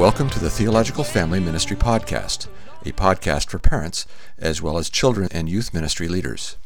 Welcome 0.00 0.30
to 0.30 0.40
the 0.40 0.48
Theological 0.48 1.04
Family 1.04 1.40
Ministry 1.40 1.76
Podcast, 1.76 2.48
a 2.86 2.92
podcast 2.92 3.50
for 3.50 3.58
parents 3.58 4.06
as 4.38 4.62
well 4.62 4.78
as 4.78 4.88
children 4.88 5.28
and 5.30 5.46
youth 5.46 5.74
ministry 5.74 6.08
leaders. 6.08 6.56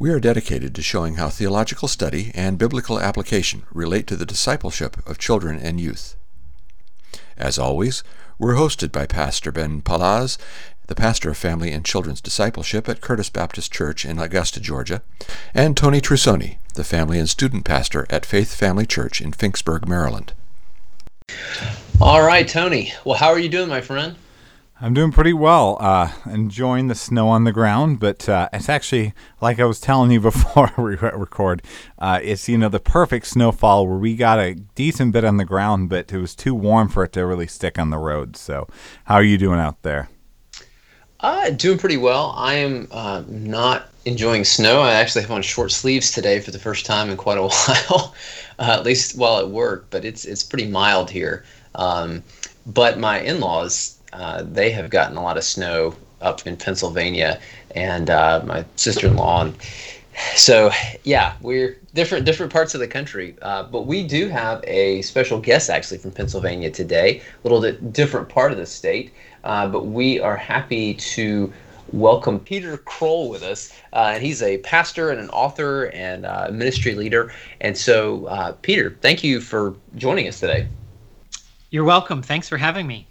We 0.00 0.10
are 0.10 0.18
dedicated 0.18 0.74
to 0.74 0.82
showing 0.82 1.14
how 1.14 1.28
theological 1.28 1.86
study 1.86 2.32
and 2.34 2.58
biblical 2.58 2.98
application 2.98 3.62
relate 3.72 4.08
to 4.08 4.16
the 4.16 4.26
discipleship 4.26 4.96
of 5.08 5.16
children 5.16 5.60
and 5.60 5.78
youth. 5.78 6.16
As 7.36 7.56
always, 7.56 8.02
we're 8.36 8.56
hosted 8.56 8.90
by 8.90 9.06
Pastor 9.06 9.52
Ben 9.52 9.80
Palaz, 9.80 10.36
the 10.88 10.96
pastor 10.96 11.30
of 11.30 11.36
family 11.36 11.70
and 11.70 11.84
children's 11.84 12.20
discipleship 12.20 12.88
at 12.88 13.00
Curtis 13.00 13.30
Baptist 13.30 13.72
Church 13.72 14.04
in 14.04 14.18
Augusta, 14.18 14.58
Georgia, 14.58 15.02
and 15.54 15.76
Tony 15.76 16.00
Trusoni, 16.00 16.58
the 16.74 16.82
family 16.82 17.20
and 17.20 17.28
student 17.28 17.64
pastor 17.64 18.08
at 18.10 18.26
Faith 18.26 18.56
Family 18.56 18.86
Church 18.86 19.20
in 19.20 19.30
Finksburg, 19.30 19.86
Maryland. 19.86 20.32
All 21.98 22.22
right, 22.22 22.46
Tony. 22.46 22.92
Well, 23.04 23.16
how 23.16 23.28
are 23.28 23.38
you 23.38 23.48
doing, 23.48 23.68
my 23.68 23.80
friend? 23.80 24.16
I'm 24.78 24.92
doing 24.92 25.12
pretty 25.12 25.32
well. 25.32 25.78
Uh, 25.80 26.12
enjoying 26.26 26.88
the 26.88 26.94
snow 26.94 27.28
on 27.28 27.44
the 27.44 27.52
ground, 27.52 27.98
but 27.98 28.28
uh, 28.28 28.50
it's 28.52 28.68
actually 28.68 29.14
like 29.40 29.58
I 29.58 29.64
was 29.64 29.80
telling 29.80 30.10
you 30.10 30.20
before 30.32 30.70
we 30.76 30.96
record. 30.96 31.62
Uh, 31.98 32.20
it's 32.22 32.48
you 32.48 32.58
know 32.58 32.68
the 32.68 32.80
perfect 32.80 33.26
snowfall 33.26 33.86
where 33.86 33.96
we 33.96 34.14
got 34.14 34.38
a 34.38 34.54
decent 34.54 35.12
bit 35.12 35.24
on 35.24 35.38
the 35.38 35.46
ground, 35.46 35.88
but 35.88 36.12
it 36.12 36.18
was 36.18 36.34
too 36.34 36.54
warm 36.54 36.88
for 36.88 37.04
it 37.04 37.12
to 37.14 37.24
really 37.24 37.46
stick 37.46 37.78
on 37.78 37.88
the 37.88 37.98
road. 37.98 38.36
So, 38.36 38.68
how 39.06 39.14
are 39.14 39.22
you 39.22 39.38
doing 39.38 39.58
out 39.58 39.82
there? 39.82 40.10
Uh, 41.18 41.48
doing 41.50 41.78
pretty 41.78 41.96
well. 41.96 42.34
I 42.36 42.54
am 42.54 42.88
uh, 42.90 43.24
not 43.26 43.88
enjoying 44.06 44.44
snow. 44.44 44.80
I 44.80 44.92
actually 44.92 45.22
have 45.22 45.32
on 45.32 45.42
short 45.42 45.72
sleeves 45.72 46.12
today 46.12 46.38
for 46.40 46.52
the 46.52 46.58
first 46.58 46.86
time 46.86 47.10
in 47.10 47.16
quite 47.16 47.36
a 47.36 47.42
while, 47.88 48.14
uh, 48.58 48.76
at 48.78 48.84
least 48.84 49.18
while 49.18 49.38
at 49.38 49.50
work. 49.50 49.88
But 49.90 50.04
it's 50.04 50.24
it's 50.24 50.42
pretty 50.42 50.68
mild 50.68 51.10
here. 51.10 51.44
Um, 51.74 52.22
but 52.66 52.98
my 52.98 53.20
in-laws, 53.20 53.98
uh, 54.12 54.42
they 54.44 54.70
have 54.70 54.88
gotten 54.90 55.16
a 55.16 55.22
lot 55.22 55.36
of 55.36 55.44
snow 55.44 55.94
up 56.22 56.46
in 56.46 56.56
Pennsylvania, 56.56 57.38
and 57.74 58.08
uh, 58.08 58.42
my 58.46 58.64
sister-in-law. 58.76 59.42
And 59.42 59.56
so 60.34 60.70
yeah, 61.04 61.34
we're 61.42 61.78
different 61.92 62.24
different 62.24 62.52
parts 62.52 62.74
of 62.74 62.80
the 62.80 62.88
country. 62.88 63.36
Uh, 63.42 63.64
but 63.64 63.86
we 63.86 64.06
do 64.06 64.28
have 64.28 64.64
a 64.64 65.02
special 65.02 65.40
guest 65.40 65.68
actually 65.68 65.98
from 65.98 66.12
Pennsylvania 66.12 66.70
today, 66.70 67.20
a 67.20 67.48
little 67.48 67.60
bit 67.60 67.92
different 67.92 68.28
part 68.28 68.52
of 68.52 68.58
the 68.58 68.66
state. 68.66 69.12
Uh, 69.44 69.68
but 69.68 69.86
we 69.86 70.18
are 70.18 70.36
happy 70.36 70.94
to 70.94 71.52
welcome 71.92 72.40
Peter 72.40 72.78
Krol 72.78 73.30
with 73.30 73.42
us. 73.42 73.72
Uh, 73.92 74.12
and 74.14 74.22
he's 74.22 74.42
a 74.42 74.58
pastor 74.58 75.10
and 75.10 75.20
an 75.20 75.30
author 75.30 75.84
and 75.86 76.26
uh, 76.26 76.48
ministry 76.52 76.94
leader. 76.94 77.32
And 77.60 77.76
so, 77.76 78.26
uh, 78.26 78.52
Peter, 78.62 78.96
thank 79.00 79.22
you 79.22 79.40
for 79.40 79.74
joining 79.96 80.28
us 80.28 80.40
today. 80.40 80.68
You're 81.70 81.84
welcome. 81.84 82.22
Thanks 82.22 82.48
for 82.48 82.56
having 82.56 82.86
me. 82.86 83.06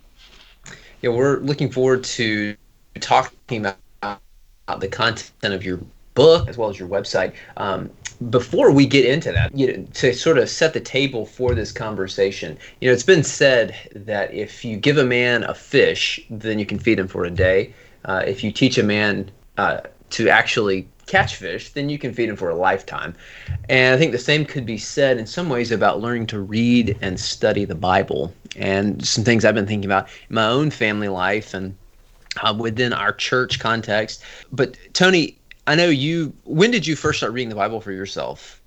Yeah, 1.01 1.11
we're 1.11 1.39
looking 1.39 1.71
forward 1.71 2.03
to 2.05 2.55
talking 2.99 3.59
about 3.59 4.19
the 4.79 4.87
content 4.87 5.53
of 5.53 5.63
your 5.63 5.79
book 6.13 6.47
as 6.47 6.57
well 6.57 6.69
as 6.69 6.79
your 6.79 6.87
website. 6.87 7.33
Um, 7.57 7.91
before 8.29 8.71
we 8.71 8.85
get 8.85 9.05
into 9.05 9.31
that, 9.33 9.55
you 9.55 9.67
know, 9.67 9.85
to 9.93 10.13
sort 10.13 10.37
of 10.37 10.49
set 10.49 10.73
the 10.73 10.79
table 10.79 11.25
for 11.25 11.53
this 11.53 11.71
conversation, 11.71 12.57
you 12.79 12.87
know, 12.87 12.93
it's 12.93 13.03
been 13.03 13.23
said 13.23 13.75
that 13.93 14.33
if 14.33 14.63
you 14.63 14.77
give 14.77 14.97
a 14.97 15.03
man 15.03 15.43
a 15.43 15.53
fish, 15.53 16.25
then 16.29 16.57
you 16.57 16.65
can 16.65 16.79
feed 16.79 16.97
him 16.97 17.09
for 17.09 17.25
a 17.25 17.29
day. 17.29 17.73
Uh, 18.05 18.23
if 18.25 18.43
you 18.43 18.51
teach 18.51 18.77
a 18.77 18.83
man 18.83 19.29
uh, 19.57 19.81
to 20.11 20.29
actually 20.29 20.87
catch 21.07 21.35
fish, 21.35 21.69
then 21.69 21.89
you 21.89 21.99
can 21.99 22.13
feed 22.13 22.29
him 22.29 22.35
for 22.35 22.49
a 22.49 22.55
lifetime. 22.55 23.13
And 23.69 23.93
I 23.93 23.97
think 23.97 24.11
the 24.11 24.17
same 24.17 24.45
could 24.45 24.65
be 24.65 24.77
said 24.77 25.17
in 25.17 25.25
some 25.25 25.49
ways 25.49 25.71
about 25.71 26.01
learning 26.01 26.27
to 26.27 26.39
read 26.39 26.97
and 27.01 27.19
study 27.19 27.65
the 27.65 27.75
Bible. 27.75 28.33
And 28.55 29.05
some 29.05 29.23
things 29.23 29.45
I've 29.45 29.55
been 29.55 29.67
thinking 29.67 29.85
about 29.85 30.07
in 30.29 30.35
my 30.35 30.47
own 30.47 30.71
family 30.71 31.09
life 31.09 31.53
and 31.53 31.75
uh, 32.41 32.55
within 32.57 32.93
our 32.93 33.13
church 33.13 33.59
context. 33.59 34.23
But 34.51 34.77
Tony, 34.93 35.37
I 35.67 35.75
know 35.75 35.89
you. 35.89 36.33
When 36.43 36.71
did 36.71 36.85
you 36.85 36.95
first 36.95 37.19
start 37.19 37.33
reading 37.33 37.49
the 37.49 37.55
Bible 37.55 37.81
for 37.81 37.91
yourself? 37.91 38.61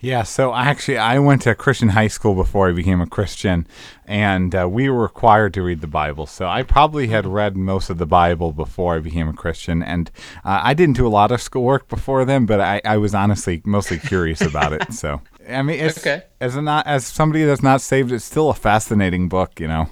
Yeah, 0.00 0.22
so 0.22 0.54
actually, 0.54 0.98
I 0.98 1.18
went 1.18 1.42
to 1.42 1.54
Christian 1.54 1.88
high 1.88 2.08
school 2.08 2.34
before 2.34 2.68
I 2.68 2.72
became 2.72 3.00
a 3.00 3.06
Christian, 3.06 3.66
and 4.06 4.54
uh, 4.54 4.68
we 4.68 4.90
were 4.90 5.00
required 5.00 5.54
to 5.54 5.62
read 5.62 5.80
the 5.80 5.86
Bible. 5.86 6.26
So 6.26 6.46
I 6.46 6.62
probably 6.62 7.06
had 7.06 7.24
read 7.26 7.56
most 7.56 7.88
of 7.88 7.96
the 7.96 8.04
Bible 8.04 8.52
before 8.52 8.96
I 8.96 8.98
became 8.98 9.28
a 9.28 9.32
Christian, 9.32 9.82
and 9.82 10.10
uh, 10.44 10.60
I 10.62 10.74
didn't 10.74 10.96
do 10.96 11.06
a 11.06 11.08
lot 11.08 11.32
of 11.32 11.40
schoolwork 11.40 11.88
before 11.88 12.26
then, 12.26 12.44
but 12.44 12.60
I, 12.60 12.82
I 12.84 12.98
was 12.98 13.14
honestly 13.14 13.62
mostly 13.64 13.98
curious 13.98 14.42
about 14.42 14.74
it. 14.74 14.92
So 14.92 15.22
I 15.48 15.62
mean, 15.62 15.80
it's, 15.80 15.98
okay. 15.98 16.24
as 16.40 16.56
a 16.56 16.62
not 16.62 16.86
as 16.86 17.06
somebody 17.06 17.44
that's 17.44 17.62
not 17.62 17.80
saved, 17.80 18.12
it's 18.12 18.24
still 18.24 18.50
a 18.50 18.54
fascinating 18.54 19.28
book, 19.28 19.58
you 19.58 19.68
know. 19.68 19.88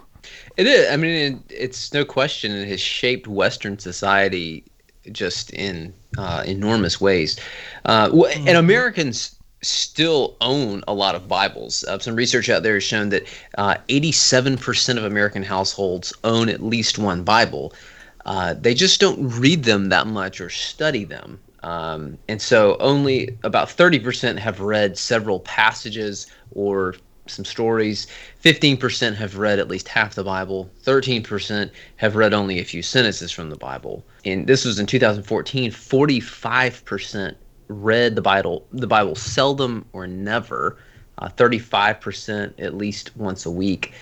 It 0.57 0.67
is. 0.67 0.91
I 0.91 0.97
mean, 0.97 1.11
it, 1.49 1.55
it's 1.55 1.93
no 1.93 2.05
question 2.05 2.53
it 2.53 2.69
has 2.69 2.81
shaped 2.81 3.27
Western 3.27 3.79
society 3.79 4.65
just 5.11 5.53
in 5.53 5.93
uh, 6.17 6.45
enormous 6.47 7.01
ways. 7.01 7.41
Uh, 7.84 8.11
and 8.13 8.47
mm-hmm. 8.47 8.57
Americans 8.57 9.37
still 9.62 10.37
own 10.41 10.83
a 10.89 10.95
lot 10.95 11.15
of 11.15 11.28
Bibles. 11.28 11.84
Uh, 11.84 11.99
some 11.99 12.17
research 12.17 12.49
out 12.50 12.62
there 12.62 12.75
has 12.75 12.84
shown 12.84 13.09
that 13.11 13.27
uh, 13.56 13.77
87% 13.89 14.99
of 14.99 15.05
American 15.05 15.43
households 15.43 16.12
own 16.25 16.49
at 16.49 16.62
least 16.62 16.99
one 16.99 17.23
Bible. 17.23 17.72
Uh, 18.27 18.55
they 18.55 18.75
just 18.75 19.01
don't 19.01 19.28
read 19.39 19.65
them 19.65 19.89
that 19.89 20.06
much 20.06 20.41
or 20.41 20.51
study 20.51 21.05
them. 21.05 21.39
Um, 21.62 22.19
and 22.28 22.43
so 22.43 22.77
only 22.81 23.37
about 23.45 23.69
30% 23.69 24.39
have 24.39 24.61
read 24.61 24.99
several 24.99 25.41
passages 25.41 26.27
or 26.53 26.97
some 27.27 27.45
stories. 27.45 28.09
15% 28.45 29.15
have 29.15 29.39
read 29.39 29.61
at 29.61 29.69
least 29.69 29.87
half 29.87 30.15
the 30.15 30.25
Bible. 30.25 30.69
13% 30.84 31.71
have 31.97 32.17
read 32.17 32.34
only 32.34 32.59
a 32.59 32.65
few 32.65 32.83
sentences 32.83 33.31
from 33.31 33.49
the 33.49 33.56
Bible. 33.56 34.05
And 34.25 34.47
this 34.47 34.65
was 34.65 34.81
in 34.81 34.87
2014. 34.87 35.71
45% 35.71 37.37
read 37.69 38.17
the 38.17 38.23
Bible, 38.23 38.67
the 38.73 38.87
Bible 38.87 39.15
seldom 39.15 39.84
or 39.93 40.06
never. 40.06 40.78
Uh, 41.19 41.28
35% 41.28 42.55
at 42.59 42.75
least 42.75 43.15
once 43.17 43.45
a 43.45 43.50
week. 43.50 43.93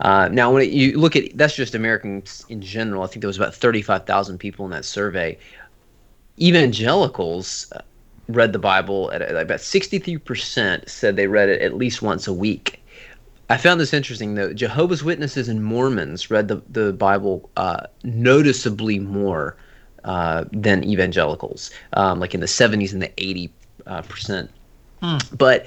Uh, 0.00 0.28
now, 0.30 0.52
when 0.52 0.62
it, 0.62 0.70
you 0.70 0.98
look 0.98 1.16
at 1.16 1.36
that's 1.36 1.54
just 1.54 1.74
Americans 1.74 2.44
in 2.48 2.60
general. 2.60 3.02
I 3.02 3.06
think 3.06 3.22
there 3.22 3.28
was 3.28 3.36
about 3.36 3.54
35,000 3.54 4.38
people 4.38 4.64
in 4.64 4.70
that 4.72 4.84
survey. 4.84 5.38
Evangelicals 6.38 7.72
uh, 7.72 7.80
read 8.28 8.52
the 8.52 8.58
Bible 8.58 9.10
at, 9.12 9.22
at 9.22 9.36
about 9.36 9.60
63% 9.60 10.88
said 10.88 11.16
they 11.16 11.26
read 11.28 11.48
it 11.48 11.62
at 11.62 11.76
least 11.76 12.02
once 12.02 12.26
a 12.26 12.34
week. 12.34 12.82
I 13.48 13.56
found 13.56 13.80
this 13.80 13.94
interesting 13.94 14.34
though. 14.34 14.52
Jehovah's 14.52 15.04
Witnesses 15.04 15.48
and 15.48 15.64
Mormons 15.64 16.30
read 16.30 16.48
the, 16.48 16.62
the 16.68 16.92
Bible 16.92 17.48
uh, 17.56 17.86
noticeably 18.02 18.98
more 18.98 19.56
uh, 20.06 20.44
than 20.52 20.84
evangelicals, 20.84 21.70
um, 21.94 22.20
like 22.20 22.32
in 22.32 22.40
the 22.40 22.46
70s 22.46 22.92
and 22.92 23.02
the 23.02 23.12
80 23.18 23.50
uh, 23.86 24.02
percent. 24.02 24.50
Hmm. 25.02 25.18
But 25.36 25.66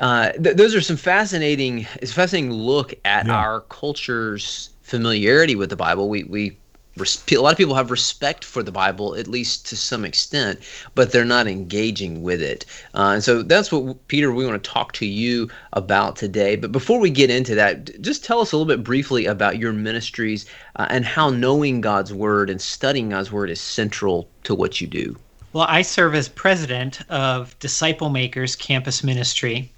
uh, 0.00 0.32
th- 0.32 0.56
those 0.56 0.74
are 0.74 0.80
some 0.80 0.96
fascinating, 0.96 1.86
it's 2.00 2.12
a 2.12 2.14
fascinating 2.14 2.52
look 2.52 2.94
at 3.04 3.26
yeah. 3.26 3.34
our 3.34 3.60
culture's 3.62 4.70
familiarity 4.82 5.56
with 5.56 5.70
the 5.70 5.76
Bible. 5.76 6.08
We 6.08 6.24
we 6.24 6.56
a 6.96 7.36
lot 7.36 7.52
of 7.52 7.56
people 7.56 7.74
have 7.74 7.90
respect 7.90 8.44
for 8.44 8.62
the 8.62 8.72
Bible, 8.72 9.14
at 9.14 9.28
least 9.28 9.66
to 9.68 9.76
some 9.76 10.04
extent, 10.04 10.60
but 10.94 11.12
they're 11.12 11.24
not 11.24 11.46
engaging 11.46 12.22
with 12.22 12.42
it. 12.42 12.64
Uh, 12.94 13.12
and 13.14 13.24
so 13.24 13.42
that's 13.42 13.70
what, 13.70 14.08
Peter, 14.08 14.32
we 14.32 14.44
want 14.44 14.62
to 14.62 14.70
talk 14.70 14.92
to 14.94 15.06
you 15.06 15.48
about 15.72 16.16
today. 16.16 16.56
But 16.56 16.72
before 16.72 16.98
we 16.98 17.10
get 17.10 17.30
into 17.30 17.54
that, 17.54 18.00
just 18.02 18.24
tell 18.24 18.40
us 18.40 18.52
a 18.52 18.56
little 18.56 18.76
bit 18.76 18.84
briefly 18.84 19.26
about 19.26 19.58
your 19.58 19.72
ministries 19.72 20.46
uh, 20.76 20.86
and 20.90 21.04
how 21.04 21.30
knowing 21.30 21.80
God's 21.80 22.12
Word 22.12 22.50
and 22.50 22.60
studying 22.60 23.10
God's 23.10 23.32
Word 23.32 23.50
is 23.50 23.60
central 23.60 24.28
to 24.44 24.54
what 24.54 24.80
you 24.80 24.86
do. 24.86 25.16
Well, 25.52 25.66
I 25.68 25.82
serve 25.82 26.14
as 26.14 26.28
president 26.28 27.00
of 27.10 27.58
Disciple 27.58 28.10
Makers 28.10 28.54
Campus 28.54 29.02
Ministry. 29.02 29.72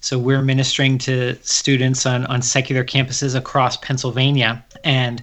So 0.00 0.18
we're 0.18 0.42
ministering 0.42 0.98
to 0.98 1.36
students 1.42 2.06
on, 2.06 2.24
on 2.26 2.42
secular 2.42 2.84
campuses 2.84 3.34
across 3.36 3.76
Pennsylvania. 3.76 4.64
And 4.84 5.22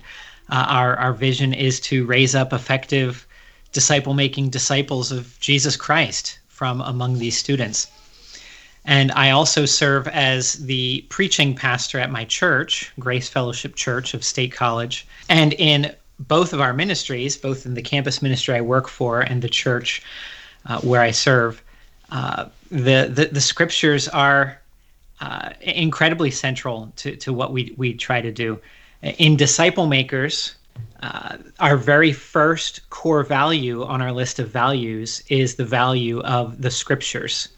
uh, 0.50 0.66
our 0.68 0.96
our 0.98 1.14
vision 1.14 1.54
is 1.54 1.80
to 1.82 2.06
raise 2.06 2.36
up 2.36 2.54
effective 2.54 3.26
disciple 3.72 4.14
making 4.14 4.50
disciples 4.50 5.12
of 5.12 5.38
Jesus 5.40 5.76
Christ 5.76 6.40
from 6.48 6.82
among 6.82 7.20
these 7.20 7.38
students. 7.38 7.88
And 8.86 9.12
I 9.14 9.32
also 9.32 9.66
serve 9.66 10.08
as 10.08 10.54
the 10.54 11.02
preaching 11.10 11.56
pastor 11.56 12.00
at 12.00 12.12
my 12.12 12.24
church, 12.24 12.94
Grace 13.00 13.28
Fellowship 13.28 13.76
Church 13.76 14.14
of 14.14 14.24
State 14.24 14.52
College. 14.52 15.08
And 15.28 15.54
in 15.54 15.94
both 16.20 16.54
of 16.54 16.62
our 16.62 16.74
ministries, 16.74 17.36
both 17.36 17.66
in 17.66 17.74
the 17.74 17.82
campus 17.82 18.22
ministry 18.22 18.56
I 18.56 18.62
work 18.62 18.88
for 18.88 19.22
and 19.22 19.42
the 19.42 19.50
church 19.50 20.04
uh, 20.68 20.80
where 20.82 21.02
I 21.02 21.12
serve, 21.12 21.62
uh, 22.12 22.46
the, 22.70 23.12
the, 23.12 23.30
the 23.32 23.42
scriptures 23.42 24.08
are 24.08 24.62
uh, 25.20 25.50
incredibly 25.62 26.32
central 26.32 26.94
to, 26.98 27.16
to 27.18 27.34
what 27.34 27.52
we, 27.52 27.74
we 27.78 27.94
try 27.94 28.22
to 28.22 28.32
do 28.32 28.60
in 29.18 29.38
disciple 29.38 29.88
makers 29.88 30.56
uh, 31.02 31.38
our 31.60 31.78
very 31.78 32.12
first 32.12 32.90
core 32.90 33.24
value 33.24 33.84
on 33.84 34.02
our 34.02 34.12
list 34.12 34.40
of 34.40 34.50
values 34.50 35.24
is 35.30 35.56
the 35.56 35.66
value 35.66 36.22
of 36.22 36.62
the 36.62 36.72
scriptures 36.72 37.50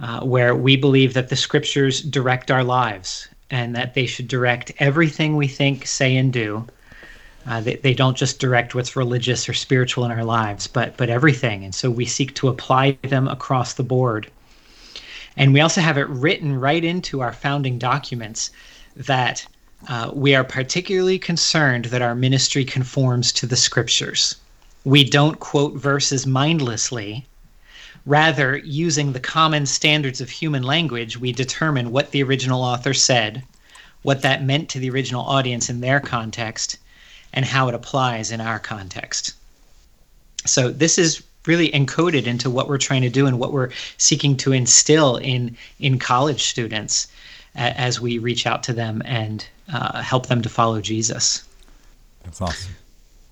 uh, 0.00 0.20
where 0.20 0.54
we 0.54 0.76
believe 0.76 1.14
that 1.14 1.28
the 1.28 1.36
scriptures 1.36 2.02
direct 2.02 2.50
our 2.50 2.64
lives 2.64 3.28
and 3.50 3.74
that 3.74 3.94
they 3.94 4.04
should 4.04 4.28
direct 4.28 4.72
everything 4.78 5.36
we 5.36 5.46
think, 5.46 5.86
say, 5.86 6.16
and 6.16 6.32
do. 6.32 6.66
Uh, 7.46 7.60
they, 7.60 7.76
they 7.76 7.94
don't 7.94 8.16
just 8.16 8.40
direct 8.40 8.74
what's 8.74 8.96
religious 8.96 9.48
or 9.48 9.54
spiritual 9.54 10.04
in 10.04 10.10
our 10.10 10.24
lives, 10.24 10.66
but 10.66 10.96
but 10.96 11.10
everything. 11.10 11.64
And 11.64 11.74
so 11.74 11.90
we 11.90 12.04
seek 12.04 12.34
to 12.36 12.48
apply 12.48 12.98
them 13.02 13.28
across 13.28 13.74
the 13.74 13.82
board. 13.82 14.30
And 15.36 15.52
we 15.52 15.60
also 15.60 15.80
have 15.80 15.98
it 15.98 16.08
written 16.08 16.58
right 16.58 16.82
into 16.82 17.20
our 17.20 17.32
founding 17.32 17.78
documents 17.78 18.50
that 18.96 19.46
uh, 19.88 20.10
we 20.14 20.34
are 20.34 20.44
particularly 20.44 21.18
concerned 21.18 21.86
that 21.86 22.02
our 22.02 22.14
ministry 22.14 22.64
conforms 22.64 23.32
to 23.32 23.46
the 23.46 23.56
scriptures. 23.56 24.36
We 24.84 25.04
don't 25.04 25.40
quote 25.40 25.74
verses 25.74 26.26
mindlessly. 26.26 27.26
Rather, 28.06 28.58
using 28.58 29.12
the 29.12 29.20
common 29.20 29.66
standards 29.66 30.20
of 30.20 30.30
human 30.30 30.62
language, 30.62 31.18
we 31.18 31.32
determine 31.32 31.90
what 31.90 32.10
the 32.10 32.22
original 32.22 32.62
author 32.62 32.94
said, 32.94 33.42
what 34.02 34.22
that 34.22 34.44
meant 34.44 34.68
to 34.70 34.78
the 34.78 34.90
original 34.90 35.24
audience 35.24 35.70
in 35.70 35.80
their 35.80 36.00
context, 36.00 36.78
and 37.32 37.44
how 37.44 37.68
it 37.68 37.74
applies 37.74 38.30
in 38.30 38.40
our 38.40 38.58
context. 38.58 39.32
So, 40.46 40.70
this 40.70 40.98
is 40.98 41.22
really 41.46 41.70
encoded 41.70 42.26
into 42.26 42.48
what 42.50 42.68
we're 42.68 42.78
trying 42.78 43.02
to 43.02 43.10
do 43.10 43.26
and 43.26 43.38
what 43.38 43.52
we're 43.52 43.70
seeking 43.98 44.36
to 44.38 44.52
instill 44.52 45.16
in 45.16 45.56
in 45.78 45.98
college 45.98 46.44
students 46.44 47.08
as 47.54 48.00
we 48.00 48.18
reach 48.18 48.46
out 48.46 48.62
to 48.64 48.72
them 48.72 49.02
and 49.04 49.46
uh, 49.72 50.02
help 50.02 50.26
them 50.26 50.42
to 50.42 50.48
follow 50.48 50.80
Jesus. 50.80 51.44
That's 52.24 52.40
awesome. 52.40 52.74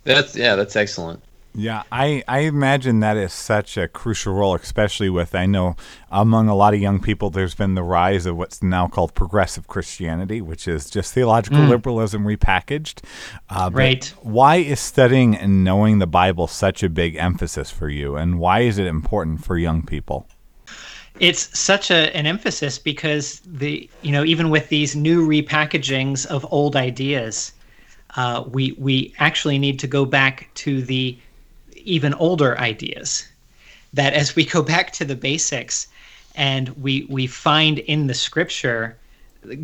That's 0.05 0.37
yeah, 0.37 0.56
that's 0.56 0.76
excellent. 0.76 1.23
Yeah, 1.55 1.82
I, 1.93 2.25
I 2.26 2.40
imagine 2.40 3.00
that 3.00 3.19
is 3.19 3.32
such 3.32 3.76
a 3.76 3.87
crucial 3.87 4.32
role, 4.32 4.55
especially 4.55 5.11
with, 5.11 5.34
I 5.34 5.44
know 5.44 5.76
among 6.11 6.49
a 6.49 6.55
lot 6.55 6.73
of 6.73 6.81
young 6.81 6.99
people, 6.99 7.29
there's 7.29 7.55
been 7.55 7.75
the 7.75 7.82
rise 7.82 8.25
of 8.25 8.38
what's 8.38 8.62
now 8.62 8.88
called 8.88 9.14
progressive 9.14 9.69
Christianity, 9.69 10.40
which 10.40 10.67
is 10.67 10.88
just 10.88 11.12
theological 11.12 11.61
mm. 11.61 11.69
liberalism 11.69 12.25
repackaged. 12.25 13.05
Uh, 13.50 13.69
right. 13.70 14.06
Why 14.23 14.56
is 14.56 14.81
studying 14.81 15.37
and 15.37 15.62
knowing 15.62 15.99
the 15.99 16.06
Bible 16.06 16.46
such 16.46 16.82
a 16.82 16.88
big 16.88 17.17
emphasis 17.17 17.70
for 17.70 17.90
you, 17.90 18.17
and 18.17 18.38
why 18.38 18.61
is 18.61 18.79
it 18.79 18.87
important 18.87 19.44
for 19.44 19.58
young 19.58 19.82
people? 19.82 20.26
It's 21.20 21.56
such 21.59 21.91
a, 21.91 22.14
an 22.17 22.26
emphasis 22.26 22.79
because 22.79 23.41
the 23.41 23.88
you 24.03 24.12
know 24.12 24.25
even 24.25 24.50
with 24.50 24.69
these 24.69 24.97
new 24.97 25.26
repackagings 25.29 26.26
of 26.26 26.47
old 26.50 26.75
ideas, 26.75 27.53
uh, 28.17 28.44
we 28.50 28.73
we 28.73 29.14
actually 29.19 29.59
need 29.59 29.79
to 29.81 29.87
go 29.87 30.05
back 30.05 30.49
to 30.55 30.82
the 30.82 31.17
even 31.76 32.14
older 32.14 32.59
ideas. 32.59 33.29
That 33.93 34.14
as 34.14 34.35
we 34.35 34.44
go 34.44 34.62
back 34.62 34.93
to 34.94 35.05
the 35.05 35.17
basics 35.17 35.87
and 36.35 36.70
we 36.70 37.06
we 37.09 37.26
find 37.26 37.79
in 37.81 38.06
the 38.06 38.15
scripture 38.15 38.97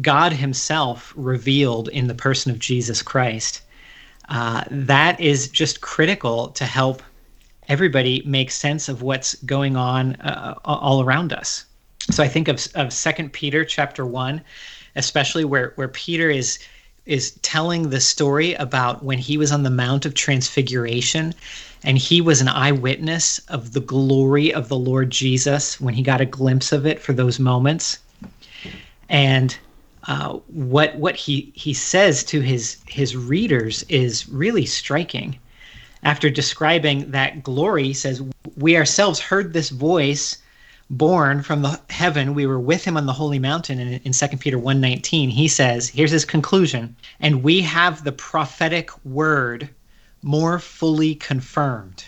God 0.00 0.32
Himself 0.32 1.12
revealed 1.16 1.88
in 1.88 2.08
the 2.08 2.14
person 2.14 2.50
of 2.50 2.58
Jesus 2.58 3.00
Christ, 3.00 3.62
uh, 4.28 4.64
that 4.70 5.18
is 5.20 5.48
just 5.48 5.80
critical 5.80 6.48
to 6.48 6.64
help 6.64 7.02
everybody 7.68 8.22
make 8.24 8.50
sense 8.50 8.88
of 8.88 9.02
what's 9.02 9.34
going 9.44 9.76
on 9.76 10.14
uh, 10.16 10.54
all 10.64 11.02
around 11.02 11.32
us. 11.32 11.64
So 12.10 12.22
I 12.22 12.28
think 12.28 12.48
of 12.48 12.66
of 12.74 12.92
Second 12.92 13.32
Peter 13.32 13.64
chapter 13.64 14.06
one, 14.06 14.40
especially 14.96 15.44
where 15.44 15.72
where 15.76 15.88
Peter 15.88 16.30
is 16.30 16.58
is 17.04 17.32
telling 17.42 17.88
the 17.88 18.00
story 18.00 18.54
about 18.54 19.02
when 19.02 19.18
he 19.18 19.38
was 19.38 19.50
on 19.50 19.62
the 19.62 19.70
Mount 19.70 20.04
of 20.04 20.14
Transfiguration 20.14 21.34
and 21.84 21.96
he 21.96 22.20
was 22.20 22.40
an 22.40 22.48
eyewitness 22.48 23.38
of 23.48 23.72
the 23.72 23.80
glory 23.80 24.52
of 24.52 24.68
the 24.68 24.76
Lord 24.76 25.10
Jesus 25.10 25.80
when 25.80 25.94
he 25.94 26.02
got 26.02 26.20
a 26.20 26.26
glimpse 26.26 26.70
of 26.70 26.86
it 26.86 27.00
for 27.00 27.12
those 27.12 27.38
moments. 27.38 27.98
And 29.08 29.56
uh, 30.06 30.34
what 30.48 30.96
what 30.96 31.16
he 31.16 31.52
he 31.54 31.72
says 31.74 32.24
to 32.24 32.40
his 32.40 32.78
his 32.86 33.16
readers 33.16 33.84
is 33.88 34.28
really 34.28 34.66
striking. 34.66 35.38
After 36.02 36.30
describing 36.30 37.10
that 37.10 37.42
glory, 37.42 37.92
says, 37.92 38.22
"We 38.56 38.76
ourselves 38.76 39.20
heard 39.20 39.52
this 39.52 39.70
voice." 39.70 40.38
born 40.90 41.42
from 41.42 41.60
the 41.62 41.78
heaven 41.90 42.34
we 42.34 42.46
were 42.46 42.58
with 42.58 42.84
him 42.84 42.96
on 42.96 43.04
the 43.04 43.12
holy 43.12 43.38
mountain 43.38 43.78
in, 43.78 44.00
in 44.04 44.12
2 44.12 44.28
peter 44.38 44.58
1.19 44.58 45.30
he 45.30 45.46
says 45.46 45.88
here's 45.90 46.10
his 46.10 46.24
conclusion 46.24 46.96
and 47.20 47.42
we 47.42 47.60
have 47.60 48.04
the 48.04 48.12
prophetic 48.12 48.90
word 49.04 49.68
more 50.22 50.58
fully 50.58 51.14
confirmed 51.14 52.04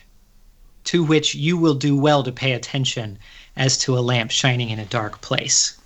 to 0.85 1.05
which 1.05 1.35
you 1.35 1.59
will 1.59 1.75
do 1.75 1.95
well 1.95 2.23
to 2.23 2.33
pay 2.33 2.53
attention 2.53 3.19
as 3.57 3.77
to 3.77 3.99
a 3.99 4.01
lamp 4.01 4.31
shining 4.31 4.71
in 4.71 4.79
a 4.79 4.87
dark 4.87 5.21
place 5.21 5.77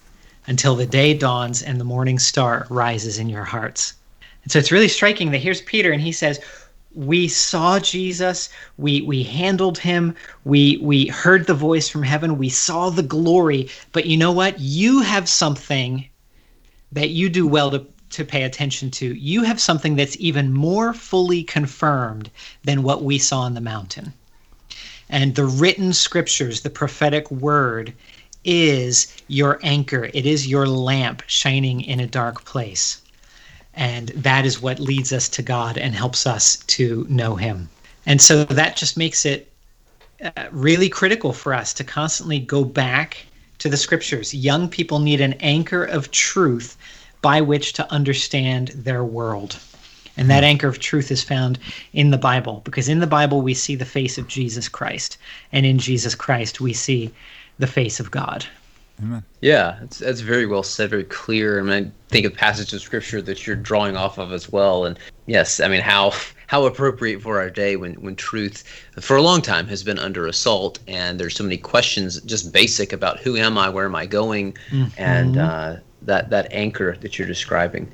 until 0.47 0.77
the 0.77 0.87
day 0.87 1.15
dawns 1.15 1.63
and 1.63 1.81
the 1.81 1.85
morning 1.85 2.19
star 2.19 2.65
rises 2.71 3.19
in 3.19 3.29
your 3.29 3.45
hearts 3.45 3.95
and 4.45 4.53
so 4.53 4.59
it's 4.59 4.71
really 4.71 4.89
striking 4.89 5.33
that 5.33 5.39
here's 5.39 5.63
peter 5.63 5.91
and 5.91 6.01
he 6.01 6.13
says 6.13 6.39
we 6.95 7.29
saw 7.29 7.79
Jesus, 7.79 8.49
we 8.77 9.03
we 9.03 9.23
handled 9.23 9.79
him, 9.79 10.15
we 10.45 10.79
we 10.79 11.07
heard 11.07 11.47
the 11.47 11.55
voice 11.55 11.89
from 11.89 12.03
heaven, 12.03 12.39
we 12.39 12.49
saw 12.49 12.91
the 12.91 13.03
glory, 13.03 13.69
but 13.93 14.07
you 14.07 14.17
know 14.17 14.33
what? 14.33 14.61
You 14.61 15.01
have 15.01 15.29
something 15.29 16.07
that 16.93 17.11
you 17.11 17.29
do 17.29 17.47
well 17.47 17.71
to 17.71 17.87
to 18.11 18.25
pay 18.25 18.45
attention 18.45 18.91
to. 18.93 19.15
You 19.15 19.43
have 19.43 19.61
something 19.61 19.97
that's 19.97 20.17
even 20.21 20.53
more 20.53 20.95
fully 20.95 21.43
confirmed 21.43 22.31
than 22.63 22.85
what 22.85 23.03
we 23.03 23.19
saw 23.19 23.41
on 23.41 23.55
the 23.55 23.61
mountain. 23.61 24.13
And 25.09 25.35
the 25.35 25.47
written 25.47 25.93
scriptures, 25.93 26.61
the 26.61 26.71
prophetic 26.71 27.31
word 27.31 27.93
is 28.45 29.09
your 29.27 29.59
anchor. 29.63 30.11
It 30.15 30.27
is 30.27 30.47
your 30.47 30.67
lamp 30.67 31.23
shining 31.27 31.81
in 31.81 31.99
a 31.99 32.07
dark 32.07 32.45
place. 32.45 33.01
And 33.77 34.09
that 34.11 34.47
is 34.47 34.63
what 34.63 34.79
leads 34.79 35.13
us 35.13 35.29
to 35.31 35.43
God 35.43 35.77
and 35.79 35.95
helps 35.95 36.27
us 36.27 36.57
to 36.57 37.07
know 37.09 37.37
Him. 37.37 37.69
And 38.07 38.21
so 38.21 38.45
that 38.45 38.77
just 38.77 38.97
makes 38.97 39.25
it 39.25 39.51
uh, 40.25 40.47
really 40.53 40.89
critical 40.89 41.33
for 41.33 41.53
us 41.53 41.75
to 41.75 41.85
constantly 41.85 42.39
go 42.39 42.65
back 42.65 43.27
to 43.59 43.69
the 43.69 43.77
scriptures. 43.77 44.35
Young 44.35 44.69
people 44.69 44.99
need 44.99 45.21
an 45.21 45.35
anchor 45.35 45.85
of 45.85 46.11
truth 46.11 46.77
by 47.23 47.41
which 47.41 47.73
to 47.75 47.93
understand 47.93 48.69
their 48.69 49.03
world. 49.03 49.59
And 50.17 50.31
that 50.31 50.45
anchor 50.45 50.69
of 50.69 50.79
truth 50.79 51.11
is 51.11 51.25
found 51.25 51.59
in 51.93 52.11
the 52.11 52.19
Bible, 52.19 52.63
because 52.65 52.89
in 52.89 53.01
the 53.01 53.07
Bible 53.07 53.43
we 53.43 53.55
see 53.55 53.75
the 53.75 53.85
face 53.85 54.17
of 54.17 54.29
Jesus 54.29 54.69
Christ, 54.69 55.19
and 55.51 55.67
in 55.67 55.79
Jesus 55.79 56.15
Christ 56.15 56.61
we 56.61 56.73
see 56.73 57.11
the 57.59 57.67
face 57.67 57.99
of 57.99 58.13
God. 58.13 58.47
Amen. 59.03 59.25
Yeah, 59.41 59.83
it's, 59.83 59.99
that's 59.99 60.21
very 60.21 60.47
well 60.47 60.63
said, 60.63 60.91
very 60.91 61.05
clear. 61.05 61.59
I 61.59 61.63
mean, 61.63 61.87
I 61.87 62.11
think 62.11 62.27
of 62.27 62.35
passages 62.35 62.75
of 62.75 62.83
scripture 62.83 63.21
that 63.23 63.47
you're 63.47 63.57
drawing 63.57 63.97
off 63.97 64.19
of 64.19 64.33
as 64.33 64.53
well. 64.53 64.85
And 64.85 64.99
yes, 65.27 65.59
I 65.61 65.69
mean, 65.69 65.81
how 65.81 66.13
how 66.47 66.65
appropriate 66.67 67.21
for 67.21 67.41
our 67.41 67.51
day 67.51 67.75
when, 67.77 67.95
when 67.95 68.15
truth, 68.15 68.63
for 69.01 69.17
a 69.17 69.23
long 69.23 69.43
time, 69.43 69.67
has 69.67 69.83
been 69.83 69.99
under 69.99 70.27
assault, 70.27 70.79
and 70.87 71.19
there's 71.19 71.35
so 71.35 71.43
many 71.43 71.57
questions, 71.57 72.21
just 72.21 72.53
basic 72.53 72.93
about 72.93 73.19
who 73.19 73.37
am 73.37 73.59
I, 73.59 73.69
where 73.69 73.87
am 73.87 73.97
I 73.97 74.07
going, 74.07 74.53
mm-hmm. 74.71 74.89
and 74.97 75.39
uh, 75.39 75.77
that 76.03 76.31
that 76.31 76.53
anchor 76.53 76.97
that 77.01 77.19
you're 77.19 77.29
describing. 77.29 77.91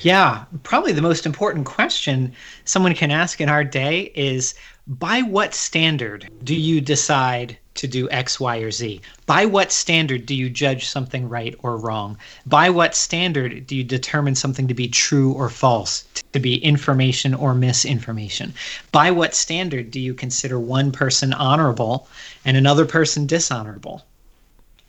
Yeah, 0.00 0.46
probably 0.62 0.92
the 0.92 1.02
most 1.02 1.26
important 1.26 1.66
question 1.66 2.32
someone 2.64 2.94
can 2.94 3.10
ask 3.10 3.40
in 3.40 3.48
our 3.48 3.62
day 3.62 4.10
is 4.14 4.54
by 4.86 5.22
what 5.22 5.54
standard 5.54 6.28
do 6.42 6.54
you 6.54 6.80
decide 6.80 7.56
to 7.74 7.86
do 7.86 8.10
X, 8.10 8.40
Y, 8.40 8.58
or 8.58 8.70
Z? 8.70 9.00
By 9.26 9.46
what 9.46 9.72
standard 9.72 10.26
do 10.26 10.34
you 10.34 10.50
judge 10.50 10.86
something 10.86 11.28
right 11.28 11.54
or 11.60 11.76
wrong? 11.76 12.18
By 12.46 12.70
what 12.70 12.94
standard 12.94 13.66
do 13.66 13.76
you 13.76 13.84
determine 13.84 14.34
something 14.34 14.68
to 14.68 14.74
be 14.74 14.88
true 14.88 15.32
or 15.32 15.48
false, 15.48 16.04
to 16.32 16.40
be 16.40 16.56
information 16.56 17.34
or 17.34 17.54
misinformation? 17.54 18.52
By 18.92 19.10
what 19.10 19.34
standard 19.34 19.90
do 19.90 20.00
you 20.00 20.14
consider 20.14 20.58
one 20.58 20.92
person 20.92 21.32
honorable 21.32 22.08
and 22.44 22.56
another 22.56 22.84
person 22.84 23.26
dishonorable? 23.26 24.04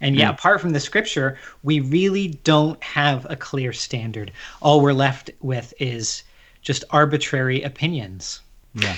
And 0.01 0.15
yeah, 0.15 0.31
mm. 0.31 0.33
apart 0.33 0.59
from 0.59 0.71
the 0.71 0.79
scripture, 0.79 1.37
we 1.63 1.79
really 1.79 2.29
don't 2.43 2.83
have 2.83 3.27
a 3.29 3.35
clear 3.35 3.71
standard. 3.71 4.31
All 4.61 4.81
we're 4.81 4.93
left 4.93 5.29
with 5.41 5.73
is 5.79 6.23
just 6.61 6.83
arbitrary 6.89 7.61
opinions. 7.61 8.41
Yeah. 8.73 8.95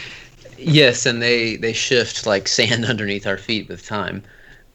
Yes, 0.57 1.05
and 1.05 1.21
they 1.21 1.55
they 1.55 1.73
shift 1.73 2.25
like 2.25 2.47
sand 2.47 2.85
underneath 2.93 3.27
our 3.27 3.37
feet 3.37 3.69
with 3.69 3.85
time. 3.85 4.23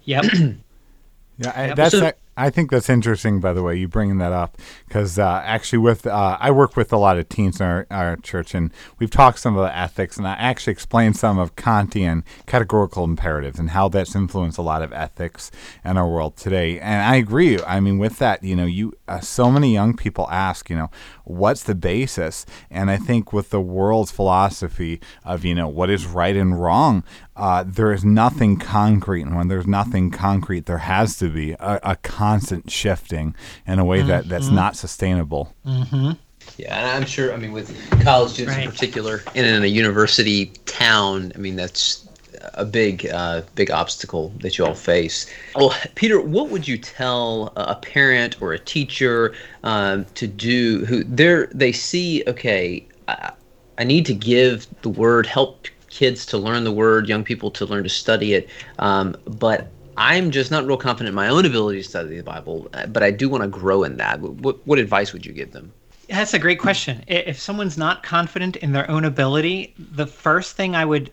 Yep. 0.04 0.24
yeah, 1.38 1.52
I, 1.54 1.74
that's 1.74 1.92
so, 1.92 2.12
I 2.38 2.50
think 2.50 2.70
that's 2.70 2.88
interesting, 2.88 3.40
by 3.40 3.52
the 3.52 3.64
way, 3.64 3.74
you 3.74 3.88
bringing 3.88 4.18
that 4.18 4.30
up, 4.30 4.58
because 4.86 5.18
uh, 5.18 5.42
actually, 5.44 5.80
with 5.80 6.06
uh, 6.06 6.38
I 6.38 6.52
work 6.52 6.76
with 6.76 6.92
a 6.92 6.96
lot 6.96 7.18
of 7.18 7.28
teens 7.28 7.60
in 7.60 7.66
our, 7.66 7.86
our, 7.90 8.16
church, 8.16 8.54
and 8.54 8.72
we've 9.00 9.10
talked 9.10 9.40
some 9.40 9.56
about 9.56 9.74
ethics, 9.74 10.16
and 10.16 10.26
I 10.26 10.34
actually 10.34 10.72
explained 10.72 11.16
some 11.16 11.36
of 11.36 11.56
Kantian 11.56 12.22
categorical 12.46 13.02
imperatives 13.02 13.58
and 13.58 13.70
how 13.70 13.88
that's 13.88 14.14
influenced 14.14 14.56
a 14.56 14.62
lot 14.62 14.82
of 14.82 14.92
ethics 14.92 15.50
in 15.84 15.98
our 15.98 16.08
world 16.08 16.36
today. 16.36 16.78
And 16.78 17.02
I 17.02 17.16
agree. 17.16 17.60
I 17.60 17.80
mean, 17.80 17.98
with 17.98 18.18
that, 18.18 18.44
you 18.44 18.54
know, 18.54 18.66
you 18.66 18.92
uh, 19.08 19.18
so 19.18 19.50
many 19.50 19.72
young 19.72 19.96
people 19.96 20.28
ask, 20.30 20.70
you 20.70 20.76
know, 20.76 20.90
what's 21.24 21.64
the 21.64 21.74
basis? 21.74 22.46
And 22.70 22.88
I 22.88 22.98
think 22.98 23.32
with 23.32 23.50
the 23.50 23.60
world's 23.60 24.12
philosophy 24.12 25.00
of 25.24 25.44
you 25.44 25.56
know 25.56 25.66
what 25.66 25.90
is 25.90 26.06
right 26.06 26.36
and 26.36 26.60
wrong, 26.60 27.02
uh, 27.38 27.64
there 27.66 27.92
is 27.92 28.04
nothing 28.04 28.58
concrete, 28.58 29.22
and 29.22 29.36
when 29.36 29.48
there's 29.48 29.66
nothing 29.66 30.10
concrete, 30.10 30.66
there 30.66 30.78
has 30.78 31.16
to 31.18 31.30
be 31.30 31.52
a, 31.52 31.80
a 31.82 31.96
constant 31.96 32.70
shifting 32.70 33.34
in 33.66 33.78
a 33.78 33.84
way 33.84 33.98
mm-hmm. 33.98 34.08
that, 34.08 34.28
that's 34.28 34.50
not 34.50 34.76
sustainable. 34.76 35.54
Mm-hmm. 35.64 36.12
Yeah, 36.56 36.76
and 36.76 36.86
I'm 36.86 37.06
sure. 37.06 37.32
I 37.32 37.36
mean, 37.36 37.52
with 37.52 37.70
college 38.02 38.32
students 38.32 38.56
right. 38.56 38.66
in 38.66 38.72
particular, 38.72 39.22
and 39.34 39.46
in 39.46 39.62
a 39.62 39.66
university 39.66 40.46
town, 40.66 41.32
I 41.34 41.38
mean 41.38 41.54
that's 41.56 42.08
a 42.54 42.64
big, 42.64 43.06
uh, 43.06 43.42
big 43.54 43.70
obstacle 43.70 44.32
that 44.40 44.58
you 44.58 44.66
all 44.66 44.74
face. 44.74 45.30
Well, 45.54 45.74
Peter, 45.94 46.20
what 46.20 46.50
would 46.50 46.66
you 46.66 46.78
tell 46.78 47.52
a 47.56 47.76
parent 47.76 48.40
or 48.40 48.52
a 48.52 48.58
teacher 48.58 49.34
um, 49.62 50.06
to 50.14 50.26
do 50.26 50.84
who 50.86 51.04
they 51.04 51.46
they 51.52 51.72
see? 51.72 52.24
Okay, 52.26 52.86
I, 53.06 53.32
I 53.78 53.84
need 53.84 54.06
to 54.06 54.14
give 54.14 54.66
the 54.82 54.88
word, 54.88 55.26
help 55.26 55.68
kids 55.98 56.24
to 56.26 56.38
learn 56.38 56.62
the 56.62 56.72
word, 56.72 57.08
young 57.08 57.24
people 57.24 57.50
to 57.50 57.66
learn 57.66 57.82
to 57.82 57.88
study 57.88 58.34
it, 58.34 58.48
um, 58.78 59.16
but 59.24 59.66
I'm 59.96 60.30
just 60.30 60.52
not 60.52 60.64
real 60.64 60.76
confident 60.76 61.08
in 61.08 61.14
my 61.14 61.28
own 61.28 61.44
ability 61.44 61.82
to 61.82 61.88
study 61.88 62.16
the 62.16 62.22
Bible, 62.22 62.68
but 62.88 63.02
I 63.02 63.10
do 63.10 63.28
want 63.28 63.42
to 63.42 63.48
grow 63.48 63.82
in 63.82 63.96
that. 63.96 64.20
What, 64.20 64.64
what 64.64 64.78
advice 64.78 65.12
would 65.12 65.26
you 65.26 65.32
give 65.32 65.50
them? 65.50 65.72
That's 66.08 66.32
a 66.34 66.38
great 66.38 66.60
question. 66.60 67.02
If 67.08 67.38
someone's 67.40 67.76
not 67.76 68.04
confident 68.04 68.56
in 68.56 68.72
their 68.72 68.88
own 68.88 69.04
ability, 69.04 69.74
the 69.76 70.06
first 70.06 70.54
thing 70.54 70.76
I 70.76 70.84
would 70.84 71.10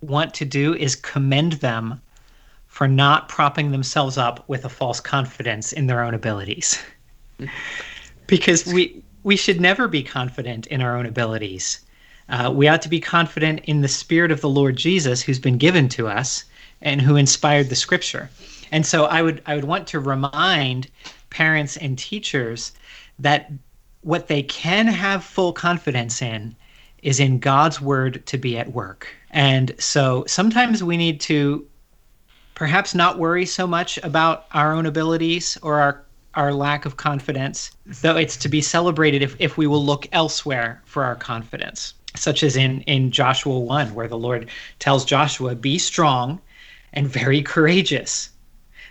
want 0.00 0.32
to 0.34 0.46
do 0.46 0.74
is 0.74 0.96
commend 0.96 1.54
them 1.54 2.00
for 2.68 2.88
not 2.88 3.28
propping 3.28 3.70
themselves 3.70 4.16
up 4.16 4.48
with 4.48 4.64
a 4.64 4.68
false 4.70 4.98
confidence 4.98 5.72
in 5.72 5.86
their 5.86 6.02
own 6.02 6.14
abilities. 6.14 6.82
because 8.26 8.64
we 8.64 9.02
we 9.24 9.36
should 9.36 9.60
never 9.60 9.86
be 9.88 10.02
confident 10.02 10.66
in 10.68 10.80
our 10.80 10.96
own 10.96 11.06
abilities. 11.06 11.80
Uh, 12.28 12.52
we 12.54 12.68
ought 12.68 12.82
to 12.82 12.88
be 12.88 13.00
confident 13.00 13.60
in 13.64 13.80
the 13.80 13.88
Spirit 13.88 14.30
of 14.30 14.40
the 14.40 14.48
Lord 14.48 14.76
Jesus, 14.76 15.22
who's 15.22 15.38
been 15.38 15.58
given 15.58 15.88
to 15.90 16.08
us 16.08 16.44
and 16.80 17.00
who 17.00 17.16
inspired 17.16 17.68
the 17.68 17.76
Scripture. 17.76 18.30
And 18.70 18.86
so, 18.86 19.04
I 19.04 19.22
would 19.22 19.42
I 19.46 19.54
would 19.54 19.64
want 19.64 19.86
to 19.88 20.00
remind 20.00 20.88
parents 21.30 21.76
and 21.76 21.98
teachers 21.98 22.72
that 23.18 23.50
what 24.02 24.28
they 24.28 24.42
can 24.42 24.86
have 24.86 25.24
full 25.24 25.52
confidence 25.52 26.22
in 26.22 26.54
is 27.02 27.20
in 27.20 27.38
God's 27.38 27.80
word 27.80 28.24
to 28.26 28.38
be 28.38 28.58
at 28.58 28.72
work. 28.72 29.08
And 29.30 29.74
so 29.78 30.24
sometimes 30.26 30.84
we 30.84 30.96
need 30.96 31.20
to 31.22 31.66
perhaps 32.54 32.94
not 32.94 33.18
worry 33.18 33.46
so 33.46 33.66
much 33.66 33.98
about 34.02 34.46
our 34.52 34.72
own 34.72 34.86
abilities 34.86 35.58
or 35.62 35.80
our 35.80 36.04
our 36.34 36.54
lack 36.54 36.86
of 36.86 36.96
confidence, 36.96 37.72
though 37.84 38.16
it's 38.16 38.38
to 38.38 38.48
be 38.48 38.62
celebrated 38.62 39.20
if, 39.22 39.36
if 39.38 39.58
we 39.58 39.66
will 39.66 39.84
look 39.84 40.08
elsewhere 40.12 40.80
for 40.86 41.04
our 41.04 41.14
confidence, 41.14 41.92
such 42.14 42.42
as 42.42 42.56
in, 42.56 42.82
in 42.82 43.10
Joshua 43.10 43.58
1, 43.58 43.94
where 43.94 44.08
the 44.08 44.18
Lord 44.18 44.48
tells 44.78 45.04
Joshua, 45.04 45.54
Be 45.54 45.78
strong 45.78 46.40
and 46.92 47.08
very 47.08 47.42
courageous. 47.42 48.30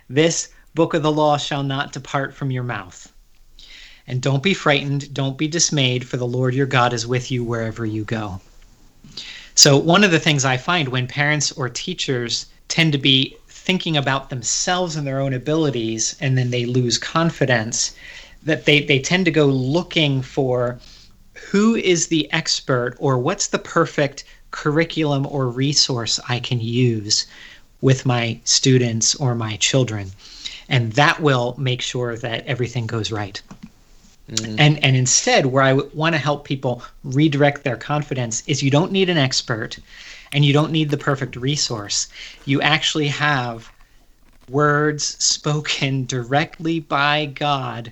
This 0.10 0.50
book 0.74 0.94
of 0.94 1.04
the 1.04 1.12
law 1.12 1.38
shall 1.38 1.64
not 1.64 1.94
depart 1.94 2.34
from 2.34 2.52
your 2.52 2.64
mouth. 2.64 3.12
And 4.08 4.22
don't 4.22 4.44
be 4.44 4.54
frightened, 4.54 5.14
don't 5.14 5.38
be 5.38 5.48
dismayed, 5.48 6.08
for 6.08 6.18
the 6.18 6.28
Lord 6.28 6.54
your 6.54 6.66
God 6.66 6.94
is 6.94 7.06
with 7.06 7.32
you 7.32 7.44
wherever 7.44 7.86
you 7.86 8.04
go. 8.04 8.42
So, 9.54 9.78
one 9.78 10.04
of 10.04 10.12
the 10.12 10.20
things 10.20 10.44
I 10.44 10.58
find 10.58 10.90
when 10.90 11.08
parents 11.08 11.52
or 11.52 11.70
teachers 11.70 12.48
tend 12.68 12.94
to 12.94 12.98
be 12.98 13.38
thinking 13.48 13.96
about 13.96 14.30
themselves 14.30 14.96
and 14.96 15.06
their 15.06 15.20
own 15.20 15.34
abilities, 15.34 16.16
and 16.20 16.38
then 16.38 16.50
they 16.50 16.66
lose 16.66 16.98
confidence, 16.98 17.94
that 18.44 18.66
they, 18.66 18.82
they 18.82 19.00
tend 19.00 19.26
to 19.26 19.32
go 19.32 19.46
looking 19.46 20.22
for 20.22 20.80
who 21.52 21.76
is 21.76 22.08
the 22.08 22.32
expert 22.32 22.96
or 22.98 23.18
what's 23.18 23.48
the 23.48 23.60
perfect 23.60 24.24
curriculum 24.52 25.28
or 25.28 25.50
resource 25.50 26.18
I 26.30 26.40
can 26.40 26.62
use 26.62 27.26
with 27.82 28.06
my 28.06 28.40
students 28.46 29.16
or 29.16 29.36
my 29.36 29.58
children. 29.58 30.12
And 30.70 30.94
that 30.94 31.22
will 31.22 31.54
make 31.58 31.82
sure 31.82 32.16
that 32.16 32.48
everything 32.48 32.88
goes 32.88 33.12
right. 33.12 33.42
Mm-hmm. 34.30 34.56
And 34.60 34.82
and 34.82 34.96
instead, 34.96 35.48
where 35.48 35.64
I 35.64 35.74
want 35.74 36.16
to 36.16 36.20
help 36.20 36.46
people 36.46 36.84
redirect 37.04 37.66
their 37.66 37.76
confidence 37.76 38.44
is 38.48 38.64
you 38.64 38.72
don't 38.72 38.94
need 38.94 39.10
an 39.10 39.18
expert, 39.18 39.78
and 40.32 40.46
you 40.46 40.54
don't 40.54 40.72
need 40.72 40.90
the 40.90 41.06
perfect 41.10 41.36
resource. 41.36 42.08
You 42.46 42.62
actually 42.62 43.10
have 43.10 43.70
words 44.48 45.22
spoken 45.22 46.06
directly 46.16 46.80
by 46.80 47.26
God 47.26 47.92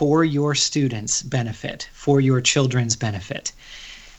for 0.00 0.24
your 0.24 0.54
students' 0.54 1.22
benefit, 1.22 1.86
for 1.92 2.22
your 2.22 2.40
children's 2.40 2.96
benefit. 2.96 3.52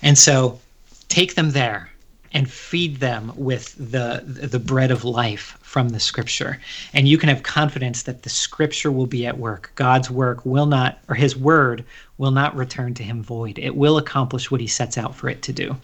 And 0.04 0.16
so 0.16 0.60
take 1.08 1.34
them 1.34 1.54
there 1.54 1.90
and 2.34 2.48
feed 2.48 2.98
them 2.98 3.34
with 3.36 3.74
the 3.80 4.22
the 4.24 4.60
bread 4.60 4.92
of 4.92 5.04
life 5.04 5.58
from 5.64 5.90
the 5.90 6.00
scripture. 6.00 6.60
And 6.94 7.08
you 7.08 7.18
can 7.18 7.30
have 7.30 7.42
confidence 7.42 8.04
that 8.04 8.22
the 8.22 8.30
scripture 8.30 8.92
will 8.92 9.08
be 9.08 9.26
at 9.26 9.40
work. 9.40 9.72
God's 9.74 10.12
work 10.12 10.46
will 10.46 10.68
not 10.68 11.00
or 11.10 11.16
his 11.16 11.36
word 11.36 11.84
will 12.20 12.30
not 12.30 12.56
return 12.56 12.94
to 12.94 13.04
him 13.04 13.24
void. 13.24 13.58
It 13.58 13.76
will 13.76 13.98
accomplish 13.98 14.52
what 14.52 14.62
he 14.62 14.68
sets 14.68 15.00
out 15.00 15.16
for 15.16 15.30
it 15.30 15.42
to 15.42 15.52
do. 15.52 15.76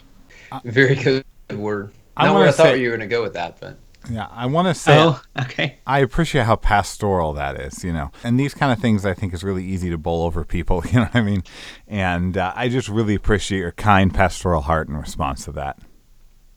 Very 0.63 0.93
good 0.93 1.25
word. 1.51 1.91
I, 2.15 2.31
I 2.31 2.51
thought 2.51 2.65
say, 2.65 2.81
you 2.81 2.91
were 2.91 2.97
going 2.97 3.09
to 3.09 3.15
go 3.15 3.23
with 3.23 3.33
that 3.33 3.59
but 3.59 3.79
yeah, 4.09 4.27
I 4.31 4.45
want 4.45 4.67
to 4.67 4.73
say. 4.73 4.97
Oh, 4.97 5.21
okay. 5.41 5.77
I 5.85 5.99
appreciate 5.99 6.45
how 6.45 6.55
pastoral 6.55 7.33
that 7.33 7.59
is, 7.59 7.83
you 7.83 7.93
know, 7.93 8.11
and 8.23 8.39
these 8.39 8.53
kind 8.53 8.71
of 8.71 8.79
things 8.79 9.05
I 9.05 9.13
think 9.13 9.33
is 9.33 9.43
really 9.43 9.65
easy 9.65 9.89
to 9.89 9.97
bowl 9.97 10.23
over 10.23 10.43
people, 10.43 10.83
you 10.91 10.93
know 10.93 11.05
what 11.05 11.15
I 11.15 11.21
mean? 11.21 11.43
And 11.87 12.37
uh, 12.37 12.53
I 12.55 12.69
just 12.69 12.89
really 12.89 13.15
appreciate 13.15 13.59
your 13.59 13.71
kind 13.71 14.13
pastoral 14.13 14.61
heart 14.61 14.87
in 14.87 14.95
response 14.97 15.45
to 15.45 15.51
that. 15.53 15.79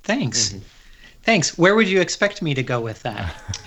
Thanks. 0.03 0.51
Mm-hmm. 0.51 0.65
Thanks. 1.23 1.59
Where 1.59 1.75
would 1.75 1.89
you 1.89 2.01
expect 2.01 2.41
me 2.41 2.55
to 2.55 2.63
go 2.63 2.81
with 2.81 3.03
that? 3.03 3.35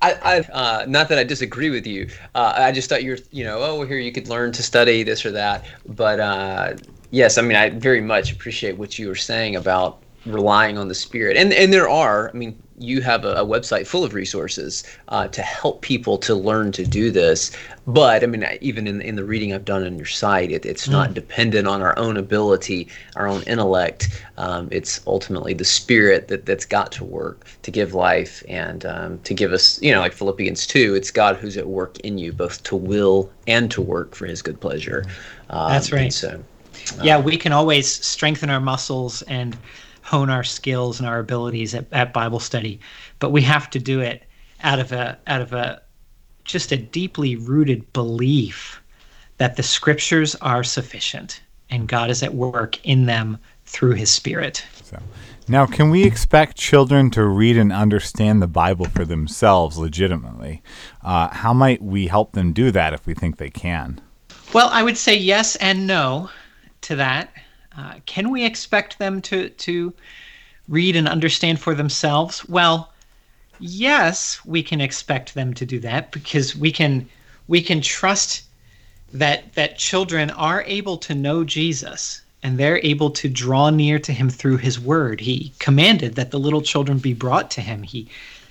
I, 0.00 0.12
I 0.12 0.38
uh, 0.52 0.84
not 0.86 1.08
that 1.08 1.18
I 1.18 1.24
disagree 1.24 1.68
with 1.68 1.84
you. 1.84 2.08
Uh, 2.34 2.52
I 2.56 2.70
just 2.70 2.88
thought 2.88 3.02
you're, 3.02 3.18
you 3.32 3.42
know, 3.42 3.58
oh, 3.58 3.84
here 3.84 3.98
you 3.98 4.12
could 4.12 4.28
learn 4.28 4.52
to 4.52 4.62
study 4.62 5.02
this 5.02 5.26
or 5.26 5.32
that. 5.32 5.64
But 5.88 6.20
uh, 6.20 6.74
yes, 7.10 7.38
I 7.38 7.42
mean, 7.42 7.56
I 7.56 7.70
very 7.70 8.00
much 8.00 8.30
appreciate 8.30 8.78
what 8.78 9.00
you 9.00 9.08
were 9.08 9.16
saying 9.16 9.56
about 9.56 10.02
relying 10.26 10.78
on 10.78 10.88
the 10.88 10.94
spirit 10.94 11.36
and 11.36 11.52
and 11.52 11.72
there 11.72 11.88
are 11.88 12.30
i 12.30 12.32
mean 12.32 12.60
you 12.82 13.00
have 13.00 13.24
a, 13.24 13.34
a 13.34 13.44
website 13.44 13.86
full 13.86 14.04
of 14.04 14.14
resources 14.14 14.84
uh, 15.08 15.28
to 15.28 15.42
help 15.42 15.82
people 15.82 16.18
to 16.18 16.34
learn 16.34 16.72
to 16.72 16.84
do 16.84 17.10
this. 17.10 17.52
But 17.86 18.22
i 18.22 18.26
mean 18.26 18.46
even 18.60 18.86
in, 18.86 19.02
in 19.02 19.16
the 19.16 19.24
reading 19.24 19.52
i've 19.52 19.64
done 19.64 19.84
on 19.84 19.96
your 19.96 20.06
site 20.06 20.52
it, 20.52 20.64
it's 20.64 20.86
mm. 20.86 20.92
not 20.92 21.14
dependent 21.14 21.66
on 21.66 21.82
our 21.82 21.98
own 21.98 22.16
ability 22.16 22.88
our 23.16 23.26
own 23.26 23.42
intellect. 23.42 24.22
Um, 24.36 24.68
it's 24.70 25.00
ultimately 25.06 25.52
the 25.52 25.64
spirit 25.64 26.28
that, 26.28 26.46
that's 26.46 26.64
got 26.64 26.92
to 26.92 27.04
work 27.04 27.46
to 27.62 27.70
give 27.70 27.92
life 27.92 28.42
and 28.48 28.86
um, 28.86 29.18
to 29.20 29.34
give 29.34 29.52
us 29.52 29.82
you 29.82 29.90
know 29.90 30.00
like 30.00 30.12
philippians 30.12 30.66
2 30.66 30.94
it's 30.94 31.10
god 31.10 31.36
who's 31.36 31.56
at 31.56 31.66
work 31.66 31.98
in 32.00 32.18
you 32.18 32.32
both 32.32 32.62
to 32.62 32.76
will 32.76 33.30
and 33.48 33.70
to 33.72 33.82
work 33.82 34.14
for 34.14 34.26
his 34.26 34.42
good 34.42 34.60
pleasure. 34.60 35.04
Um, 35.50 35.72
that's 35.72 35.92
right. 35.92 36.12
so 36.12 36.42
yeah 37.02 37.18
we 37.18 37.36
can 37.36 37.52
always 37.52 37.92
strengthen 37.92 38.48
our 38.48 38.60
muscles 38.60 39.22
and 39.22 39.56
hone 40.02 40.30
our 40.30 40.44
skills 40.44 40.98
and 40.98 41.08
our 41.08 41.18
abilities 41.18 41.74
at, 41.74 41.86
at 41.92 42.12
Bible 42.12 42.40
study, 42.40 42.80
but 43.18 43.30
we 43.30 43.42
have 43.42 43.70
to 43.70 43.78
do 43.78 44.00
it 44.00 44.24
out 44.62 44.78
of 44.78 44.92
a 44.92 45.18
out 45.26 45.40
of 45.40 45.52
a 45.52 45.82
just 46.44 46.72
a 46.72 46.76
deeply 46.76 47.36
rooted 47.36 47.92
belief 47.92 48.82
that 49.38 49.56
the 49.56 49.62
scriptures 49.62 50.34
are 50.36 50.64
sufficient 50.64 51.40
and 51.70 51.88
God 51.88 52.10
is 52.10 52.22
at 52.22 52.34
work 52.34 52.84
in 52.84 53.06
them 53.06 53.38
through 53.64 53.94
his 53.94 54.10
spirit. 54.10 54.64
So, 54.82 54.98
now, 55.48 55.66
can 55.66 55.90
we 55.90 56.04
expect 56.04 56.56
children 56.56 57.10
to 57.12 57.24
read 57.24 57.56
and 57.56 57.72
understand 57.72 58.40
the 58.40 58.46
Bible 58.46 58.86
for 58.86 59.04
themselves 59.04 59.78
legitimately? 59.78 60.62
Uh, 61.02 61.28
how 61.28 61.52
might 61.52 61.82
we 61.82 62.06
help 62.06 62.32
them 62.32 62.52
do 62.52 62.70
that 62.70 62.92
if 62.92 63.06
we 63.06 63.14
think 63.14 63.38
they 63.38 63.50
can? 63.50 64.00
Well, 64.52 64.68
I 64.68 64.82
would 64.82 64.96
say 64.96 65.16
yes 65.16 65.56
and 65.56 65.86
no 65.86 66.30
to 66.82 66.96
that. 66.96 67.32
Uh, 67.76 67.94
can 68.06 68.30
we 68.30 68.44
expect 68.44 68.98
them 68.98 69.20
to 69.22 69.48
to 69.48 69.92
read 70.68 70.96
and 70.96 71.08
understand 71.08 71.60
for 71.60 71.74
themselves? 71.74 72.46
Well, 72.48 72.92
yes, 73.58 74.40
we 74.44 74.62
can 74.62 74.80
expect 74.80 75.34
them 75.34 75.54
to 75.54 75.66
do 75.66 75.78
that 75.80 76.12
because 76.12 76.56
we 76.56 76.72
can 76.72 77.08
we 77.48 77.62
can 77.62 77.80
trust 77.80 78.44
that 79.12 79.52
that 79.54 79.78
children 79.78 80.30
are 80.30 80.62
able 80.66 80.96
to 80.98 81.14
know 81.14 81.44
Jesus 81.44 82.22
and 82.42 82.58
they're 82.58 82.80
able 82.82 83.10
to 83.10 83.28
draw 83.28 83.70
near 83.70 83.98
to 84.00 84.12
him 84.12 84.28
through 84.28 84.56
his 84.56 84.80
word. 84.80 85.20
He 85.20 85.52
commanded 85.58 86.16
that 86.16 86.30
the 86.30 86.40
little 86.40 86.62
children 86.62 86.98
be 86.98 87.14
brought 87.14 87.50
to 87.52 87.60
him. 87.60 87.82
He 87.82 88.08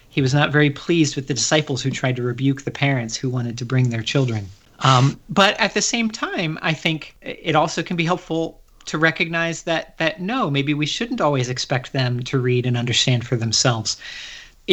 he 0.09 0.21
was 0.21 0.33
not 0.33 0.51
very 0.51 0.69
pleased 0.69 1.15
with 1.15 1.27
the 1.27 1.33
disciples 1.33 1.81
who 1.81 1.89
tried 1.89 2.17
to 2.17 2.23
rebuke 2.23 2.63
the 2.63 2.71
parents 2.71 3.15
who 3.15 3.29
wanted 3.29 3.57
to 3.57 3.65
bring 3.65 3.89
their 3.89 4.01
children. 4.01 4.49
Um, 4.79 5.19
but 5.29 5.57
at 5.59 5.73
the 5.73 5.81
same 5.81 6.09
time, 6.09 6.57
I 6.61 6.73
think 6.73 7.15
it 7.21 7.55
also 7.55 7.83
can 7.83 7.95
be 7.95 8.03
helpful 8.03 8.60
to 8.85 8.97
recognize 8.97 9.63
that 9.63 9.97
that 9.97 10.21
no, 10.21 10.49
maybe 10.49 10.73
we 10.73 10.85
shouldn't 10.85 11.21
always 11.21 11.49
expect 11.49 11.93
them 11.93 12.23
to 12.23 12.39
read 12.39 12.65
and 12.65 12.77
understand 12.77 13.25
for 13.25 13.35
themselves. 13.35 13.97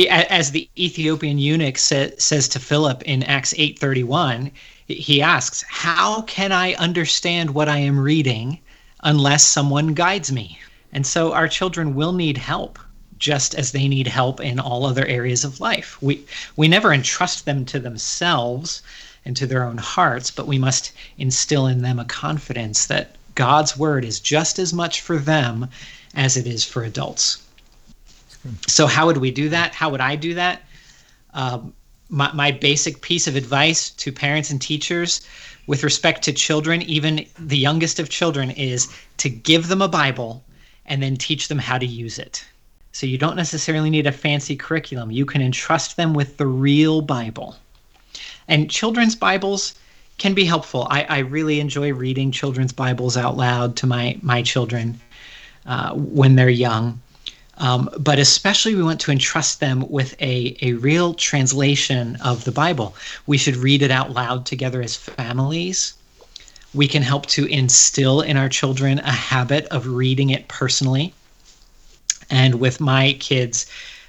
As 0.09 0.51
the 0.51 0.69
Ethiopian 0.79 1.39
eunuch 1.39 1.79
sa- 1.79 2.15
says 2.19 2.49
to 2.49 2.61
Philip 2.61 3.03
in 3.03 3.23
Acts 3.23 3.55
8:31, 3.57 4.51
he 4.87 5.21
asks, 5.21 5.65
"How 5.69 6.23
can 6.23 6.53
I 6.53 6.75
understand 6.75 7.51
what 7.51 7.69
I 7.69 7.79
am 7.79 7.99
reading 7.99 8.61
unless 9.03 9.45
someone 9.45 9.95
guides 9.95 10.31
me?" 10.33 10.59
And 10.93 11.07
so 11.07 11.33
our 11.33 11.49
children 11.49 11.95
will 11.95 12.13
need 12.13 12.39
help 12.39 12.79
just 13.19 13.55
as 13.55 13.73
they 13.73 13.89
need 13.89 14.07
help 14.07 14.41
in 14.41 14.61
all 14.61 14.87
other 14.87 15.05
areas 15.07 15.45
of 15.45 15.61
life. 15.61 16.01
We 16.01 16.25
we 16.57 16.69
never 16.69 16.93
entrust 16.93 17.45
them 17.45 17.65
to 17.67 17.79
themselves 17.79 18.83
and 19.25 19.37
to 19.37 19.47
their 19.47 19.65
own 19.65 19.79
hearts, 19.79 20.31
but 20.31 20.47
we 20.47 20.59
must 20.59 20.93
instill 21.19 21.67
in 21.67 21.83
them 21.83 21.99
a 21.99 22.05
confidence 22.05 22.87
that 22.87 23.17
God's 23.39 23.77
word 23.77 24.05
is 24.05 24.19
just 24.19 24.59
as 24.59 24.73
much 24.73 25.01
for 25.01 25.17
them 25.17 25.69
as 26.13 26.37
it 26.37 26.45
is 26.45 26.65
for 26.65 26.83
adults. 26.83 27.41
So, 28.67 28.89
how 28.89 29.07
would 29.07 29.19
we 29.19 29.31
do 29.31 29.49
that? 29.51 29.73
How 29.73 29.91
would 29.91 30.01
I 30.01 30.17
do 30.17 30.35
that? 30.35 30.63
Um, 31.35 31.73
my, 32.09 32.33
my 32.33 32.51
basic 32.51 33.01
piece 33.01 33.29
of 33.29 33.37
advice 33.37 33.91
to 33.91 34.11
parents 34.11 34.51
and 34.51 34.61
teachers 34.61 35.21
with 35.69 35.85
respect 35.85 36.25
to 36.25 36.33
children, 36.33 36.83
even 36.83 37.27
the 37.39 37.57
youngest 37.57 38.01
of 38.01 38.09
children, 38.09 38.51
is 38.51 38.89
to 39.19 39.29
give 39.29 39.69
them 39.69 39.83
a 39.83 39.89
Bible 39.89 40.43
and 40.87 41.01
then 41.01 41.17
teach 41.17 41.47
them 41.47 41.61
how 41.61 41.79
to 41.79 41.87
use 41.87 42.19
it. 42.19 42.45
So 42.91 43.07
you 43.07 43.19
don't 43.19 43.37
necessarily 43.37 43.89
need 43.89 44.09
a 44.09 44.13
fancy 44.27 44.57
curriculum. 44.57 45.13
You 45.13 45.25
can 45.25 45.43
entrust 45.43 45.97
them 45.97 46.13
with 46.13 46.39
the 46.39 46.47
real 46.49 47.03
Bible. 47.03 47.55
And 48.49 48.69
children's 48.69 49.15
Bibles 49.15 49.77
can 50.19 50.35
be 50.35 50.45
helpful. 50.45 50.87
I, 50.91 51.05
I 51.05 51.19
really 51.21 51.61
enjoy 51.61 51.93
reading 51.93 52.33
children's 52.33 52.73
Bibles 52.73 53.17
out 53.17 53.37
loud 53.37 53.77
to 53.77 53.87
my, 53.87 54.19
my 54.21 54.43
children 54.43 55.01
uh, 55.67 55.95
when 55.95 56.35
they're 56.35 56.49
young. 56.49 57.01
Um, 57.59 57.91
but 57.99 58.19
especially, 58.19 58.75
we 58.77 58.83
want 58.83 59.01
to 59.01 59.11
entrust 59.11 59.59
them 59.59 59.89
with 59.89 60.15
a, 60.21 60.57
a 60.63 60.75
real 60.75 61.15
translation 61.15 62.17
of 62.17 62.45
the 62.45 62.53
Bible. 62.53 62.95
We 63.27 63.37
should 63.37 63.57
read 63.57 63.83
it 63.83 63.91
out 63.91 64.13
loud 64.13 64.47
together 64.47 64.81
as 64.81 64.97
families. 64.97 65.95
We 66.73 66.87
can 66.87 67.03
help 67.03 67.27
to 67.27 67.47
instill 67.47 68.21
in 68.21 68.37
our 68.37 68.49
children 68.49 69.01
a 69.01 69.11
habit 69.11 69.67
of 69.67 69.89
reading 69.89 70.31
it 70.31 70.47
personally. 70.47 71.15
And 72.31 72.57
with 72.57 72.81
my 72.81 73.17
kids, 73.19 73.67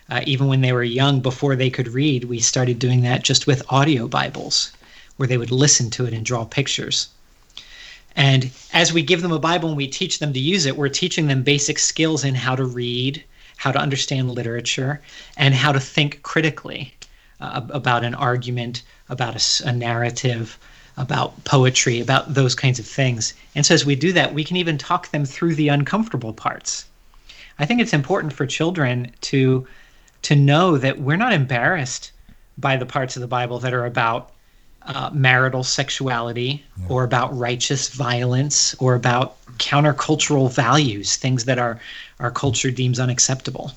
uh, 0.10 0.22
even 0.26 0.48
when 0.48 0.62
they 0.62 0.74
were 0.74 0.84
young, 0.84 1.20
before 1.20 1.56
they 1.56 1.70
could 1.70 1.88
read, 1.88 2.26
we 2.26 2.40
started 2.40 2.78
doing 2.78 3.02
that 3.02 3.24
just 3.24 3.48
with 3.48 3.64
audio 3.70 4.08
Bibles, 4.08 4.72
where 5.20 5.28
they 5.28 5.38
would 5.38 5.52
listen 5.52 5.90
to 5.90 6.06
it 6.06 6.14
and 6.14 6.26
draw 6.26 6.46
pictures. 6.46 7.10
And 8.16 8.52
as 8.72 8.94
we 8.94 9.02
give 9.02 9.22
them 9.22 9.34
a 9.34 9.38
Bible 9.38 9.68
and 9.68 9.76
we 9.76 9.86
teach 9.86 10.20
them 10.20 10.32
to 10.32 10.40
use 10.40 10.66
it, 10.66 10.78
we're 10.78 10.88
teaching 10.88 11.28
them 11.28 11.44
basic 11.44 11.78
skills 11.78 12.24
in 12.24 12.36
how 12.36 12.56
to 12.56 12.64
read, 12.64 13.22
how 13.58 13.74
to 13.74 13.80
understand 13.80 14.32
literature, 14.32 15.02
and 15.36 15.54
how 15.54 15.74
to 15.74 15.80
think 15.82 16.22
critically 16.24 16.94
uh, 17.42 17.60
about 17.70 18.06
an 18.06 18.16
argument, 18.16 18.82
about 19.10 19.36
a, 19.36 19.68
a, 19.68 19.74
narrative, 19.74 20.58
about 20.96 21.44
poetry, 21.44 22.00
about 22.00 22.34
those 22.34 22.56
kinds 22.56 22.80
of 22.80 22.88
things. 22.88 23.34
And 23.56 23.66
so 23.66 23.74
as 23.74 23.86
we 23.86 23.96
do 23.96 24.14
that, 24.14 24.34
we 24.34 24.46
can 24.46 24.56
even 24.56 24.78
talk 24.78 25.12
them 25.12 25.26
through 25.26 25.56
the 25.56 25.68
uncomfortable 25.68 26.32
parts. 26.32 26.86
I 27.60 27.66
think 27.66 27.82
it's 27.82 27.94
important 27.94 28.32
for 28.32 28.46
children 28.46 29.12
to 29.22 29.68
to 30.22 30.36
know 30.36 30.78
that 30.78 31.02
we're 31.02 31.18
not 31.18 31.34
embarrassed 31.34 32.14
by 32.58 32.78
the 32.78 32.86
parts 32.86 33.18
of 33.18 33.22
the 33.22 33.28
Bible 33.28 33.60
that 33.60 33.74
are 33.74 33.86
about 33.86 34.32
uh, 34.90 35.10
marital 35.14 35.64
sexuality 35.64 36.64
yeah. 36.78 36.88
or 36.90 37.04
about 37.04 37.36
righteous 37.38 37.90
violence 37.90 38.76
or 38.80 38.96
about 38.96 39.38
countercultural 39.58 40.52
values, 40.52 41.16
things 41.16 41.46
that 41.46 41.60
our, 41.60 41.80
our 42.20 42.32
culture 42.32 42.72
deems 42.72 43.00
unacceptable. 43.00 43.72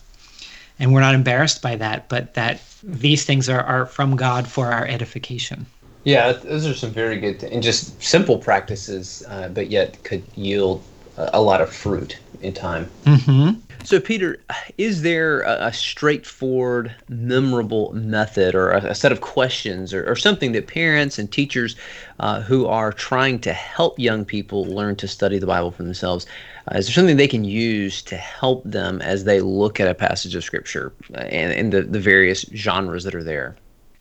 And 0.79 0.93
we're 0.93 1.01
not 1.01 1.15
embarrassed 1.15 1.61
by 1.61 1.77
that, 1.77 2.09
but 2.09 2.35
that 2.35 2.63
these 2.83 3.25
things 3.25 3.49
are, 3.49 3.61
are 3.61 3.87
from 3.87 4.17
God 4.17 4.49
for 4.49 4.73
our 4.73 4.87
edification. 4.87 5.67
Yeah, 6.05 6.33
those 6.33 6.67
are 6.67 6.75
some 6.75 6.91
very 6.91 7.19
good 7.21 7.45
and 7.45 7.63
just 7.63 8.03
simple 8.03 8.39
practices, 8.39 9.23
uh, 9.29 9.49
but 9.49 9.71
yet 9.71 10.03
could 10.03 10.25
yield 10.35 10.83
a, 11.17 11.31
a 11.35 11.43
lot 11.43 11.61
of 11.61 11.73
fruit 11.73 12.19
in 12.41 12.53
time. 12.53 12.91
Mm-hmm. 13.05 13.61
So, 13.85 13.99
Peter, 14.01 14.39
is 14.79 15.03
there 15.03 15.41
a, 15.43 15.73
straightforward, 15.73 16.95
memorable 17.09 17.93
method 17.93 18.55
or 18.55 18.71
a, 18.71 18.85
a 18.87 18.95
set 18.95 19.11
of 19.11 19.21
questions 19.21 19.93
or, 19.93 20.09
or, 20.09 20.15
something 20.15 20.53
that 20.53 20.69
parents 20.69 21.19
and 21.19 21.31
teachers 21.31 21.75
uh, 22.21 22.43
who 22.43 22.67
are 22.67 22.93
trying 22.93 23.41
to 23.41 23.53
help 23.53 23.99
young 23.99 24.25
people 24.25 24.67
learn 24.67 24.95
to 24.97 25.09
study 25.09 25.39
the 25.39 25.47
Bible 25.47 25.73
for 25.73 25.83
themselves, 25.83 26.27
uh, 26.71 26.79
is 26.79 26.87
there 26.87 26.95
something 26.95 27.17
they 27.17 27.27
can 27.27 27.45
use 27.45 28.03
to 28.03 28.17
help 28.17 28.63
them 28.65 29.03
as 29.03 29.25
they 29.25 29.41
look 29.41 29.81
at 29.81 29.89
a 29.89 29.95
passage 29.95 30.35
of 30.35 30.45
Scripture 30.45 30.93
uh, 31.15 31.19
and, 31.19 31.53
and 31.53 31.73
the, 31.73 31.83
the 31.83 32.01
various 32.01 32.43
genres 32.55 33.05
that 33.05 33.15
are 33.15 33.25
there? 33.25 33.57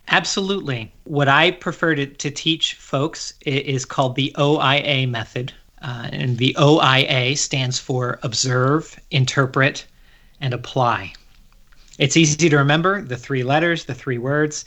Absolutely. 0.09 0.93
What 1.05 1.27
I 1.27 1.51
prefer 1.51 1.95
to, 1.95 2.05
to 2.05 2.29
teach 2.29 2.75
folks 2.75 3.33
is 3.45 3.85
called 3.85 4.15
the 4.15 4.35
OIA 4.37 5.07
method 5.07 5.53
uh, 5.81 6.09
and 6.11 6.37
the 6.37 6.55
OIA 6.59 7.35
stands 7.35 7.79
for 7.79 8.19
observe, 8.23 8.99
interpret, 9.09 9.85
and 10.39 10.53
apply. 10.53 11.13
It's 11.97 12.17
easy 12.17 12.49
to 12.49 12.57
remember 12.57 13.01
the 13.01 13.17
three 13.17 13.43
letters, 13.43 13.85
the 13.85 13.93
three 13.93 14.17
words. 14.17 14.65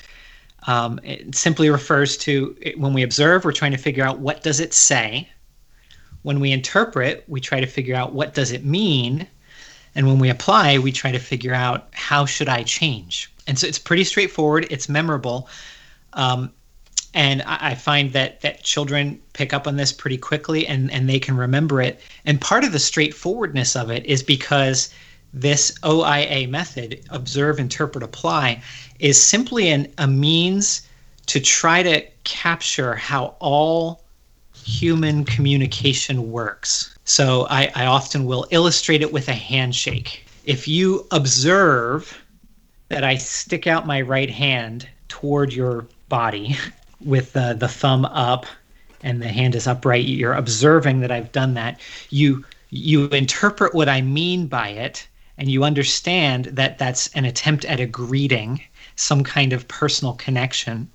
Um, 0.67 1.01
it 1.03 1.35
simply 1.35 1.69
refers 1.69 2.17
to 2.19 2.57
when 2.77 2.93
we 2.93 3.03
observe, 3.03 3.45
we're 3.45 3.53
trying 3.53 3.73
to 3.73 3.79
figure 3.79 4.05
out 4.05 4.19
what 4.19 4.43
does 4.43 4.61
it 4.61 4.73
say. 4.73 5.29
When 6.23 6.41
we 6.41 6.53
interpret, 6.53 7.25
we 7.29 7.41
try 7.41 7.61
to 7.61 7.67
figure 7.67 7.95
out 7.95 8.15
what 8.15 8.35
does 8.35 8.51
it 8.51 8.65
mean. 8.65 9.27
And 9.95 10.07
when 10.07 10.19
we 10.19 10.31
apply, 10.31 10.79
we 10.79 10.91
try 10.91 11.13
to 11.13 11.19
figure 11.19 11.55
out 11.55 11.89
how 11.93 12.25
should 12.25 12.49
I 12.49 12.63
change. 12.63 13.31
And 13.47 13.59
so 13.59 13.67
it's 13.67 13.79
pretty 13.79 14.05
straightforward. 14.05 14.67
It's 14.71 14.89
memorable. 14.89 15.49
Um, 16.15 16.51
and 17.15 17.43
I, 17.43 17.75
find 17.77 18.13
that 18.13 18.41
that 18.41 18.65
children 18.65 19.21
pick 19.33 19.55
up 19.55 19.69
on 19.69 19.77
this 19.77 19.93
pretty 19.93 20.19
quickly 20.19 20.67
and 20.67 20.91
and 20.91 21.09
they 21.09 21.21
can 21.21 21.37
remember 21.37 21.81
it. 21.81 22.01
And 22.25 22.41
part 22.41 22.65
of 22.65 22.73
the 22.73 22.79
straightforwardness 22.79 23.77
of 23.77 23.91
it 23.91 24.05
is 24.05 24.23
because 24.23 24.91
this 25.33 25.73
OIA 25.85 26.49
method 26.49 27.01
observe 27.11 27.59
interpret 27.59 28.05
apply 28.05 28.63
is 28.99 29.21
simply 29.21 29.69
an, 29.71 29.93
a 29.99 30.07
means 30.07 30.83
to 31.27 31.41
try 31.41 31.83
to 31.83 32.05
capture 32.25 32.95
how 32.95 33.37
all 33.39 34.05
human 34.55 35.25
communication 35.25 36.31
works. 36.31 36.97
So 37.05 37.47
I, 37.49 37.71
I 37.75 37.87
often 37.87 38.25
will 38.25 38.47
illustrate 38.51 39.03
it 39.03 39.13
with 39.13 39.29
a 39.29 39.35
handshake. 39.35 40.25
If 40.45 40.67
you 40.67 41.07
observe 41.11 42.21
that 42.89 43.05
I 43.05 43.17
stick 43.17 43.67
out 43.67 43.87
my 43.87 44.01
right 44.01 44.31
hand 44.31 44.89
toward 45.09 45.53
your 45.53 45.87
body 46.09 46.57
with 47.05 47.37
uh, 47.37 47.55
the 47.55 47.69
thumb 47.69 48.05
up 48.07 48.47
and 49.03 49.21
the 49.21 49.29
hand 49.29 49.55
is 49.55 49.67
upright 49.67 50.05
you're 50.05 50.33
observing 50.33 51.01
that 51.01 51.11
i've 51.11 51.33
done 51.33 51.55
that. 51.55 51.81
You 52.11 52.45
you 52.71 53.07
interpret 53.09 53.75
what 53.75 53.89
i 53.89 54.01
mean 54.01 54.47
by 54.47 54.69
it 54.69 55.07
and 55.39 55.51
you 55.51 55.65
understand 55.65 56.47
that 56.47 56.79
that's 56.79 57.09
an 57.09 57.25
attempt 57.25 57.65
at 57.65 57.81
a 57.81 57.87
greeting 57.87 58.63
some 58.97 59.25
kind 59.25 59.53
of 59.53 59.67
personal 59.69 60.15
connection. 60.15 60.89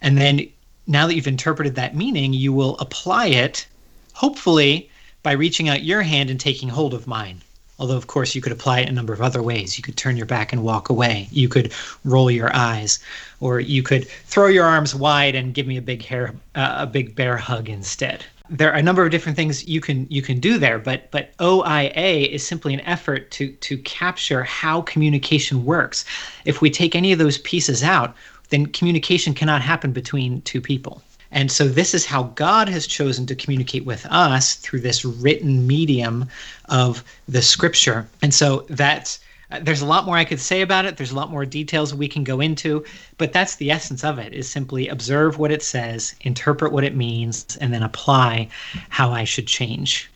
And 0.00 0.18
then 0.18 0.48
now 0.86 1.06
that 1.06 1.14
you've 1.14 1.26
interpreted 1.26 1.74
that 1.74 1.94
meaning 1.94 2.32
you 2.32 2.52
will 2.52 2.76
apply 2.78 3.26
it 3.26 3.66
hopefully 4.14 4.90
by 5.22 5.32
reaching 5.32 5.68
out 5.68 5.84
your 5.84 6.02
hand 6.02 6.30
and 6.30 6.40
taking 6.40 6.68
hold 6.68 6.94
of 6.94 7.06
mine 7.06 7.40
Although, 7.82 7.96
of 7.96 8.06
course, 8.06 8.36
you 8.36 8.40
could 8.40 8.52
apply 8.52 8.78
it 8.78 8.88
a 8.88 8.92
number 8.92 9.12
of 9.12 9.20
other 9.20 9.42
ways. 9.42 9.76
You 9.76 9.82
could 9.82 9.96
turn 9.96 10.16
your 10.16 10.24
back 10.24 10.52
and 10.52 10.62
walk 10.62 10.88
away. 10.88 11.26
You 11.32 11.48
could 11.48 11.72
roll 12.04 12.30
your 12.30 12.54
eyes, 12.54 13.00
or 13.40 13.58
you 13.58 13.82
could 13.82 14.06
throw 14.06 14.46
your 14.46 14.66
arms 14.66 14.94
wide 14.94 15.34
and 15.34 15.52
give 15.52 15.66
me 15.66 15.76
a 15.76 15.82
big 15.82 16.04
hair, 16.04 16.32
uh, 16.54 16.76
a 16.78 16.86
big 16.86 17.16
bear 17.16 17.36
hug 17.36 17.68
instead. 17.68 18.24
There 18.48 18.70
are 18.70 18.78
a 18.78 18.82
number 18.82 19.04
of 19.04 19.10
different 19.10 19.34
things 19.34 19.66
you 19.66 19.80
can 19.80 20.06
you 20.08 20.22
can 20.22 20.38
do 20.38 20.58
there, 20.58 20.78
but 20.78 21.10
but 21.10 21.32
OIA 21.40 22.28
is 22.30 22.46
simply 22.46 22.72
an 22.72 22.82
effort 22.82 23.32
to 23.32 23.50
to 23.50 23.76
capture 23.78 24.44
how 24.44 24.82
communication 24.82 25.64
works. 25.64 26.04
If 26.44 26.60
we 26.60 26.70
take 26.70 26.94
any 26.94 27.10
of 27.10 27.18
those 27.18 27.38
pieces 27.38 27.82
out, 27.82 28.14
then 28.50 28.66
communication 28.66 29.34
cannot 29.34 29.60
happen 29.60 29.90
between 29.90 30.40
two 30.42 30.60
people. 30.60 31.02
And 31.32 31.50
so 31.50 31.66
this 31.66 31.94
is 31.94 32.04
how 32.04 32.24
God 32.34 32.68
has 32.68 32.86
chosen 32.86 33.26
to 33.26 33.34
communicate 33.34 33.86
with 33.86 34.06
us 34.06 34.54
through 34.56 34.80
this 34.80 35.04
written 35.04 35.66
medium 35.66 36.28
of 36.66 37.02
the 37.26 37.42
scripture. 37.42 38.06
And 38.20 38.32
so 38.32 38.66
that's 38.68 39.20
there's 39.60 39.82
a 39.82 39.86
lot 39.86 40.06
more 40.06 40.16
I 40.16 40.24
could 40.24 40.40
say 40.40 40.62
about 40.62 40.86
it. 40.86 40.96
There's 40.96 41.10
a 41.10 41.16
lot 41.16 41.30
more 41.30 41.44
details 41.44 41.94
we 41.94 42.08
can 42.08 42.24
go 42.24 42.40
into, 42.40 42.84
but 43.18 43.32
that's 43.32 43.56
the 43.56 43.70
essence 43.70 44.02
of 44.02 44.18
it 44.18 44.32
is 44.32 44.48
simply 44.48 44.88
observe 44.88 45.38
what 45.38 45.50
it 45.50 45.62
says, 45.62 46.14
interpret 46.22 46.72
what 46.72 46.84
it 46.84 46.96
means, 46.96 47.58
and 47.60 47.72
then 47.72 47.82
apply 47.82 48.48
how 48.88 49.10
I 49.10 49.24
should 49.24 49.46
change. 49.46 50.10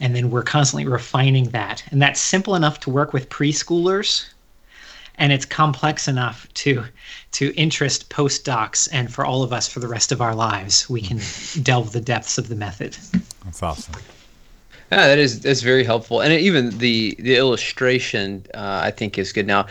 And 0.00 0.16
then 0.16 0.30
we're 0.30 0.42
constantly 0.42 0.86
refining 0.90 1.50
that. 1.50 1.84
And 1.92 2.02
that's 2.02 2.20
simple 2.20 2.56
enough 2.56 2.80
to 2.80 2.90
work 2.90 3.12
with 3.12 3.28
preschoolers 3.28 4.31
and 5.22 5.32
it's 5.32 5.44
complex 5.44 6.08
enough 6.08 6.52
to 6.54 6.84
to 7.30 7.54
interest 7.54 8.10
postdocs 8.10 8.88
and 8.92 9.14
for 9.14 9.24
all 9.24 9.44
of 9.44 9.52
us 9.52 9.68
for 9.68 9.78
the 9.78 9.86
rest 9.86 10.10
of 10.10 10.20
our 10.20 10.34
lives 10.34 10.90
we 10.90 11.00
can 11.00 11.20
delve 11.62 11.92
the 11.92 12.00
depths 12.00 12.38
of 12.38 12.48
the 12.48 12.56
method 12.56 12.96
that's 13.44 13.62
awesome 13.62 13.94
yeah, 14.90 15.06
that 15.06 15.18
is 15.18 15.40
that's 15.40 15.62
very 15.62 15.84
helpful, 15.84 16.20
and 16.20 16.34
even 16.34 16.76
the 16.76 17.16
the 17.18 17.36
illustration 17.36 18.44
uh, 18.52 18.82
I 18.84 18.90
think 18.90 19.16
is 19.16 19.32
good. 19.32 19.46
Now, 19.46 19.66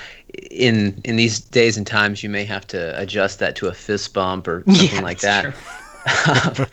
in 0.50 1.00
in 1.04 1.16
these 1.16 1.40
days 1.40 1.78
and 1.78 1.86
times, 1.86 2.24
you 2.24 2.30
may 2.32 2.44
have 2.44 2.66
to 2.70 3.00
adjust 3.00 3.38
that 3.38 3.56
to 3.58 3.68
a 3.68 3.72
fist 3.72 4.16
bump 4.16 4.48
or 4.48 4.64
something 4.66 4.96
yeah, 4.96 5.02
like 5.02 5.20
that. 5.20 5.54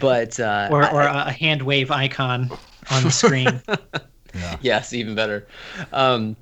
but 0.00 0.40
uh, 0.40 0.70
or 0.72 0.90
or 0.90 1.02
I, 1.02 1.28
a 1.28 1.32
hand 1.32 1.62
wave 1.62 1.92
icon 1.92 2.50
on 2.90 3.04
the 3.04 3.12
screen. 3.12 3.62
yeah. 4.34 4.56
Yes, 4.60 4.92
even 4.92 5.14
better. 5.14 5.46
Um, 5.92 6.34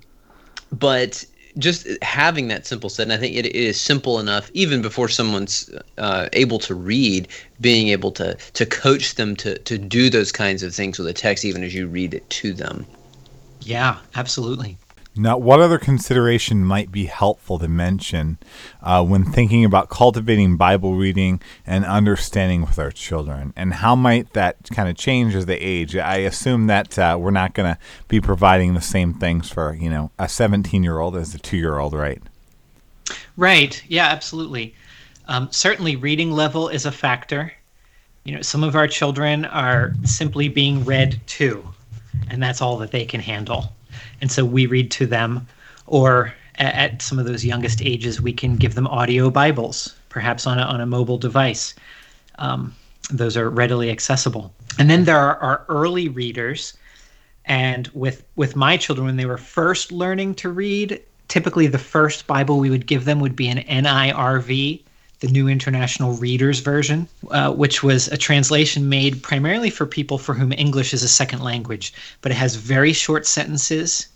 but 0.73 1.23
just 1.59 1.87
having 2.03 2.49
that 2.49 2.67
simple 2.67 2.91
set, 2.91 3.05
and 3.05 3.13
I 3.13 3.17
think 3.17 3.37
it, 3.37 3.47
it 3.47 3.55
is 3.55 3.81
simple 3.81 4.19
enough, 4.19 4.51
even 4.55 4.83
before 4.83 5.09
someone's 5.09 5.71
uh, 5.99 6.29
able 6.33 6.59
to 6.61 6.75
read, 6.75 7.29
being 7.61 7.89
able 7.89 8.11
to 8.13 8.37
to 8.55 8.67
coach 8.67 9.15
them 9.15 9.37
to 9.37 9.59
to 9.59 9.79
do 9.79 10.11
those 10.11 10.33
kinds 10.33 10.63
of 10.63 10.75
things 10.75 10.99
with 10.99 11.09
a 11.09 11.13
text, 11.13 11.45
even 11.45 11.63
as 11.63 11.75
you 11.75 11.87
read 11.87 12.15
it 12.15 12.29
to 12.31 12.53
them. 12.53 12.87
Yeah, 13.61 13.99
absolutely. 14.15 14.79
Now, 15.15 15.37
what 15.37 15.61
other 15.61 15.79
consideration 15.79 16.65
might 16.65 16.91
be 16.91 17.05
helpful 17.05 17.59
to 17.59 17.69
mention 17.69 18.39
uh, 18.83 19.05
when 19.05 19.25
thinking 19.31 19.63
about 19.63 19.91
cultivating 19.91 20.57
Bible 20.57 20.95
reading 20.95 21.43
and 21.67 21.85
understanding 21.85 22.63
with 22.63 22.79
our 22.79 22.91
children? 22.91 23.53
And 23.55 23.75
how 23.75 23.95
might 23.95 24.33
that 24.33 24.71
kind 24.71 24.89
of 24.89 24.97
change 24.97 25.35
as 25.35 25.45
they 25.45 25.59
age? 25.59 25.97
I 25.97 26.17
assume 26.19 26.67
that 26.69 26.99
uh, 26.99 27.19
we're 27.21 27.31
not 27.31 27.53
going 27.53 27.75
to 27.75 27.79
be 28.09 28.23
providing 28.23 28.73
the 28.73 28.81
same 28.81 29.13
things 29.13 29.51
for, 29.51 29.75
you 29.75 29.91
know, 29.91 30.11
a 30.19 30.31
17 30.31 30.83
year 30.83 30.99
old 30.99 31.15
as 31.15 31.35
a 31.35 31.39
two 31.39 31.59
year 31.59 31.79
old, 31.79 31.93
right? 31.93 32.23
Right. 33.37 33.83
Yeah, 33.89 34.07
absolutely. 34.07 34.75
Um, 35.29 35.49
certainly, 35.51 35.95
reading 35.95 36.33
level 36.33 36.71
is 36.71 36.87
a 36.87 36.93
factor. 36.93 37.53
You 38.25 38.37
know, 38.37 38.43
some 38.43 38.65
of 38.65 38.75
our 38.75 38.89
children 38.89 39.45
are 39.45 39.93
simply 40.05 40.49
being 40.49 40.85
read 40.85 41.21
to, 41.27 41.69
and 42.31 42.43
that's 42.43 42.63
all 42.63 42.79
that 42.79 42.93
they 42.93 43.05
can 43.05 43.21
handle 43.21 43.75
and 44.23 44.31
so 44.31 44.45
we 44.45 44.65
read 44.65 44.91
to 44.93 45.07
them 45.07 45.47
or 45.87 46.33
at, 46.55 46.75
at 46.75 47.03
some 47.03 47.19
of 47.19 47.27
those 47.27 47.45
youngest 47.45 47.83
ages 47.83 48.23
we 48.23 48.33
can 48.33 48.57
give 48.57 48.75
them 48.75 48.87
audio 48.87 49.29
bibles 49.29 49.95
perhaps 50.09 50.47
on 50.47 50.59
a, 50.59 50.63
on 50.63 50.81
a 50.81 50.87
mobile 50.87 51.19
device. 51.19 51.75
Um, 52.39 52.75
those 53.11 53.37
are 53.37 53.51
readily 53.51 53.91
accessible. 53.91 54.53
And 54.79 54.89
then 54.89 55.05
there 55.05 55.19
are 55.19 55.37
our 55.39 55.65
early 55.69 56.09
readers 56.09 56.75
and 57.45 57.89
with 57.89 58.25
with 58.37 58.55
my 58.55 58.77
children 58.77 59.07
when 59.07 59.17
they 59.17 59.27
were 59.27 59.39
first 59.39 59.91
learning 59.91 60.37
to 60.37 60.49
read 60.49 61.03
typically 61.27 61.67
the 61.67 61.79
first 61.79 62.29
bible 62.29 62.61
we 62.61 62.71
would 62.71 62.87
give 62.87 63.05
them 63.05 63.19
would 63.19 63.35
be 63.35 63.49
an 63.49 63.59
nirv 63.59 64.81
the 65.23 65.29
New 65.29 65.47
International 65.47 66.15
Reader's 66.15 66.59
Version, 66.59 67.07
uh, 67.31 67.53
which 67.53 67.85
was 67.85 68.09
a 68.09 68.17
translation 68.17 68.89
made 68.89 69.23
primarily 69.23 69.71
for 69.71 69.87
people 69.87 70.19
for 70.19 70.35
whom 70.35 70.53
English 70.53 70.93
is 70.93 71.05
a 71.05 71.09
second 71.09 71.45
language, 71.45 71.95
but 72.23 72.33
it 72.33 72.35
has 72.35 72.57
very 72.57 72.93
short 72.93 73.25
sentences 73.25 74.09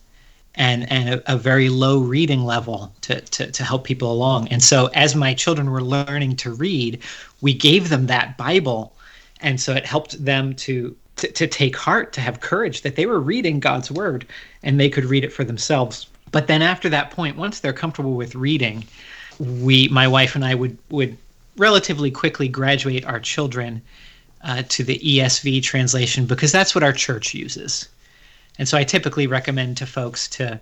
and 0.57 0.91
and 0.91 1.09
a, 1.11 1.33
a, 1.35 1.37
very 1.37 1.69
low 1.69 1.99
reading 2.01 2.45
level 2.45 2.93
to, 3.03 3.21
to 3.21 3.51
to 3.51 3.65
help 3.65 3.85
people 3.85 4.11
along. 4.11 4.49
And 4.49 4.63
so 4.63 4.87
as 4.95 5.15
my 5.15 5.35
children 5.35 5.71
were 5.71 5.83
learning 5.83 6.37
to 6.37 6.53
read, 6.53 7.01
we 7.41 7.53
gave 7.53 7.89
them 7.89 8.07
that 8.07 8.37
Bible, 8.37 8.95
and 9.41 9.61
so 9.61 9.75
it 9.75 9.85
helped 9.85 10.25
them 10.25 10.55
to 10.55 10.97
to, 11.17 11.33
to 11.33 11.47
take 11.47 11.77
heart, 11.77 12.13
to 12.15 12.21
have 12.21 12.41
courage 12.41 12.83
that 12.83 12.97
they 12.97 13.07
were 13.07 13.21
reading 13.21 13.61
God's 13.61 13.91
word 13.91 14.27
and 14.63 14.79
they 14.79 14.91
could 14.91 15.05
read 15.05 15.25
it 15.25 15.33
for 15.33 15.45
themselves. 15.45 16.07
But 16.31 16.47
then 16.47 16.63
after 16.63 16.89
that 16.91 17.11
point, 17.11 17.37
once 17.37 17.61
they're 17.61 17.73
comfortable 17.73 18.15
with 18.15 18.35
reading, 18.35 18.85
we 19.39 19.89
my 19.89 20.09
wife 20.09 20.35
and 20.35 20.45
I 20.45 20.55
would 20.55 20.77
would 20.91 21.17
relatively 21.57 22.11
quickly 22.11 22.49
graduate 22.49 23.05
our 23.05 23.21
children 23.21 23.83
uh, 24.43 24.63
to 24.69 24.85
the 24.85 24.99
ESV 24.99 25.63
translation 25.63 26.27
because 26.27 26.53
that's 26.53 26.75
what 26.75 26.85
our 26.85 26.93
church 26.93 27.35
uses. 27.35 27.89
And 28.59 28.69
so 28.69 28.79
I 28.79 28.85
typically 28.85 29.27
recommend 29.27 29.77
to 29.79 29.87
folks 29.87 30.29
to 30.29 30.61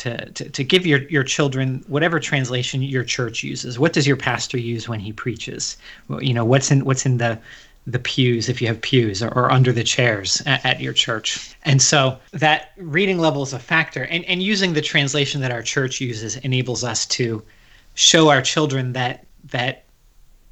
to, 0.00 0.30
to, 0.30 0.48
to 0.48 0.64
give 0.64 0.86
your, 0.86 1.02
your 1.10 1.22
children 1.22 1.84
whatever 1.86 2.18
translation 2.18 2.82
your 2.82 3.04
church 3.04 3.42
uses. 3.42 3.78
What 3.78 3.92
does 3.92 4.06
your 4.06 4.16
pastor 4.16 4.56
use 4.56 4.88
when 4.88 4.98
he 4.98 5.12
preaches? 5.12 5.76
You 6.20 6.32
know, 6.32 6.44
what's 6.44 6.70
in 6.70 6.86
what's 6.86 7.04
in 7.04 7.18
the 7.18 7.38
the 7.86 7.98
pews 7.98 8.48
if 8.48 8.60
you 8.60 8.68
have 8.68 8.80
pews 8.80 9.22
or, 9.22 9.28
or 9.34 9.50
under 9.50 9.72
the 9.72 9.84
chairs 9.84 10.42
at, 10.46 10.64
at, 10.64 10.80
your 10.80 10.92
church. 10.92 11.54
And 11.64 11.80
so 11.80 12.18
that 12.32 12.72
reading 12.76 13.18
level 13.18 13.42
is 13.42 13.52
a 13.52 13.58
factor. 13.58 14.04
And, 14.04 14.24
and 14.26 14.42
using 14.42 14.74
the 14.74 14.82
translation 14.82 15.40
that 15.40 15.50
our 15.50 15.62
church 15.62 16.00
uses 16.00 16.36
enables 16.36 16.84
us 16.84 17.06
to 17.06 17.42
show 17.94 18.28
our 18.28 18.42
children 18.42 18.92
that 18.92 19.26
that 19.50 19.84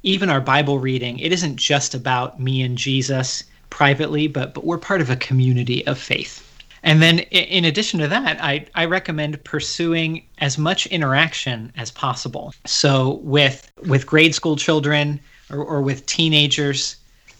even 0.01 0.29
our 0.29 0.41
Bible 0.41 0.79
reading, 0.79 1.19
it 1.19 1.31
isn't 1.31 1.57
just 1.57 1.93
about 1.93 2.39
me 2.39 2.61
and 2.61 2.77
Jesus 2.77 3.43
privately, 3.69 4.27
but 4.27 4.53
but 4.53 4.63
we're 4.63 4.77
part 4.77 5.01
of 5.01 5.09
a 5.09 5.15
community 5.15 5.85
of 5.87 5.97
faith. 5.97 6.45
And 6.83 7.01
then, 7.01 7.19
in 7.19 7.65
addition 7.65 7.99
to 7.99 8.07
that, 8.07 8.41
I, 8.41 8.65
I 8.73 8.85
recommend 8.85 9.43
pursuing 9.43 10.23
as 10.37 10.57
much 10.57 10.85
interaction 10.87 11.73
as 11.75 11.91
possible. 11.91 12.53
So, 12.65 13.19
with 13.23 13.71
with 13.85 14.05
grade 14.05 14.33
school 14.33 14.55
children 14.55 15.19
or, 15.49 15.63
or 15.63 15.81
with 15.81 16.05
teenagers, 16.05 16.95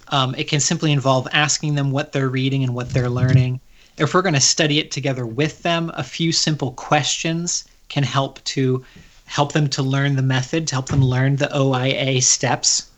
um, 0.10 0.36
it 0.36 0.48
can 0.48 0.60
simply 0.60 0.92
involve 0.92 1.28
asking 1.32 1.76
them 1.76 1.92
what 1.92 2.12
they're 2.12 2.30
reading 2.30 2.64
and 2.64 2.76
what 2.76 2.90
they're 2.90 3.10
learning. 3.10 3.62
If 3.98 4.14
we're 4.14 4.22
going 4.22 4.34
to 4.34 4.42
study 4.42 4.80
it 4.80 4.92
together 4.92 5.26
with 5.26 5.62
them, 5.64 5.92
a 5.94 6.04
few 6.04 6.32
simple 6.32 6.72
questions 6.72 7.66
can 7.90 8.04
help 8.04 8.44
to 8.46 8.84
help 9.26 9.54
them 9.54 9.68
to 9.70 9.84
learn 9.84 10.16
the 10.16 10.22
method, 10.22 10.68
to 10.68 10.76
help 10.76 10.88
them 10.88 11.04
learn 11.04 11.36
the 11.36 11.56
OIA 11.56 12.22
steps. 12.22 12.90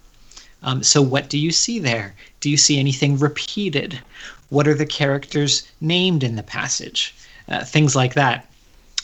Um, 0.63 0.82
so, 0.84 1.01
what 1.01 1.30
do 1.30 1.38
you 1.38 1.51
see 1.51 1.80
there? 1.80 2.15
Do 2.39 2.49
you 2.49 2.58
see 2.58 2.80
anything 2.80 3.17
repeated? 3.19 3.99
What 4.51 4.67
are 4.67 4.73
the 4.73 4.85
characters 4.85 5.63
named 5.79 6.23
in 6.23 6.35
the 6.35 6.43
passage? 6.43 7.15
Uh, 7.47 7.63
things 7.63 7.95
like 7.95 8.15
that. 8.15 8.45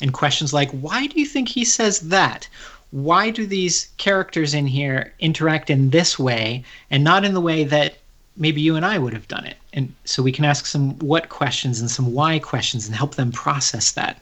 And 0.01 0.11
questions 0.11 0.53
like, 0.53 0.69
why 0.71 1.07
do 1.07 1.17
you 1.17 1.25
think 1.25 1.47
he 1.47 1.63
says 1.63 2.01
that? 2.01 2.49
Why 2.91 3.29
do 3.29 3.45
these 3.45 3.87
characters 3.95 4.53
in 4.53 4.67
here 4.67 5.13
interact 5.19 5.69
in 5.69 5.89
this 5.89 6.19
way 6.19 6.65
and 6.91 7.01
not 7.01 7.23
in 7.23 7.33
the 7.33 7.39
way 7.39 7.63
that 7.63 7.97
maybe 8.35 8.59
you 8.59 8.75
and 8.75 8.85
I 8.85 8.97
would 8.97 9.13
have 9.13 9.29
done 9.29 9.45
it? 9.45 9.55
And 9.71 9.93
so 10.03 10.21
we 10.21 10.33
can 10.33 10.43
ask 10.43 10.65
some 10.65 10.99
what 10.99 11.29
questions 11.29 11.79
and 11.79 11.89
some 11.89 12.11
why 12.11 12.39
questions 12.39 12.85
and 12.85 12.93
help 12.93 13.15
them 13.15 13.31
process 13.31 13.93
that. 13.93 14.21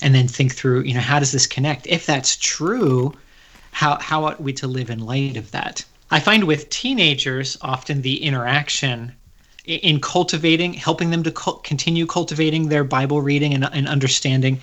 And 0.00 0.14
then 0.14 0.28
think 0.28 0.54
through, 0.54 0.82
you 0.82 0.94
know, 0.94 1.00
how 1.00 1.18
does 1.18 1.32
this 1.32 1.48
connect? 1.48 1.84
If 1.88 2.06
that's 2.06 2.36
true, 2.36 3.12
how, 3.72 3.98
how 3.98 4.24
ought 4.24 4.40
we 4.40 4.52
to 4.52 4.68
live 4.68 4.88
in 4.88 5.00
light 5.00 5.36
of 5.36 5.50
that? 5.50 5.84
I 6.12 6.20
find 6.20 6.44
with 6.44 6.70
teenagers, 6.70 7.58
often 7.60 8.02
the 8.02 8.22
interaction 8.22 9.12
in 9.68 10.00
cultivating, 10.00 10.72
helping 10.72 11.10
them 11.10 11.22
to 11.22 11.30
continue 11.62 12.06
cultivating 12.06 12.68
their 12.68 12.84
Bible 12.84 13.20
reading 13.20 13.52
and, 13.54 13.68
and 13.72 13.86
understanding. 13.86 14.60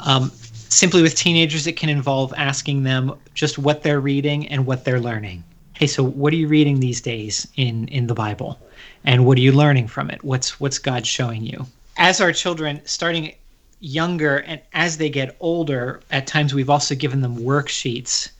Um, 0.00 0.30
simply 0.68 1.02
with 1.02 1.16
teenagers, 1.16 1.66
it 1.66 1.76
can 1.76 1.88
involve 1.88 2.32
asking 2.36 2.84
them 2.84 3.12
just 3.34 3.58
what 3.58 3.82
they're 3.82 4.00
reading 4.00 4.46
and 4.48 4.64
what 4.64 4.84
they're 4.84 5.00
learning. 5.00 5.42
Hey, 5.74 5.88
so 5.88 6.04
what 6.04 6.32
are 6.32 6.36
you 6.36 6.48
reading 6.48 6.80
these 6.80 7.00
days 7.00 7.46
in 7.56 7.88
in 7.88 8.06
the 8.06 8.14
Bible, 8.14 8.58
and 9.04 9.26
what 9.26 9.36
are 9.36 9.42
you 9.42 9.52
learning 9.52 9.88
from 9.88 10.10
it? 10.10 10.22
What's 10.24 10.58
what's 10.58 10.78
God 10.78 11.06
showing 11.06 11.42
you? 11.42 11.66
As 11.98 12.20
our 12.20 12.32
children 12.32 12.80
starting 12.84 13.34
younger 13.80 14.38
and 14.38 14.60
as 14.72 14.96
they 14.96 15.10
get 15.10 15.36
older, 15.40 16.00
at 16.10 16.26
times 16.26 16.54
we've 16.54 16.70
also 16.70 16.94
given 16.94 17.20
them 17.20 17.36
worksheets, 17.36 18.30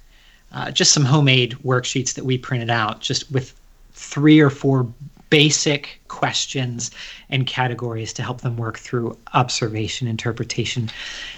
uh, 0.52 0.70
just 0.70 0.92
some 0.92 1.04
homemade 1.04 1.52
worksheets 1.62 2.14
that 2.14 2.24
we 2.24 2.38
printed 2.38 2.70
out, 2.70 3.00
just 3.00 3.30
with 3.30 3.52
three 3.92 4.40
or 4.40 4.50
four 4.50 4.86
basic 5.30 6.00
questions 6.08 6.90
and 7.30 7.46
categories 7.46 8.12
to 8.14 8.22
help 8.22 8.40
them 8.40 8.56
work 8.56 8.78
through 8.78 9.16
observation, 9.34 10.08
interpretation, 10.08 10.90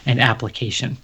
and 0.07 0.21
application. 0.21 0.97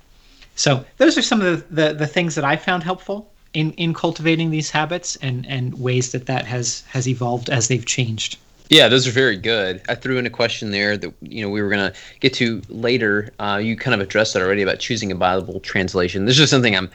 So 0.56 0.84
those 0.98 1.18
are 1.18 1.22
some 1.22 1.40
of 1.40 1.68
the, 1.68 1.82
the, 1.82 1.94
the 1.94 2.06
things 2.06 2.34
that 2.36 2.44
I 2.44 2.56
found 2.56 2.82
helpful 2.82 3.30
in, 3.54 3.72
in 3.72 3.94
cultivating 3.94 4.50
these 4.50 4.70
habits 4.70 5.16
and, 5.16 5.46
and 5.46 5.80
ways 5.80 6.12
that 6.12 6.26
that 6.26 6.46
has, 6.46 6.82
has 6.88 7.08
evolved 7.08 7.50
as 7.50 7.68
they've 7.68 7.86
changed. 7.86 8.38
Yeah, 8.70 8.88
those 8.88 9.06
are 9.06 9.10
very 9.10 9.36
good. 9.36 9.82
I 9.88 9.94
threw 9.94 10.18
in 10.18 10.26
a 10.26 10.30
question 10.30 10.70
there 10.70 10.96
that 10.96 11.12
you 11.20 11.42
know 11.42 11.50
we 11.50 11.60
were 11.60 11.68
going 11.68 11.92
to 11.92 11.98
get 12.20 12.32
to 12.34 12.62
later. 12.68 13.30
Uh, 13.38 13.60
you 13.62 13.76
kind 13.76 13.94
of 13.94 14.00
addressed 14.00 14.32
that 14.32 14.42
already 14.42 14.62
about 14.62 14.78
choosing 14.78 15.12
a 15.12 15.14
Bible 15.14 15.60
translation. 15.60 16.24
This 16.24 16.38
is 16.38 16.48
something 16.48 16.74
I'm 16.74 16.90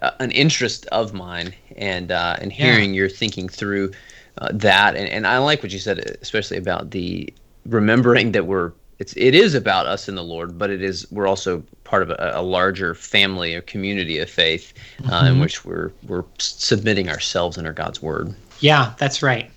uh, 0.00 0.12
an 0.20 0.30
interest 0.30 0.86
of 0.86 1.12
mine, 1.14 1.54
and 1.76 2.12
uh, 2.12 2.36
and 2.40 2.52
hearing 2.52 2.94
yeah. 2.94 2.98
your 2.98 3.08
thinking 3.08 3.48
through 3.48 3.90
uh, 4.38 4.48
that 4.52 4.96
and, 4.96 5.08
and 5.08 5.26
I 5.26 5.38
like 5.38 5.62
what 5.62 5.72
you 5.72 5.78
said 5.78 5.98
especially 6.22 6.56
about 6.56 6.90
the 6.90 7.32
remembering 7.66 8.32
that 8.32 8.46
we're 8.46 8.72
it's 8.98 9.14
it 9.16 9.34
is 9.34 9.54
about 9.54 9.86
us 9.86 10.08
and 10.08 10.16
the 10.16 10.22
Lord 10.22 10.58
but 10.58 10.70
it 10.70 10.82
is 10.82 11.10
we're 11.10 11.26
also 11.26 11.62
part 11.84 12.02
of 12.02 12.10
a, 12.10 12.32
a 12.34 12.42
larger 12.42 12.94
family 12.94 13.54
or 13.54 13.62
community 13.62 14.18
of 14.18 14.30
faith 14.30 14.72
uh, 15.04 15.22
mm-hmm. 15.22 15.26
in 15.26 15.40
which 15.40 15.64
we're 15.64 15.92
we're 16.06 16.24
submitting 16.38 17.08
ourselves 17.08 17.58
under 17.58 17.72
God's 17.72 18.02
word 18.02 18.34
yeah 18.60 18.94
that's 18.98 19.22
right 19.22 19.50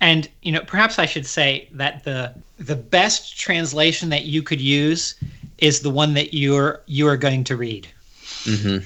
and 0.00 0.28
you 0.42 0.52
know 0.52 0.60
perhaps 0.60 0.98
I 0.98 1.06
should 1.06 1.26
say 1.26 1.68
that 1.72 2.04
the 2.04 2.34
the 2.58 2.76
best 2.76 3.38
translation 3.38 4.08
that 4.10 4.24
you 4.24 4.42
could 4.42 4.60
use 4.60 5.14
is 5.58 5.80
the 5.80 5.90
one 5.90 6.14
that 6.14 6.34
you're 6.34 6.82
you 6.86 7.06
are 7.08 7.16
going 7.16 7.44
to 7.44 7.56
read 7.56 7.88
mm-hmm. 8.44 8.84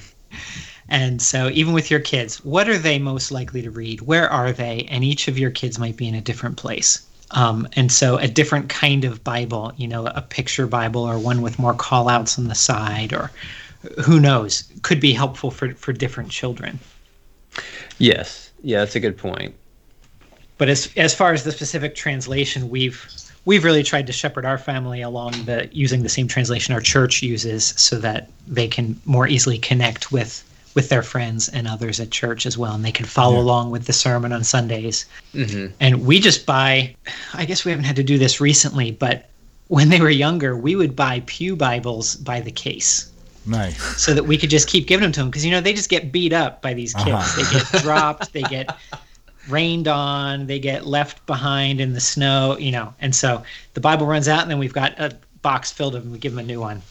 And 0.89 1.21
so, 1.21 1.49
even 1.49 1.73
with 1.73 1.91
your 1.91 1.99
kids, 1.99 2.43
what 2.45 2.69
are 2.69 2.77
they 2.77 2.97
most 2.97 3.31
likely 3.31 3.61
to 3.61 3.71
read? 3.71 4.01
Where 4.01 4.29
are 4.29 4.53
they? 4.53 4.87
And 4.89 5.03
each 5.03 5.27
of 5.27 5.37
your 5.37 5.51
kids 5.51 5.77
might 5.77 5.97
be 5.97 6.07
in 6.07 6.15
a 6.15 6.21
different 6.21 6.57
place. 6.57 7.05
Um, 7.31 7.67
and 7.75 7.91
so, 7.91 8.17
a 8.17 8.27
different 8.27 8.69
kind 8.69 9.03
of 9.03 9.23
Bible, 9.23 9.73
you 9.75 9.87
know, 9.87 10.05
a 10.05 10.21
picture 10.21 10.65
Bible 10.65 11.01
or 11.03 11.19
one 11.19 11.41
with 11.41 11.59
more 11.59 11.73
call 11.73 12.07
outs 12.07 12.39
on 12.39 12.47
the 12.47 12.55
side, 12.55 13.11
or 13.11 13.31
who 14.05 14.19
knows, 14.19 14.63
could 14.81 15.01
be 15.01 15.11
helpful 15.11 15.51
for, 15.51 15.73
for 15.73 15.91
different 15.91 16.31
children. 16.31 16.79
Yes. 17.97 18.51
Yeah, 18.63 18.79
that's 18.79 18.95
a 18.95 18.99
good 18.99 19.17
point. 19.17 19.55
But 20.57 20.69
as, 20.69 20.89
as 20.95 21.13
far 21.13 21.33
as 21.33 21.43
the 21.43 21.51
specific 21.51 21.95
translation, 21.95 22.69
we've 22.69 23.05
we've 23.45 23.63
really 23.63 23.83
tried 23.83 24.05
to 24.07 24.13
shepherd 24.13 24.45
our 24.45 24.57
family 24.57 25.01
along 25.01 25.31
the 25.45 25.69
using 25.71 26.03
the 26.03 26.09
same 26.09 26.27
translation 26.27 26.73
our 26.73 26.81
church 26.81 27.21
uses 27.21 27.67
so 27.77 27.97
that 27.97 28.29
they 28.45 28.67
can 28.67 28.99
more 29.05 29.25
easily 29.25 29.57
connect 29.57 30.11
with 30.11 30.43
with 30.77 30.89
their 30.89 31.01
friends 31.01 31.49
and 31.49 31.67
others 31.67 31.99
at 31.99 32.11
church 32.11 32.45
as 32.45 32.55
well 32.55 32.75
and 32.75 32.85
they 32.85 32.91
can 32.91 33.07
follow 33.07 33.37
yeah. 33.37 33.41
along 33.41 33.71
with 33.71 33.87
the 33.87 33.93
sermon 33.93 34.31
on 34.31 34.43
sundays 34.43 35.07
mm-hmm. 35.33 35.73
and 35.79 36.05
we 36.05 36.19
just 36.19 36.45
buy 36.45 36.95
i 37.33 37.45
guess 37.45 37.65
we 37.65 37.71
haven't 37.71 37.83
had 37.83 37.95
to 37.95 38.03
do 38.03 38.19
this 38.19 38.39
recently 38.39 38.91
but 38.91 39.27
when 39.69 39.89
they 39.89 39.99
were 39.99 40.11
younger 40.11 40.55
we 40.55 40.75
would 40.75 40.95
buy 40.95 41.19
pew 41.25 41.55
bibles 41.55 42.15
by 42.17 42.39
the 42.39 42.51
case 42.51 43.11
Nice. 43.49 43.81
So 44.03 44.13
that 44.13 44.25
we 44.25 44.37
could 44.37 44.49
just 44.49 44.67
keep 44.67 44.87
giving 44.87 45.03
them 45.03 45.13
to 45.13 45.21
them 45.21 45.29
because 45.29 45.45
you 45.45 45.51
know 45.51 45.61
they 45.61 45.71
just 45.71 45.87
get 45.87 46.11
beat 46.11 46.33
up 46.33 46.61
by 46.61 46.73
these 46.73 46.93
kids. 46.93 47.07
Uh-huh. 47.07 47.41
They 47.41 47.57
get 47.57 47.81
dropped. 47.81 48.33
They 48.33 48.41
get 48.41 48.75
rained 49.47 49.87
on, 49.87 50.47
they 50.47 50.59
get 50.59 50.85
left 50.85 51.25
behind 51.25 51.79
in 51.79 51.93
the 51.93 51.99
snow, 51.99 52.57
you 52.57 52.71
know. 52.71 52.93
And 52.99 53.15
so 53.15 53.43
the 53.73 53.79
Bible 53.79 54.05
runs 54.05 54.27
out, 54.27 54.41
and 54.41 54.51
then 54.51 54.59
we've 54.59 54.73
got 54.73 54.99
a 54.99 55.15
box 55.41 55.71
filled 55.71 55.95
of 55.95 56.03
them. 56.03 56.11
We 56.11 56.19
give 56.19 56.33
them 56.33 56.39
a 56.39 56.47
new 56.47 56.59
one, 56.59 56.81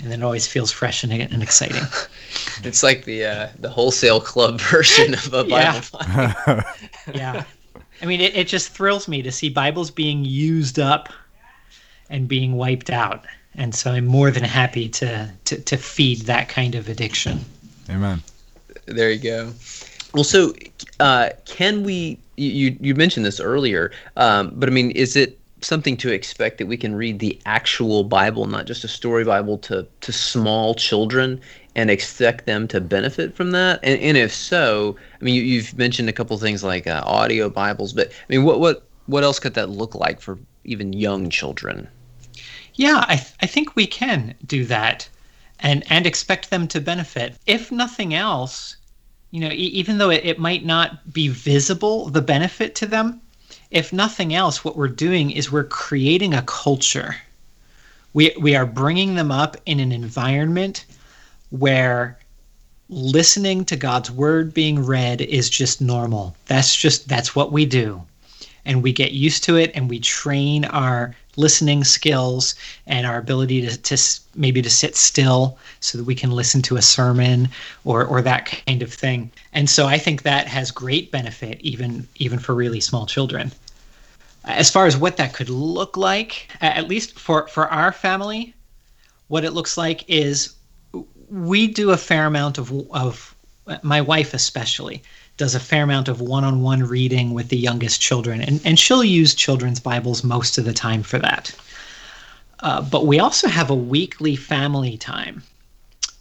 and 0.00 0.10
then 0.10 0.22
it 0.22 0.24
always 0.24 0.46
feels 0.46 0.70
fresh 0.70 1.04
and, 1.04 1.12
and 1.12 1.42
exciting. 1.42 1.82
it's 2.64 2.82
like 2.82 3.04
the 3.04 3.24
uh, 3.24 3.48
the 3.58 3.68
wholesale 3.68 4.20
club 4.20 4.60
version 4.70 5.14
of 5.14 5.32
a 5.32 5.44
Bible. 5.44 6.00
Yeah. 6.00 6.62
yeah. 7.14 7.44
I 8.02 8.06
mean, 8.06 8.20
it, 8.20 8.36
it 8.36 8.48
just 8.48 8.70
thrills 8.70 9.08
me 9.08 9.22
to 9.22 9.30
see 9.30 9.48
Bibles 9.48 9.90
being 9.90 10.24
used 10.24 10.78
up 10.78 11.10
and 12.10 12.28
being 12.28 12.54
wiped 12.54 12.90
out. 12.90 13.24
And 13.54 13.74
so 13.74 13.92
I'm 13.92 14.04
more 14.04 14.32
than 14.32 14.42
happy 14.42 14.88
to, 14.88 15.30
to, 15.44 15.60
to 15.60 15.76
feed 15.76 16.22
that 16.22 16.48
kind 16.48 16.74
of 16.74 16.88
addiction. 16.88 17.40
Amen. 17.88 18.20
There 18.86 19.12
you 19.12 19.20
go. 19.20 19.52
Well, 20.12 20.24
so 20.24 20.54
uh, 21.00 21.30
can 21.44 21.82
we? 21.82 22.18
You 22.36 22.76
you 22.80 22.96
mentioned 22.96 23.24
this 23.24 23.38
earlier, 23.38 23.92
um, 24.16 24.50
but 24.54 24.68
I 24.68 24.72
mean, 24.72 24.90
is 24.90 25.14
it 25.14 25.38
something 25.64 25.96
to 25.98 26.12
expect 26.12 26.58
that 26.58 26.66
we 26.66 26.76
can 26.76 26.94
read 26.94 27.18
the 27.18 27.40
actual 27.46 28.04
Bible, 28.04 28.46
not 28.46 28.66
just 28.66 28.84
a 28.84 28.88
story 28.88 29.24
Bible, 29.24 29.58
to 29.58 29.86
to 30.00 30.12
small 30.12 30.74
children 30.74 31.40
and 31.74 31.90
expect 31.90 32.46
them 32.46 32.68
to 32.68 32.80
benefit 32.80 33.34
from 33.34 33.50
that? 33.52 33.80
And, 33.82 34.00
and 34.00 34.16
if 34.16 34.32
so, 34.32 34.96
I 35.20 35.24
mean, 35.24 35.44
you, 35.44 35.62
have 35.62 35.76
mentioned 35.76 36.08
a 36.08 36.12
couple 36.12 36.36
things 36.38 36.62
like 36.62 36.86
uh, 36.86 37.02
audio 37.04 37.48
Bibles, 37.50 37.92
but 37.92 38.08
I 38.08 38.26
mean, 38.28 38.44
what 38.44 38.60
what 38.60 38.86
what 39.06 39.24
else 39.24 39.38
could 39.38 39.54
that 39.54 39.70
look 39.70 39.94
like 39.94 40.20
for 40.20 40.38
even 40.64 40.92
young 40.92 41.30
children? 41.30 41.88
Yeah, 42.74 43.04
I 43.08 43.16
th- 43.16 43.34
I 43.40 43.46
think 43.46 43.76
we 43.76 43.86
can 43.86 44.34
do 44.46 44.64
that, 44.66 45.08
and 45.60 45.84
and 45.90 46.06
expect 46.06 46.50
them 46.50 46.68
to 46.68 46.80
benefit. 46.80 47.36
If 47.46 47.72
nothing 47.72 48.14
else 48.14 48.76
you 49.34 49.40
know, 49.40 49.50
e- 49.50 49.74
even 49.74 49.98
though 49.98 50.10
it, 50.10 50.24
it 50.24 50.38
might 50.38 50.64
not 50.64 51.12
be 51.12 51.26
visible, 51.26 52.08
the 52.08 52.22
benefit 52.22 52.76
to 52.76 52.86
them, 52.86 53.20
if 53.74 53.92
nothing 53.92 54.32
else, 54.32 54.64
what 54.64 54.76
we're 54.76 54.86
doing 54.86 55.32
is 55.32 55.50
we're 55.50 55.64
creating 55.64 56.32
a 56.32 56.42
culture. 56.42 57.16
We, 58.12 58.32
we 58.38 58.54
are 58.54 58.64
bringing 58.64 59.16
them 59.16 59.32
up 59.32 59.56
in 59.66 59.80
an 59.80 59.90
environment 59.90 60.84
where 61.50 62.16
listening 62.88 63.64
to 63.64 63.76
God's 63.76 64.12
word 64.12 64.54
being 64.54 64.86
read 64.86 65.20
is 65.20 65.50
just 65.50 65.80
normal. 65.80 66.36
That's 66.46 66.76
just, 66.76 67.08
that's 67.08 67.34
what 67.34 67.50
we 67.50 67.66
do. 67.66 68.00
And 68.64 68.80
we 68.80 68.92
get 68.92 69.10
used 69.10 69.42
to 69.44 69.56
it 69.56 69.72
and 69.74 69.90
we 69.90 69.98
train 69.98 70.64
our 70.66 71.16
listening 71.36 71.82
skills 71.82 72.54
and 72.86 73.04
our 73.04 73.18
ability 73.18 73.66
to, 73.66 73.76
to 73.76 74.20
maybe 74.36 74.62
to 74.62 74.70
sit 74.70 74.94
still 74.94 75.58
so 75.80 75.98
that 75.98 76.04
we 76.04 76.14
can 76.14 76.30
listen 76.30 76.62
to 76.62 76.76
a 76.76 76.82
sermon 76.82 77.48
or 77.84 78.04
or 78.04 78.22
that 78.22 78.62
kind 78.64 78.82
of 78.82 78.92
thing 78.92 79.32
and 79.52 79.68
so 79.68 79.84
i 79.86 79.98
think 79.98 80.22
that 80.22 80.46
has 80.46 80.70
great 80.70 81.10
benefit 81.10 81.60
even 81.60 82.06
even 82.16 82.38
for 82.38 82.54
really 82.54 82.80
small 82.80 83.04
children 83.04 83.50
as 84.44 84.70
far 84.70 84.86
as 84.86 84.96
what 84.96 85.16
that 85.16 85.32
could 85.32 85.48
look 85.48 85.96
like 85.96 86.48
at 86.60 86.88
least 86.88 87.18
for 87.18 87.46
for 87.48 87.68
our 87.68 87.92
family 87.92 88.54
what 89.28 89.44
it 89.44 89.52
looks 89.52 89.76
like 89.76 90.04
is 90.08 90.54
we 91.30 91.66
do 91.66 91.90
a 91.90 91.96
fair 91.96 92.26
amount 92.26 92.58
of 92.58 92.72
of 92.90 93.34
my 93.82 94.00
wife 94.00 94.34
especially 94.34 95.02
does 95.36 95.54
a 95.54 95.60
fair 95.60 95.82
amount 95.82 96.08
of 96.08 96.20
one-on-one 96.20 96.84
reading 96.84 97.34
with 97.34 97.48
the 97.48 97.56
youngest 97.56 98.00
children, 98.00 98.40
and, 98.40 98.60
and 98.64 98.78
she'll 98.78 99.02
use 99.02 99.34
children's 99.34 99.80
Bibles 99.80 100.22
most 100.22 100.58
of 100.58 100.64
the 100.64 100.72
time 100.72 101.02
for 101.02 101.18
that. 101.18 101.54
Uh, 102.60 102.80
but 102.80 103.06
we 103.06 103.18
also 103.18 103.48
have 103.48 103.68
a 103.68 103.74
weekly 103.74 104.36
family 104.36 104.96
time 104.96 105.42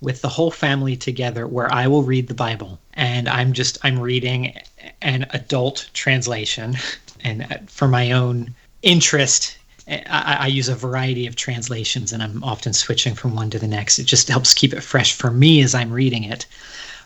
with 0.01 0.21
the 0.21 0.29
whole 0.29 0.51
family 0.51 0.97
together 0.97 1.47
where 1.47 1.71
I 1.71 1.87
will 1.87 2.03
read 2.03 2.27
the 2.27 2.33
Bible 2.33 2.79
and 2.95 3.29
I'm 3.29 3.53
just 3.53 3.77
I'm 3.83 3.97
reading 3.97 4.57
an 5.01 5.25
adult 5.29 5.89
translation 5.93 6.75
and 7.23 7.43
uh, 7.43 7.57
for 7.67 7.87
my 7.87 8.11
own 8.11 8.53
interest 8.81 9.57
I, 9.87 10.37
I, 10.41 10.47
use 10.47 10.69
a 10.69 10.75
variety 10.75 11.27
of 11.27 11.35
translations 11.35 12.13
and 12.13 12.23
I'm 12.23 12.41
often 12.41 12.71
switching 12.71 13.15
from 13.15 13.35
one 13.35 13.49
to 13.49 13.59
the 13.59 13.67
next. 13.67 13.99
It 13.99 14.05
just 14.05 14.29
helps 14.29 14.53
keep 14.53 14.71
it 14.73 14.81
fresh 14.81 15.11
for 15.13 15.29
me 15.29 15.61
as 15.61 15.75
I'm 15.75 15.91
reading 15.91 16.23
it. 16.23 16.45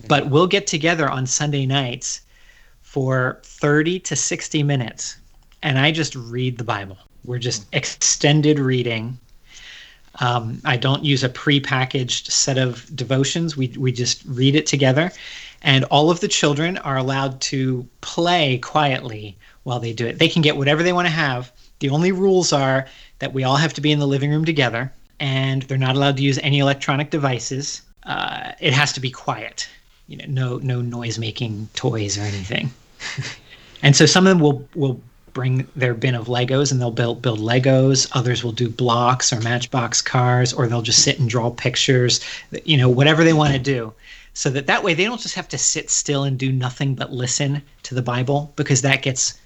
But 0.08 0.30
we'll 0.30 0.46
get 0.46 0.68
together 0.68 1.10
on 1.10 1.26
Sunday 1.26 1.66
nights 1.66 2.22
for 2.84 3.42
30 3.44 4.00
to 4.02 4.16
60 4.16 4.62
minutes 4.62 5.18
and 5.64 5.80
I 5.80 5.92
just 5.92 6.16
read 6.16 6.58
the 6.58 6.64
Bible. 6.64 6.98
We're 7.26 7.40
just 7.40 7.66
extended 7.74 8.60
reading. 8.60 9.18
Um, 10.20 10.62
I 10.66 10.78
don't 10.78 11.04
use 11.04 11.24
a 11.24 11.30
pre-packaged 11.30 12.32
set 12.32 12.58
of 12.58 12.90
devotions. 12.96 13.58
We 13.58 13.68
we 13.78 13.92
just 13.92 14.24
read 14.26 14.56
it 14.56 14.66
together, 14.66 15.12
and 15.62 15.84
all 15.86 16.10
of 16.10 16.22
the 16.22 16.28
children 16.28 16.78
are 16.80 16.98
allowed 16.98 17.40
to 17.42 17.88
play 18.02 18.58
quietly 18.60 19.38
while 19.68 19.80
they 19.80 19.94
do 19.94 20.08
it. 20.08 20.18
They 20.18 20.30
can 20.30 20.42
get 20.42 20.58
whatever 20.58 20.82
they 20.82 20.94
want 20.94 21.08
to 21.08 21.14
have. 21.14 21.52
The 21.80 21.90
only 21.90 22.12
rules 22.12 22.54
are 22.54 22.88
that 23.20 23.34
we 23.34 23.44
all 23.44 23.58
have 23.58 23.74
to 23.76 23.82
be 23.82 23.92
in 23.92 24.00
the 24.00 24.08
living 24.08 24.32
room 24.32 24.46
together, 24.46 24.92
and 25.20 25.64
they're 25.64 25.78
not 25.78 25.96
allowed 25.96 26.18
to 26.18 26.24
use 26.24 26.40
any 26.40 26.60
electronic 26.60 27.10
devices. 27.10 27.82
Uh, 28.04 28.54
it 28.60 28.74
has 28.74 28.94
to 28.94 29.00
be 29.00 29.12
quiet 29.12 29.68
you 30.08 30.18
know 30.18 30.26
no 30.28 30.58
no 30.60 30.82
noise 30.82 31.20
making 31.20 31.70
toys 31.76 32.18
or 32.18 32.22
anything 32.22 32.72
and 33.84 33.96
so 33.96 34.06
some 34.06 34.26
of 34.26 34.30
them 34.30 34.40
will 34.40 34.68
will 34.74 35.00
bring 35.34 35.68
their 35.76 35.94
bin 35.94 36.16
of 36.16 36.28
legos 36.28 36.72
and 36.72 36.82
they'll 36.82 36.90
build 36.90 37.22
build 37.22 37.40
legos 37.40 38.08
others 38.14 38.44
will 38.44 38.52
do 38.52 38.70
blocks 38.70 39.32
or 39.32 39.40
matchbox 39.42 40.02
cars 40.02 40.54
or 40.54 40.68
they'll 40.68 40.82
just 40.82 41.04
sit 41.04 41.20
and 41.20 41.30
draw 41.30 41.50
pictures 41.52 42.22
you 42.64 42.78
know 42.78 42.90
whatever 42.90 43.24
they 43.24 43.34
want 43.34 43.54
to 43.54 43.60
do 43.60 43.94
so 44.34 44.50
that 44.50 44.68
that 44.68 44.84
way 44.84 44.94
they 44.94 45.04
don't 45.04 45.22
just 45.22 45.36
have 45.36 45.48
to 45.48 45.58
sit 45.58 45.90
still 45.90 46.24
and 46.24 46.40
do 46.40 46.52
nothing 46.52 46.96
but 46.96 47.12
listen 47.12 47.62
to 47.84 47.94
the 47.94 48.02
bible 48.02 48.52
because 48.56 48.82
that 48.82 49.02
gets 49.02 49.38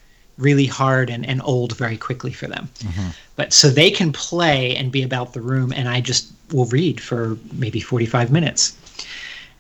really 0.42 0.66
hard 0.66 1.10
and, 1.10 1.26
and 1.26 1.42
old 1.44 1.78
very 1.78 1.98
quickly 1.98 2.34
for 2.34 2.48
them 2.48 2.70
mm-hmm. 2.80 3.10
but 3.36 3.54
so 3.54 3.70
they 3.70 3.92
can 3.92 4.12
play 4.12 4.76
and 4.76 4.92
be 4.92 5.04
about 5.04 5.34
the 5.34 5.42
room 5.42 5.72
and 5.72 5.88
i 5.88 6.02
just 6.02 6.32
will 6.52 6.66
read 6.66 7.00
for 7.00 7.38
maybe 7.54 7.80
45 7.80 8.32
minutes 8.32 8.76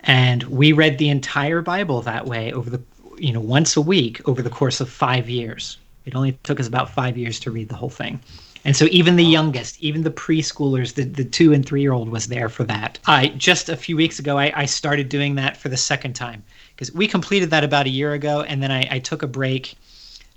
and 0.04 0.44
we 0.44 0.72
read 0.72 0.98
the 0.98 1.10
entire 1.10 1.62
Bible 1.62 2.02
that 2.02 2.26
way 2.26 2.52
over 2.52 2.70
the, 2.70 2.82
you 3.18 3.32
know, 3.32 3.40
once 3.40 3.76
a 3.78 3.82
week 3.82 4.28
over 4.28 4.42
the 4.42 4.50
course 4.50 4.82
of 4.82 4.90
five 4.90 5.30
years. 5.30 5.78
It 6.06 6.16
only 6.16 6.38
took 6.44 6.60
us 6.60 6.68
about 6.68 6.90
five 6.90 7.18
years 7.18 7.40
to 7.42 7.52
read 7.52 7.70
the 7.70 7.76
whole 7.76 7.90
thing. 7.90 8.20
And 8.64 8.76
so 8.76 8.86
even 8.92 9.16
the 9.16 9.24
youngest, 9.24 9.82
even 9.82 10.04
the 10.04 10.12
preschoolers, 10.12 10.94
the, 10.94 11.04
the 11.04 11.24
two 11.24 11.52
and 11.54 11.66
three 11.66 11.82
year 11.82 11.94
old 11.94 12.10
was 12.10 12.28
there 12.28 12.50
for 12.50 12.64
that. 12.66 13.00
I 13.08 13.30
just 13.30 13.70
a 13.70 13.78
few 13.78 13.96
weeks 13.96 14.20
ago, 14.20 14.38
I, 14.38 14.52
I 14.56 14.66
started 14.66 15.10
doing 15.10 15.36
that 15.36 15.58
for 15.58 15.70
the 15.70 15.78
second 15.78 16.14
time 16.14 16.44
because 16.76 16.92
we 16.92 17.08
completed 17.08 17.50
that 17.52 17.64
about 17.64 17.86
a 17.86 17.90
year 17.90 18.14
ago. 18.14 18.42
And 18.42 18.62
then 18.62 18.72
I, 18.72 18.88
I 18.90 19.00
took 19.00 19.24
a 19.24 19.28
break 19.28 19.76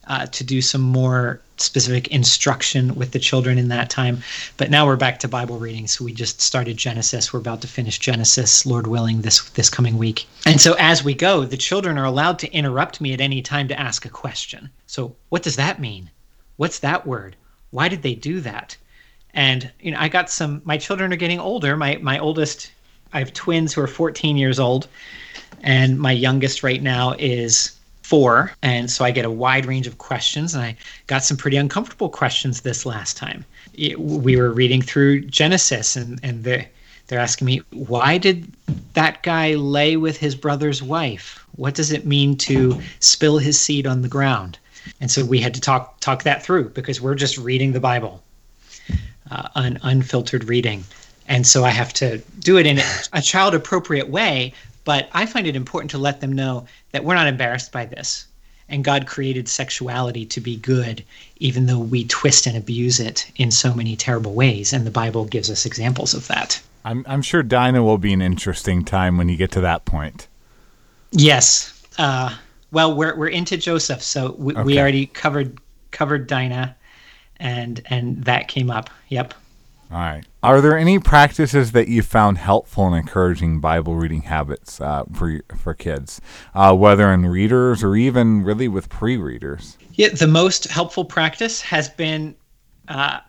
uh, 0.07 0.27
to 0.27 0.45
do 0.45 0.61
some 0.61 0.81
more 0.81 1.41
specific 1.57 2.09
instruction 2.09 2.95
with 2.95 3.13
the 3.13 3.19
children 3.19 3.59
in 3.59 3.69
that 3.69 3.89
time. 3.89 4.23
But 4.57 4.71
now 4.71 4.87
we're 4.87 4.97
back 4.97 5.19
to 5.21 5.29
Bible 5.29 5.59
reading. 5.59 5.87
So 5.87 6.05
we 6.05 6.13
just 6.13 6.41
started 6.41 6.77
Genesis. 6.77 7.33
We're 7.33 7.41
about 7.41 7.61
to 7.63 7.69
finish 7.69 7.99
Genesis, 7.99 8.67
Lord 8.67 8.87
willing, 8.87 9.23
this 9.23 9.49
this 9.51 9.71
coming 9.71 9.99
week. 9.99 10.27
And 10.47 10.61
so 10.61 10.75
as 10.79 11.05
we 11.05 11.15
go, 11.15 11.45
the 11.45 11.57
children 11.57 11.99
are 11.99 12.05
allowed 12.05 12.39
to 12.41 12.53
interrupt 12.53 13.01
me 13.01 13.13
at 13.13 13.21
any 13.21 13.43
time 13.43 13.69
to 13.69 13.81
ask 13.81 14.05
a 14.05 14.11
question. 14.11 14.71
So 14.87 15.15
what 15.29 15.43
does 15.43 15.57
that 15.57 15.81
mean? 15.81 16.11
What's 16.57 16.81
that 16.81 17.07
word? 17.07 17.37
Why 17.71 17.89
did 17.89 18.03
they 18.03 18.15
do 18.15 18.41
that? 18.41 18.77
And 19.33 19.71
you 19.81 19.91
know, 19.91 19.99
I 20.01 20.09
got 20.09 20.31
some 20.31 20.63
my 20.65 20.77
children 20.77 21.13
are 21.13 21.17
getting 21.17 21.41
older. 21.41 21.77
My 21.77 21.99
my 22.03 22.19
oldest 22.19 22.71
I 23.13 23.21
have 23.21 23.33
twins 23.33 23.73
who 23.73 23.81
are 23.81 23.87
14 23.87 24.37
years 24.37 24.59
old 24.59 24.89
and 25.63 25.99
my 25.99 26.13
youngest 26.13 26.63
right 26.63 26.83
now 26.83 27.15
is 27.19 27.73
four. 28.05 28.53
And 28.63 28.91
so 28.91 29.03
I 29.03 29.11
get 29.11 29.25
a 29.25 29.31
wide 29.31 29.65
range 29.65 29.87
of 29.87 29.97
questions, 29.97 30.55
and 30.55 30.63
I 30.63 30.77
got 31.07 31.25
some 31.25 31.39
pretty 31.39 31.57
uncomfortable 31.57 32.11
questions 32.11 32.61
this 32.61 32.85
last 32.85 33.17
time. 33.17 33.45
It, 33.73 33.99
we 33.99 34.37
were 34.37 34.53
reading 34.53 34.83
through 34.83 35.23
Genesis, 35.23 35.97
and, 35.97 36.21
and 36.23 36.45
they're, 36.45 36.67
they're 37.07 37.19
asking 37.19 37.47
me, 37.47 37.63
why 37.71 38.19
did 38.19 38.53
that 38.93 39.23
guy 39.23 39.55
lay 39.55 39.97
with 39.97 40.19
his 40.19 40.35
brother's 40.35 40.83
wife? 40.83 41.43
What 41.57 41.75
does 41.75 41.93
it 41.93 42.05
mean 42.05 42.37
to 42.39 42.79
spill 43.01 43.39
his 43.39 43.59
seed 43.59 43.87
on 43.87 44.03
the 44.03 44.09
ground? 44.09 44.59
And 45.01 45.11
so 45.11 45.25
we 45.25 45.41
had 45.41 45.55
to 45.55 45.61
talk 45.61 45.99
talk 46.01 46.25
that 46.25 46.43
through 46.43 46.69
because 46.71 47.01
we're 47.01 47.15
just 47.15 47.39
reading 47.39 47.73
the 47.73 47.81
Bible, 47.81 48.23
uh, 49.31 49.49
an 49.55 49.79
unfiltered 49.83 50.45
reading. 50.45 50.85
And 51.27 51.47
so 51.47 51.65
I 51.65 51.71
have 51.71 51.95
to 51.95 52.19
do 52.41 52.59
it 52.59 52.67
in 52.67 52.81
a 53.15 53.23
child 53.23 53.55
appropriate 53.55 54.11
way, 54.11 54.53
but 54.85 55.09
I 55.13 55.27
find 55.27 55.47
it 55.47 55.57
important 55.57 55.91
to 55.93 55.99
let 55.99 56.21
them 56.21 56.33
know 56.33 56.67
that 56.93 57.05
we're 57.05 57.15
not 57.15 57.27
embarrassed 57.27 57.73
by 57.73 57.87
this 57.87 58.27
and 58.69 58.85
God 58.85 59.07
created 59.07 59.49
sexuality 59.49 60.25
to 60.27 60.41
be 60.41 60.57
good, 60.57 61.05
even 61.37 61.67
though 61.67 61.79
we 61.79 62.05
twist 62.05 62.47
and 62.47 62.57
abuse 62.57 62.99
it 62.99 63.31
in 63.37 63.51
so 63.51 63.75
many 63.75 63.97
terrible 63.97 64.33
ways. 64.33 64.73
And 64.73 64.87
the 64.87 64.91
Bible 64.91 65.25
gives 65.27 65.51
us 65.51 65.67
examples 65.67 66.15
of 66.15 66.27
that. 66.29 66.61
I'm, 66.85 67.05
I'm 67.09 67.23
sure 67.23 67.43
Dinah 67.43 67.83
will 67.83 67.99
be 67.99 68.13
an 68.13 68.23
interesting 68.23 68.85
time 68.85 69.17
when 69.17 69.29
you 69.29 69.37
get 69.37 69.51
to 69.53 69.61
that 69.63 69.85
point. 69.85 70.29
Yes. 71.11 71.83
Uh, 71.99 72.35
well, 72.73 72.95
we're, 72.95 73.17
we're 73.17 73.29
into 73.29 73.57
Joseph, 73.57 74.03
so 74.03 74.35
we, 74.39 74.55
Okay. 74.55 74.63
we 74.63 74.79
already 74.79 75.07
covered 75.07 75.59
covered 75.91 76.27
Dinah, 76.27 76.75
and 77.39 77.81
and 77.87 78.25
that 78.25 78.49
came 78.49 78.69
up. 78.69 78.91
Yep. 79.11 79.33
All 79.91 79.99
right. 79.99 80.25
Are 80.43 80.61
there 80.61 80.77
any 80.77 80.99
practices 80.99 81.73
that 81.73 81.89
you 81.89 82.03
found 82.03 82.39
helpful 82.39 82.87
in 82.89 82.95
encouraging 82.95 83.61
Bible 83.61 83.95
reading 83.95 84.23
habits 84.23 84.81
uh, 84.81 85.05
for 85.13 85.41
for 85.57 85.75
kids, 85.75 86.21
uh, 86.55 86.75
whether 86.75 87.13
in 87.13 87.27
readers 87.27 87.85
or 87.85 87.95
even 87.95 88.43
really 88.43 88.69
with 88.69 88.89
pre-readers? 88.89 89.79
Yeah, 89.93 90.09
the 90.09 90.27
most 90.27 90.65
helpful 90.65 91.05
practice 91.05 91.61
has 91.61 91.89
been 91.89 92.35
uh, 92.89 93.21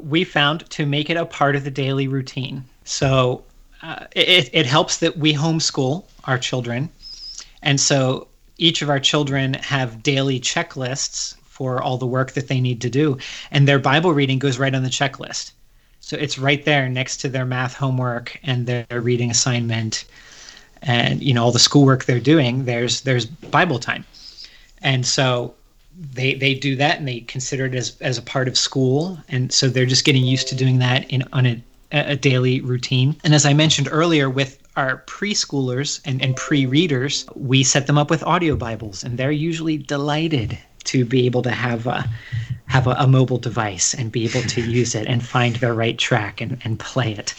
we 0.00 0.24
found 0.24 0.68
to 0.70 0.86
make 0.86 1.10
it 1.10 1.16
a 1.16 1.26
part 1.26 1.56
of 1.56 1.64
the 1.64 1.70
daily 1.70 2.08
routine. 2.08 2.64
So 2.84 3.44
uh, 3.82 4.06
it, 4.12 4.48
it 4.52 4.66
helps 4.66 4.98
that 4.98 5.16
we 5.16 5.34
homeschool 5.34 6.04
our 6.24 6.38
children. 6.38 6.88
And 7.62 7.80
so 7.80 8.28
each 8.58 8.82
of 8.82 8.90
our 8.90 9.00
children 9.00 9.54
have 9.54 10.02
daily 10.02 10.40
checklists 10.40 11.36
for 11.44 11.82
all 11.82 11.98
the 11.98 12.06
work 12.06 12.32
that 12.32 12.48
they 12.48 12.60
need 12.60 12.80
to 12.82 12.90
do. 12.90 13.18
And 13.50 13.66
their 13.66 13.78
Bible 13.78 14.14
reading 14.14 14.38
goes 14.38 14.58
right 14.58 14.74
on 14.74 14.82
the 14.82 14.88
checklist. 14.88 15.52
So 16.12 16.18
it's 16.18 16.38
right 16.38 16.62
there 16.62 16.90
next 16.90 17.22
to 17.22 17.30
their 17.30 17.46
math 17.46 17.72
homework 17.72 18.38
and 18.42 18.66
their 18.66 19.00
reading 19.00 19.30
assignment. 19.30 20.04
And 20.82 21.22
you 21.22 21.32
know 21.32 21.42
all 21.42 21.52
the 21.52 21.58
schoolwork 21.58 22.04
they're 22.04 22.20
doing 22.20 22.66
there's 22.66 23.00
there's 23.00 23.24
bible 23.24 23.78
time. 23.78 24.04
And 24.82 25.06
so 25.06 25.54
they 25.96 26.34
they 26.34 26.52
do 26.52 26.76
that 26.76 26.98
and 26.98 27.08
they 27.08 27.20
consider 27.20 27.64
it 27.64 27.74
as 27.74 27.96
as 28.02 28.18
a 28.18 28.22
part 28.22 28.46
of 28.46 28.58
school. 28.58 29.16
And 29.30 29.50
so 29.50 29.70
they're 29.70 29.86
just 29.86 30.04
getting 30.04 30.26
used 30.26 30.48
to 30.48 30.54
doing 30.54 30.80
that 30.80 31.10
in 31.10 31.24
on 31.32 31.46
a, 31.46 31.62
a 31.92 32.14
daily 32.14 32.60
routine. 32.60 33.16
And 33.24 33.34
as 33.34 33.46
i 33.46 33.54
mentioned 33.54 33.88
earlier 33.90 34.28
with 34.28 34.58
our 34.76 35.02
preschoolers 35.06 36.02
and, 36.04 36.20
and 36.20 36.36
pre-readers 36.36 37.24
we 37.34 37.64
set 37.64 37.86
them 37.86 37.96
up 37.96 38.10
with 38.10 38.22
audio 38.24 38.54
bibles 38.54 39.02
and 39.02 39.16
they're 39.16 39.30
usually 39.30 39.78
delighted 39.78 40.58
to 40.92 41.04
be 41.04 41.26
able 41.26 41.42
to 41.42 41.50
have 41.50 41.86
a 41.86 42.08
have 42.66 42.86
a, 42.86 42.94
a 42.98 43.06
mobile 43.06 43.38
device 43.38 43.94
and 43.94 44.12
be 44.12 44.24
able 44.24 44.42
to 44.42 44.60
use 44.80 44.94
it 44.94 45.06
and 45.06 45.24
find 45.24 45.56
the 45.56 45.72
right 45.72 45.98
track 45.98 46.40
and, 46.40 46.60
and 46.64 46.78
play 46.78 47.12
it 47.12 47.34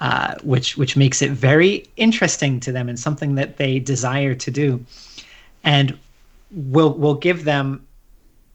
uh, 0.00 0.34
which 0.42 0.76
which 0.76 0.96
makes 0.96 1.22
it 1.22 1.30
very 1.30 1.84
interesting 1.96 2.60
to 2.60 2.72
them 2.72 2.88
and 2.88 2.98
something 2.98 3.34
that 3.34 3.56
they 3.56 3.78
desire 3.78 4.34
to 4.34 4.50
do 4.50 4.84
and 5.64 5.98
we'll 6.50 6.94
we'll 6.94 7.14
give 7.14 7.44
them 7.44 7.86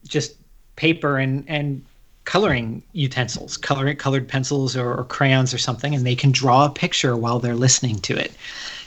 just 0.08 0.36
paper 0.76 1.18
and 1.18 1.44
and 1.48 1.84
coloring 2.30 2.84
utensils, 2.94 3.58
coloring 3.58 3.98
colored 3.98 4.28
pencils 4.28 4.78
or, 4.78 4.94
or 4.94 5.04
crayons 5.04 5.52
or 5.52 5.58
something, 5.58 5.96
and 5.96 6.06
they 6.06 6.16
can 6.16 6.32
draw 6.32 6.66
a 6.66 6.70
picture 6.70 7.18
while 7.18 7.40
they're 7.40 7.56
listening 7.56 7.98
to 7.98 8.16
it. 8.16 8.32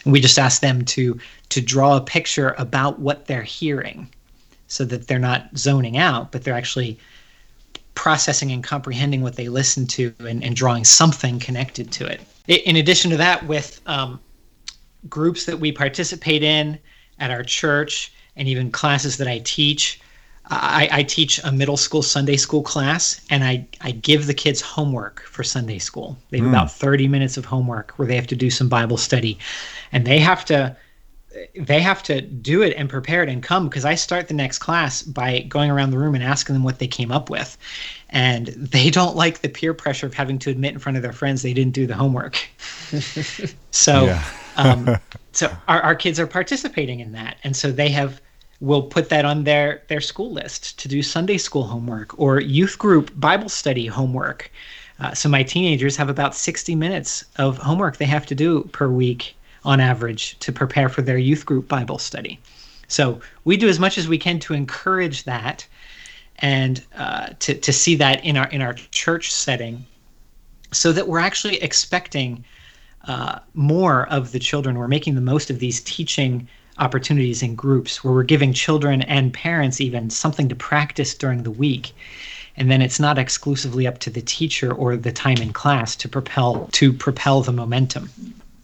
And 0.04 0.12
we 0.12 0.20
just 0.20 0.38
ask 0.38 0.62
them 0.62 0.84
to 0.84 1.18
to 1.48 1.60
draw 1.60 1.96
a 1.96 2.00
picture 2.00 2.54
about 2.56 3.00
what 3.00 3.26
they're 3.26 3.42
hearing, 3.42 4.08
so 4.72 4.86
that 4.86 5.06
they're 5.06 5.18
not 5.18 5.46
zoning 5.54 5.98
out, 5.98 6.32
but 6.32 6.44
they're 6.44 6.54
actually 6.54 6.98
processing 7.94 8.50
and 8.50 8.64
comprehending 8.64 9.20
what 9.20 9.36
they 9.36 9.48
listen 9.48 9.86
to 9.86 10.14
and, 10.20 10.42
and 10.42 10.56
drawing 10.56 10.82
something 10.82 11.38
connected 11.38 11.92
to 11.92 12.06
it. 12.06 12.22
In 12.48 12.76
addition 12.76 13.10
to 13.10 13.18
that, 13.18 13.46
with 13.46 13.82
um, 13.86 14.18
groups 15.10 15.44
that 15.44 15.60
we 15.60 15.72
participate 15.72 16.42
in 16.42 16.78
at 17.18 17.30
our 17.30 17.42
church 17.42 18.14
and 18.36 18.48
even 18.48 18.70
classes 18.70 19.18
that 19.18 19.28
I 19.28 19.40
teach. 19.44 20.00
I, 20.46 20.88
I 20.90 21.02
teach 21.04 21.38
a 21.44 21.52
middle 21.52 21.76
school 21.76 22.02
Sunday 22.02 22.36
school 22.36 22.62
class, 22.62 23.20
and 23.30 23.44
I, 23.44 23.66
I 23.80 23.92
give 23.92 24.26
the 24.26 24.34
kids 24.34 24.60
homework 24.60 25.20
for 25.20 25.44
Sunday 25.44 25.78
school. 25.78 26.16
They 26.30 26.38
have 26.38 26.48
about 26.48 26.72
30 26.72 27.06
minutes 27.08 27.36
of 27.36 27.44
homework 27.44 27.92
where 27.92 28.08
they 28.08 28.16
have 28.16 28.26
to 28.26 28.36
do 28.36 28.50
some 28.50 28.68
Bible 28.68 28.96
study, 28.96 29.38
and 29.92 30.04
they 30.04 30.18
have 30.18 30.44
to 30.46 30.76
they 31.54 31.80
have 31.80 32.02
to 32.04 32.20
do 32.20 32.62
it 32.62 32.74
and 32.76 32.88
prepare 32.88 33.22
it 33.22 33.28
and 33.28 33.42
come 33.42 33.68
because 33.68 33.84
I 33.84 33.94
start 33.94 34.28
the 34.28 34.34
next 34.34 34.58
class 34.58 35.02
by 35.02 35.40
going 35.40 35.70
around 35.70 35.90
the 35.90 35.98
room 35.98 36.14
and 36.14 36.22
asking 36.22 36.54
them 36.54 36.62
what 36.62 36.78
they 36.78 36.86
came 36.86 37.10
up 37.10 37.30
with. 37.30 37.56
And 38.10 38.48
they 38.48 38.90
don't 38.98 39.16
like 39.16 39.40
the 39.40 39.48
peer 39.48 39.74
pressure 39.74 40.06
of 40.06 40.14
having 40.14 40.38
to 40.40 40.50
admit 40.50 40.72
in 40.74 40.78
front 40.78 40.96
of 40.96 41.02
their 41.02 41.12
friends 41.12 41.42
they 41.42 41.54
didn't 41.54 41.74
do 41.74 41.86
the 41.86 41.94
homework. 41.94 42.38
so 43.70 44.18
um, 44.56 44.96
so 45.32 45.50
our, 45.68 45.80
our 45.82 45.94
kids 45.94 46.20
are 46.20 46.26
participating 46.26 47.00
in 47.00 47.12
that 47.12 47.38
and 47.44 47.56
so 47.56 47.72
they 47.72 47.88
have 47.88 48.20
will 48.60 48.82
put 48.82 49.08
that 49.08 49.24
on 49.24 49.44
their 49.44 49.82
their 49.88 50.00
school 50.00 50.30
list 50.30 50.78
to 50.78 50.88
do 50.88 51.02
sunday 51.02 51.38
school 51.38 51.64
homework 51.64 52.16
or 52.18 52.40
youth 52.40 52.78
group 52.78 53.10
bible 53.18 53.48
study 53.48 53.86
homework 53.86 54.50
uh, 55.00 55.12
so 55.14 55.28
my 55.28 55.42
teenagers 55.42 55.96
have 55.96 56.08
about 56.08 56.34
60 56.34 56.74
minutes 56.74 57.24
of 57.36 57.58
homework 57.58 57.96
they 57.96 58.04
have 58.04 58.26
to 58.26 58.34
do 58.34 58.62
per 58.72 58.88
week 58.88 59.34
on 59.64 59.80
average 59.80 60.38
to 60.38 60.52
prepare 60.52 60.88
for 60.88 61.02
their 61.02 61.18
youth 61.18 61.46
group 61.46 61.68
bible 61.68 61.98
study 61.98 62.38
so 62.88 63.20
we 63.44 63.56
do 63.56 63.68
as 63.68 63.78
much 63.78 63.96
as 63.96 64.08
we 64.08 64.18
can 64.18 64.38
to 64.38 64.54
encourage 64.54 65.24
that 65.24 65.66
and 66.38 66.84
uh, 66.96 67.28
to, 67.38 67.54
to 67.54 67.72
see 67.72 67.94
that 67.94 68.24
in 68.24 68.36
our 68.36 68.48
in 68.48 68.60
our 68.60 68.74
church 68.74 69.32
setting 69.32 69.86
so 70.72 70.92
that 70.92 71.06
we're 71.06 71.18
actually 71.18 71.56
expecting 71.62 72.44
uh, 73.06 73.38
more 73.54 74.08
of 74.08 74.32
the 74.32 74.38
children. 74.38 74.78
We're 74.78 74.88
making 74.88 75.14
the 75.14 75.20
most 75.20 75.50
of 75.50 75.58
these 75.58 75.80
teaching 75.82 76.48
opportunities 76.78 77.42
in 77.42 77.54
groups 77.54 78.02
where 78.02 78.14
we're 78.14 78.22
giving 78.22 78.52
children 78.52 79.02
and 79.02 79.32
parents 79.32 79.80
even 79.80 80.08
something 80.08 80.48
to 80.48 80.54
practice 80.54 81.14
during 81.14 81.42
the 81.42 81.50
week. 81.50 81.92
And 82.56 82.70
then 82.70 82.82
it's 82.82 83.00
not 83.00 83.18
exclusively 83.18 83.86
up 83.86 83.98
to 84.00 84.10
the 84.10 84.22
teacher 84.22 84.72
or 84.72 84.96
the 84.96 85.12
time 85.12 85.38
in 85.38 85.52
class 85.52 85.96
to 85.96 86.08
propel 86.08 86.68
to 86.72 86.92
propel 86.92 87.42
the 87.42 87.52
momentum. 87.52 88.10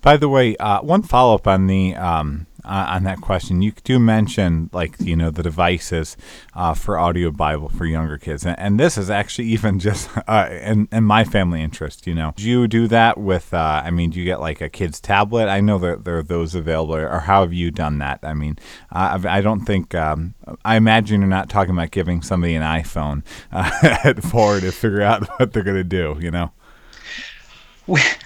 By 0.01 0.17
the 0.17 0.29
way, 0.29 0.57
uh, 0.57 0.81
one 0.83 1.03
follow 1.03 1.35
up 1.35 1.47
on 1.47 1.67
the 1.67 1.95
um, 1.97 2.47
uh, 2.65 2.87
on 2.91 3.05
that 3.05 3.21
question. 3.21 3.63
You 3.63 3.73
do 3.73 3.99
mention 3.99 4.69
like 4.73 4.95
you 5.01 5.17
know 5.17 5.31
the 5.31 5.43
devices 5.43 6.17
uh, 6.55 6.75
for 6.75 6.99
audio 6.99 7.31
Bible 7.31 7.69
for 7.71 7.87
younger 7.87 8.19
kids, 8.19 8.45
and, 8.45 8.59
and 8.59 8.79
this 8.79 8.99
is 8.99 9.11
actually 9.11 9.49
even 9.49 9.79
just 9.79 10.11
uh, 10.29 10.49
in, 10.51 10.89
in 10.93 11.05
my 11.05 11.25
family 11.25 11.63
interest. 11.63 12.07
You 12.07 12.15
know, 12.15 12.35
do 12.37 12.45
you 12.45 12.69
do 12.69 12.87
that 12.89 13.19
with? 13.19 13.53
Uh, 13.53 13.83
I 13.85 13.91
mean, 13.91 14.11
do 14.11 14.19
you 14.19 14.25
get 14.25 14.41
like 14.41 14.61
a 14.61 14.69
kid's 14.69 15.01
tablet? 15.01 15.49
I 15.49 15.61
know 15.61 15.79
that 15.79 16.05
there 16.05 16.19
are 16.19 16.23
those 16.23 16.55
available, 16.55 16.95
or 16.95 17.21
how 17.21 17.41
have 17.41 17.53
you 17.53 17.71
done 17.71 17.99
that? 17.99 18.21
I 18.23 18.35
mean, 18.35 18.59
uh, 18.93 19.21
I 19.27 19.41
don't 19.41 19.65
think. 19.65 19.95
Um, 19.95 20.35
I 20.65 20.77
imagine 20.77 21.21
you're 21.21 21.29
not 21.29 21.49
talking 21.49 21.75
about 21.75 21.91
giving 21.91 22.23
somebody 22.23 22.55
an 22.55 22.63
iPhone 22.63 23.25
uh, 23.51 23.71
at 24.05 24.23
four 24.23 24.61
to 24.61 24.71
figure 24.71 25.03
out 25.03 25.27
what 25.39 25.53
they're 25.53 25.65
going 25.65 25.77
to 25.77 25.85
do. 25.85 26.17
You 26.21 26.31
know. 26.31 26.53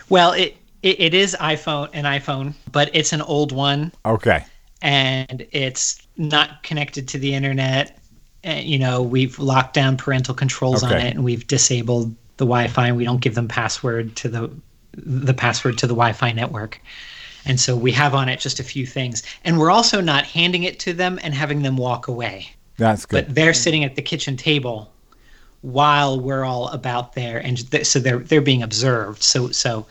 Well, 0.09 0.33
it, 0.33 0.57
it, 0.83 1.01
it 1.01 1.15
is 1.15 1.37
iPhone 1.41 1.89
an 1.93 2.05
iPhone, 2.05 2.55
but 2.71 2.91
it's 2.95 3.13
an 3.13 3.23
old 3.23 3.53
one 3.53 3.93
Okay. 4.05 4.45
and 4.81 5.47
it's 5.53 6.01
not 6.17 6.63
connected 6.63 7.09
to 7.09 7.19
the 7.19 7.35
internet. 7.35 7.99
And, 8.45 8.67
you 8.67 8.79
know, 8.79 9.03
we've 9.03 9.39
locked 9.39 9.75
down 9.75 9.97
parental 9.97 10.35
controls 10.35 10.83
on 10.83 10.93
it 10.95 11.15
and 11.15 11.25
we've 11.25 11.47
disabled 11.47 12.15
the 12.39 12.45
Wi-Fi. 12.45 12.89
And 12.89 12.97
we 12.97 13.05
don't 13.05 13.21
give 13.21 13.35
them 13.35 13.49
password 13.49 14.17
to 14.17 14.29
the 14.29 14.51
the 14.95 15.33
password 15.33 15.79
to 15.79 15.87
the 15.87 15.95
Wi-Fi 15.95 16.33
network. 16.33 16.81
And 17.47 17.59
so 17.59 17.75
we 17.77 17.93
have 17.93 18.15
on 18.15 18.29
it 18.29 18.41
just 18.41 18.61
a 18.61 18.65
few 18.65 18.87
things. 18.87 19.23
And 19.45 19.59
we're 19.59 19.71
also 19.71 20.01
not 20.01 20.25
handing 20.25 20.65
it 20.65 20.79
to 20.81 20.93
them 20.93 21.19
and 21.23 21.35
having 21.35 21.63
them 21.63 21.77
walk 21.77 22.09
away. 22.09 22.51
That's 22.79 23.07
good. 23.07 23.27
But 23.27 23.35
they're 23.35 23.55
sitting 23.55 23.85
at 23.85 23.97
the 23.97 24.03
kitchen 24.03 24.37
table 24.37 24.93
while 25.63 26.21
we're 26.21 26.45
all 26.45 26.69
about 26.69 27.15
there 27.15 27.39
and 27.39 27.71
th- 27.71 27.87
so 27.87 28.01
they're 28.01 28.19
they're 28.19 28.41
being 28.41 28.63
observed. 28.63 29.23
So 29.23 29.51
so 29.53 29.87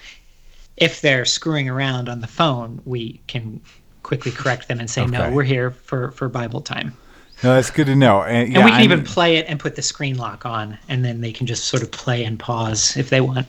if 0.78 1.02
they're 1.02 1.26
screwing 1.26 1.70
around 1.70 2.10
on 2.10 2.22
the 2.22 2.28
phone, 2.28 2.82
we 2.86 3.22
can 3.28 3.62
quickly 4.04 4.32
correct 4.32 4.68
them 4.68 4.80
and 4.80 4.90
say, 4.90 5.06
Okay. 5.06 5.12
"No, 5.12 5.30
we're 5.30 5.44
here 5.44 5.72
for 5.72 6.12
for 6.12 6.30
Bible 6.30 6.62
time." 6.62 6.98
no, 7.44 7.56
that's 7.56 7.72
good 7.72 7.88
to 7.88 7.96
know. 7.96 8.24
And, 8.24 8.54
And 8.54 8.64
we 8.64 8.72
can 8.72 8.82
I 8.82 8.84
even 8.84 9.04
play 9.04 9.38
it 9.38 9.46
and 9.48 9.60
put 9.60 9.76
the 9.76 9.82
screen 9.82 10.18
lock 10.18 10.46
on, 10.46 10.78
and 10.88 11.04
then 11.04 11.22
they 11.22 11.32
can 11.32 11.48
just 11.48 11.66
sort 11.66 11.84
of 11.84 11.92
play 11.92 12.24
and 12.24 12.40
pause 12.40 12.96
if 12.98 13.10
they 13.10 13.22
want. 13.22 13.48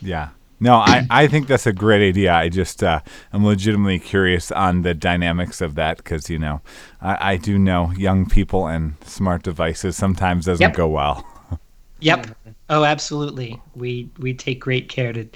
Yeah. 0.00 0.30
No, 0.60 0.74
I, 0.74 1.04
I 1.08 1.28
think 1.28 1.46
that's 1.46 1.66
a 1.66 1.72
great 1.72 2.06
idea. 2.08 2.32
I 2.34 2.48
just 2.48 2.82
uh, 2.82 3.00
I'm 3.32 3.44
legitimately 3.44 4.00
curious 4.00 4.50
on 4.50 4.82
the 4.82 4.92
dynamics 4.92 5.60
of 5.60 5.76
that 5.76 5.98
because 5.98 6.28
you 6.28 6.38
know 6.38 6.62
I, 7.00 7.32
I 7.32 7.36
do 7.36 7.58
know 7.58 7.92
young 7.92 8.26
people 8.28 8.66
and 8.66 8.94
smart 9.04 9.44
devices 9.44 9.96
sometimes 9.96 10.46
doesn't 10.46 10.60
Yep. 10.60 10.74
go 10.74 10.88
well. 10.88 11.24
Yep. 12.00 12.26
Oh, 12.70 12.84
absolutely. 12.84 13.60
We 13.74 14.10
we 14.18 14.34
take 14.34 14.60
great 14.60 14.88
care 14.88 15.12
to 15.12 15.26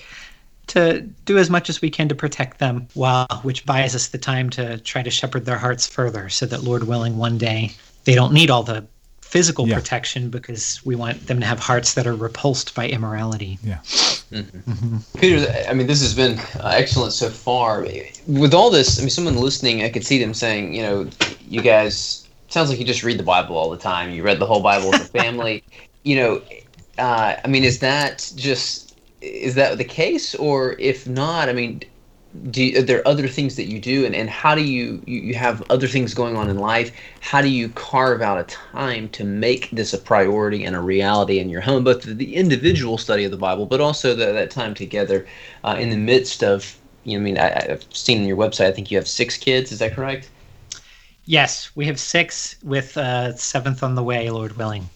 to 0.72 1.00
do 1.24 1.38
as 1.38 1.48
much 1.50 1.68
as 1.68 1.80
we 1.80 1.90
can 1.90 2.08
to 2.08 2.14
protect 2.14 2.58
them, 2.58 2.88
while 2.94 3.26
which 3.42 3.64
buys 3.66 3.94
us 3.94 4.08
the 4.08 4.18
time 4.18 4.50
to 4.50 4.78
try 4.78 5.02
to 5.02 5.10
shepherd 5.10 5.44
their 5.44 5.58
hearts 5.58 5.86
further, 5.86 6.28
so 6.28 6.46
that 6.46 6.62
Lord 6.62 6.84
willing, 6.84 7.16
one 7.18 7.38
day 7.38 7.72
they 8.04 8.14
don't 8.14 8.32
need 8.32 8.50
all 8.50 8.62
the 8.62 8.84
physical 9.20 9.66
Yeah. 9.66 9.76
protection 9.76 10.28
because 10.28 10.80
we 10.84 10.94
want 10.94 11.26
them 11.26 11.40
to 11.40 11.46
have 11.46 11.58
hearts 11.58 11.94
that 11.94 12.06
are 12.06 12.14
repulsed 12.14 12.74
by 12.74 12.86
immorality. 12.88 13.58
Yeah. 13.64 13.78
Peter, 15.18 15.46
I 15.68 15.74
mean, 15.74 15.86
this 15.86 16.02
has 16.02 16.14
been 16.14 16.38
uh, 16.60 16.72
excellent 16.74 17.12
so 17.12 17.28
far. 17.28 17.86
With 18.26 18.54
all 18.54 18.70
this, 18.70 18.98
I 18.98 19.02
mean, 19.02 19.10
someone 19.10 19.36
listening, 19.36 19.82
I 19.82 19.88
could 19.88 20.04
see 20.04 20.18
them 20.18 20.34
saying, 20.34 20.74
you 20.74 20.82
know, 20.82 21.08
you 21.48 21.62
guys 21.62 22.26
sounds 22.48 22.68
like 22.68 22.78
you 22.78 22.84
just 22.84 23.02
read 23.02 23.18
the 23.18 23.22
Bible 23.24 23.56
all 23.56 23.70
the 23.70 23.78
time. 23.78 24.10
You 24.10 24.22
read 24.22 24.38
the 24.38 24.46
whole 24.46 24.60
Bible 24.60 24.94
as 24.94 25.00
a 25.02 25.04
family. 25.06 25.64
you 26.02 26.16
know, 26.16 26.42
uh, 26.98 27.36
I 27.42 27.48
mean, 27.48 27.64
is 27.64 27.78
that 27.78 28.32
just 28.36 28.91
is 29.22 29.54
that 29.54 29.78
the 29.78 29.84
case, 29.84 30.34
or 30.34 30.72
if 30.78 31.06
not, 31.06 31.48
I 31.48 31.52
mean, 31.52 31.82
do 32.50 32.64
you, 32.64 32.78
are 32.78 32.82
there 32.82 33.06
other 33.06 33.28
things 33.28 33.56
that 33.56 33.66
you 33.66 33.78
do, 33.78 34.04
and, 34.06 34.14
and 34.14 34.28
how 34.28 34.54
do 34.54 34.62
you, 34.62 35.02
you 35.06 35.20
you 35.20 35.34
have 35.34 35.62
other 35.70 35.86
things 35.86 36.14
going 36.14 36.36
on 36.36 36.48
in 36.48 36.58
life? 36.58 36.90
How 37.20 37.42
do 37.42 37.48
you 37.48 37.68
carve 37.70 38.22
out 38.22 38.38
a 38.38 38.44
time 38.44 39.08
to 39.10 39.24
make 39.24 39.70
this 39.70 39.92
a 39.92 39.98
priority 39.98 40.64
and 40.64 40.74
a 40.74 40.80
reality 40.80 41.38
in 41.38 41.50
your 41.50 41.60
home, 41.60 41.84
both 41.84 42.02
the 42.02 42.34
individual 42.34 42.96
study 42.96 43.24
of 43.24 43.30
the 43.30 43.36
Bible, 43.36 43.66
but 43.66 43.80
also 43.80 44.14
the, 44.14 44.32
that 44.32 44.50
time 44.50 44.74
together 44.74 45.26
uh, 45.62 45.76
in 45.78 45.90
the 45.90 45.96
midst 45.96 46.42
of 46.42 46.78
you 47.04 47.18
know, 47.18 47.22
I 47.22 47.24
mean, 47.24 47.38
I, 47.38 47.66
have 47.68 47.84
seen 47.92 48.22
on 48.22 48.26
your 48.26 48.36
website. 48.36 48.66
I 48.66 48.72
think 48.72 48.90
you 48.90 48.96
have 48.96 49.08
six 49.08 49.36
kids. 49.36 49.72
Is 49.72 49.80
that 49.80 49.92
correct? 49.92 50.30
Yes, 51.24 51.70
we 51.74 51.86
have 51.86 52.00
six, 52.00 52.56
with 52.62 52.96
uh, 52.96 53.34
seventh 53.36 53.82
on 53.82 53.94
the 53.94 54.02
way, 54.02 54.30
Lord 54.30 54.56
willing. 54.56 54.88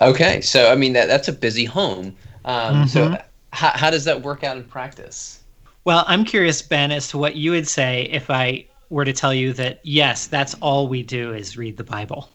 Okay, 0.00 0.40
so 0.40 0.70
I 0.70 0.76
mean 0.76 0.92
that 0.92 1.06
that's 1.06 1.28
a 1.28 1.32
busy 1.32 1.64
home. 1.64 2.16
Um, 2.48 2.74
mm-hmm. 2.74 2.86
So 2.86 3.22
how 3.52 3.70
how 3.74 3.90
does 3.90 4.04
that 4.04 4.22
work 4.22 4.42
out 4.42 4.56
in 4.56 4.64
practice? 4.64 5.40
Well, 5.84 6.04
I'm 6.08 6.24
curious, 6.24 6.60
Ben, 6.62 6.90
as 6.90 7.08
to 7.08 7.18
what 7.18 7.36
you 7.36 7.50
would 7.52 7.68
say 7.68 8.08
if 8.10 8.30
I 8.30 8.66
were 8.90 9.04
to 9.04 9.12
tell 9.12 9.34
you 9.34 9.52
that 9.52 9.80
yes, 9.84 10.26
that's 10.26 10.54
all 10.54 10.88
we 10.88 11.02
do 11.02 11.34
is 11.34 11.56
read 11.56 11.76
the 11.76 11.84
Bible. 11.84 12.30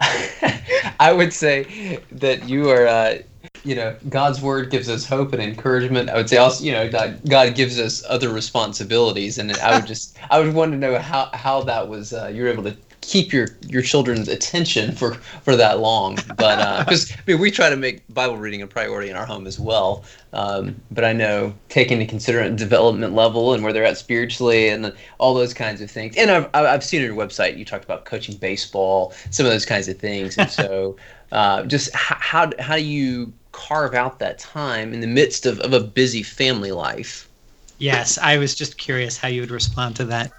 I 1.00 1.12
would 1.12 1.32
say 1.32 2.00
that 2.12 2.48
you 2.48 2.70
are 2.70 2.86
uh, 2.86 3.18
you 3.64 3.74
know, 3.74 3.96
God's 4.08 4.40
word 4.40 4.70
gives 4.70 4.88
us 4.88 5.06
hope 5.06 5.32
and 5.32 5.42
encouragement. 5.42 6.10
I 6.10 6.16
would 6.16 6.28
say 6.28 6.36
also, 6.36 6.64
you 6.64 6.72
know, 6.72 6.90
God, 6.90 7.20
God 7.28 7.54
gives 7.54 7.78
us 7.78 8.02
other 8.08 8.28
responsibilities, 8.28 9.38
and 9.38 9.52
I 9.52 9.76
would 9.76 9.86
just, 9.86 10.18
I 10.30 10.40
would 10.40 10.54
want 10.54 10.72
to 10.72 10.78
know 10.78 10.98
how 10.98 11.30
how 11.32 11.62
that 11.62 11.88
was. 11.88 12.12
Uh, 12.12 12.30
you 12.32 12.42
were 12.42 12.48
able 12.48 12.64
to 12.64 12.76
keep 13.02 13.32
your 13.32 13.48
your 13.66 13.82
children's 13.82 14.28
attention 14.28 14.92
for 14.92 15.14
for 15.44 15.54
that 15.56 15.80
long 15.80 16.16
but 16.36 16.84
because 16.84 17.10
uh, 17.10 17.16
i 17.18 17.30
mean 17.30 17.40
we 17.40 17.50
try 17.50 17.68
to 17.68 17.76
make 17.76 18.02
bible 18.14 18.36
reading 18.36 18.62
a 18.62 18.66
priority 18.66 19.10
in 19.10 19.16
our 19.16 19.26
home 19.26 19.46
as 19.46 19.60
well 19.60 20.04
um, 20.32 20.74
but 20.90 21.04
i 21.04 21.12
know 21.12 21.52
taking 21.68 22.00
into 22.00 22.08
consideration 22.08 22.56
development 22.56 23.14
level 23.14 23.52
and 23.52 23.62
where 23.62 23.72
they're 23.72 23.84
at 23.84 23.98
spiritually 23.98 24.68
and 24.68 24.94
all 25.18 25.34
those 25.34 25.52
kinds 25.52 25.80
of 25.80 25.90
things 25.90 26.16
and 26.16 26.30
i've, 26.30 26.48
I've 26.54 26.84
seen 26.84 27.02
your 27.02 27.14
website 27.14 27.58
you 27.58 27.64
talked 27.64 27.84
about 27.84 28.04
coaching 28.04 28.36
baseball 28.36 29.12
some 29.30 29.44
of 29.44 29.52
those 29.52 29.66
kinds 29.66 29.88
of 29.88 29.98
things 29.98 30.38
and 30.38 30.50
so 30.50 30.96
uh, 31.32 31.64
just 31.64 31.94
how, 31.94 32.50
how 32.58 32.76
do 32.76 32.82
you 32.82 33.32
carve 33.52 33.94
out 33.94 34.18
that 34.18 34.38
time 34.38 34.92
in 34.92 35.00
the 35.00 35.06
midst 35.06 35.46
of, 35.46 35.60
of 35.60 35.72
a 35.72 35.80
busy 35.80 36.22
family 36.22 36.72
life. 36.72 37.28
Yes, 37.82 38.16
I 38.16 38.38
was 38.38 38.54
just 38.54 38.78
curious 38.78 39.16
how 39.16 39.26
you 39.26 39.40
would 39.40 39.50
respond 39.50 39.96
to 39.96 40.04
that. 40.04 40.30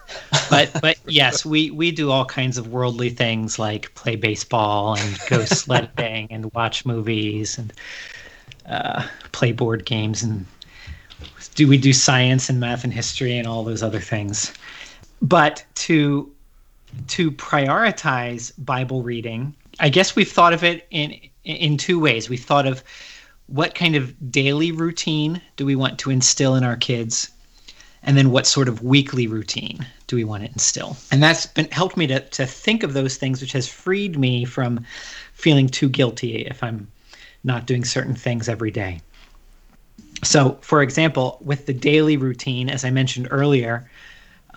But 0.50 0.72
but 0.82 0.98
yes, 1.06 1.46
we 1.46 1.72
we 1.72 1.92
do 1.92 2.10
all 2.10 2.24
kinds 2.24 2.58
of 2.58 2.70
worldly 2.70 3.10
things 3.10 3.60
like 3.60 3.94
play 3.96 4.16
baseball 4.16 4.96
and 4.96 5.20
go 5.28 5.44
sledding 5.62 6.28
and 6.32 6.54
watch 6.54 6.86
movies 6.86 7.58
and 7.58 7.74
uh, 8.66 9.06
play 9.34 9.52
board 9.52 9.84
games 9.84 10.24
and 10.24 10.46
do 11.56 11.68
we 11.68 11.78
do 11.78 11.92
science 11.92 12.50
and 12.50 12.62
math 12.62 12.86
and 12.86 12.94
history 12.94 13.38
and 13.38 13.46
all 13.46 13.66
those 13.66 13.84
other 13.84 14.00
things. 14.00 14.54
But 15.22 15.66
to 15.76 16.32
to 17.08 17.30
prioritize 17.30 18.54
Bible 18.58 19.04
reading, 19.04 19.54
I 19.82 19.90
guess 19.90 20.16
we've 20.16 20.32
thought 20.32 20.54
of 20.54 20.64
it 20.64 20.88
in 20.92 21.20
in 21.44 21.76
two 21.76 22.00
ways. 22.00 22.30
We 22.30 22.38
thought 22.38 22.66
of 22.66 22.86
what 23.48 23.76
kind 23.76 23.96
of 23.96 24.32
daily 24.32 24.72
routine 24.72 25.42
do 25.58 25.66
we 25.66 25.76
want 25.76 26.00
to 26.00 26.10
instill 26.10 26.56
in 26.56 26.64
our 26.64 26.78
kids, 26.78 27.30
and 28.04 28.18
then 28.18 28.32
what 28.32 28.46
sort 28.46 28.68
of 28.68 28.84
weekly 28.84 29.28
routine 29.28 29.86
do 30.08 30.16
we 30.16 30.24
want 30.24 30.44
to 30.44 30.50
instill. 30.50 30.98
And 31.12 31.24
that's 31.24 31.46
been 31.46 31.70
helped 31.72 31.98
me 31.98 32.08
to 32.08 32.20
to 32.20 32.46
think 32.46 32.84
of 32.84 32.94
those 32.94 33.18
things, 33.18 33.42
which 33.42 33.54
has 33.54 33.68
freed 33.68 34.18
me 34.18 34.46
from 34.46 34.86
feeling 35.34 35.68
too 35.68 35.90
guilty 35.90 36.46
if 36.46 36.62
I'm 36.64 36.88
not 37.44 37.66
doing 37.66 37.84
certain 37.84 38.16
things 38.16 38.48
every 38.48 38.72
day. 38.72 39.02
So, 40.24 40.58
for 40.62 40.82
example, 40.82 41.38
with 41.42 41.66
the 41.66 41.74
daily 41.74 42.16
routine, 42.16 42.70
as 42.70 42.86
I 42.86 42.90
mentioned 42.90 43.28
earlier, 43.30 43.90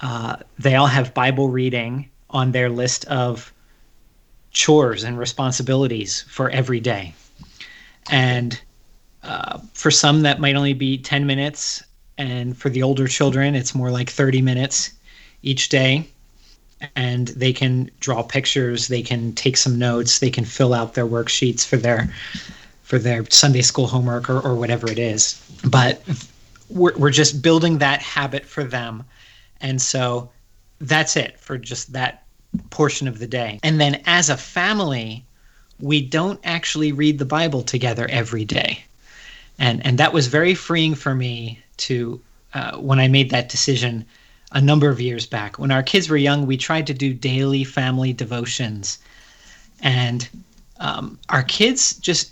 uh, 0.00 0.36
they 0.58 0.76
all 0.76 0.86
have 0.86 1.14
Bible 1.14 1.48
reading 1.48 2.08
on 2.30 2.52
their 2.52 2.68
list 2.68 3.04
of 3.06 3.52
chores 4.50 5.02
and 5.02 5.18
responsibilities 5.18 6.24
for 6.28 6.50
every 6.50 6.80
day. 6.80 7.14
And 8.10 8.60
uh, 9.22 9.58
for 9.74 9.90
some, 9.90 10.22
that 10.22 10.40
might 10.40 10.54
only 10.54 10.72
be 10.72 10.98
10 10.98 11.26
minutes. 11.26 11.82
And 12.18 12.56
for 12.56 12.70
the 12.70 12.82
older 12.82 13.06
children, 13.06 13.54
it's 13.54 13.74
more 13.74 13.90
like 13.90 14.10
30 14.10 14.42
minutes 14.42 14.92
each 15.42 15.68
day. 15.68 16.08
And 16.94 17.28
they 17.28 17.52
can 17.52 17.90
draw 18.00 18.22
pictures, 18.22 18.88
they 18.88 19.02
can 19.02 19.32
take 19.32 19.56
some 19.56 19.78
notes, 19.78 20.18
they 20.18 20.30
can 20.30 20.44
fill 20.44 20.74
out 20.74 20.92
their 20.92 21.06
worksheets 21.06 21.64
for 21.66 21.78
their 21.78 22.12
for 22.82 22.98
their 22.98 23.24
Sunday 23.30 23.62
school 23.62 23.86
homework 23.86 24.30
or, 24.30 24.38
or 24.40 24.54
whatever 24.54 24.88
it 24.88 24.98
is. 24.98 25.42
But 25.64 26.02
we're, 26.68 26.96
we're 26.96 27.10
just 27.10 27.42
building 27.42 27.78
that 27.78 28.00
habit 28.00 28.44
for 28.44 28.62
them. 28.62 29.02
And 29.60 29.82
so 29.82 30.30
that's 30.80 31.16
it 31.16 31.40
for 31.40 31.58
just 31.58 31.92
that 31.94 32.24
portion 32.70 33.08
of 33.08 33.18
the 33.18 33.26
day. 33.26 33.58
And 33.64 33.80
then 33.80 34.02
as 34.06 34.30
a 34.30 34.36
family, 34.36 35.24
we 35.80 36.00
don't 36.00 36.38
actually 36.44 36.92
read 36.92 37.18
the 37.18 37.24
Bible 37.24 37.62
together 37.62 38.06
every 38.08 38.44
day. 38.44 38.84
And, 39.58 39.84
and 39.84 39.98
that 39.98 40.12
was 40.12 40.28
very 40.28 40.54
freeing 40.54 40.94
for 40.94 41.14
me 41.14 41.60
to, 41.78 42.20
uh, 42.54 42.76
when 42.78 42.98
I 42.98 43.08
made 43.08 43.30
that 43.30 43.48
decision 43.48 44.04
a 44.52 44.60
number 44.60 44.88
of 44.88 45.00
years 45.00 45.26
back. 45.26 45.58
When 45.58 45.70
our 45.70 45.82
kids 45.82 46.08
were 46.08 46.16
young, 46.16 46.46
we 46.46 46.56
tried 46.56 46.86
to 46.86 46.94
do 46.94 47.12
daily 47.12 47.64
family 47.64 48.12
devotions. 48.12 48.98
And 49.82 50.28
um, 50.78 51.18
our 51.28 51.42
kids 51.42 51.94
just 51.94 52.30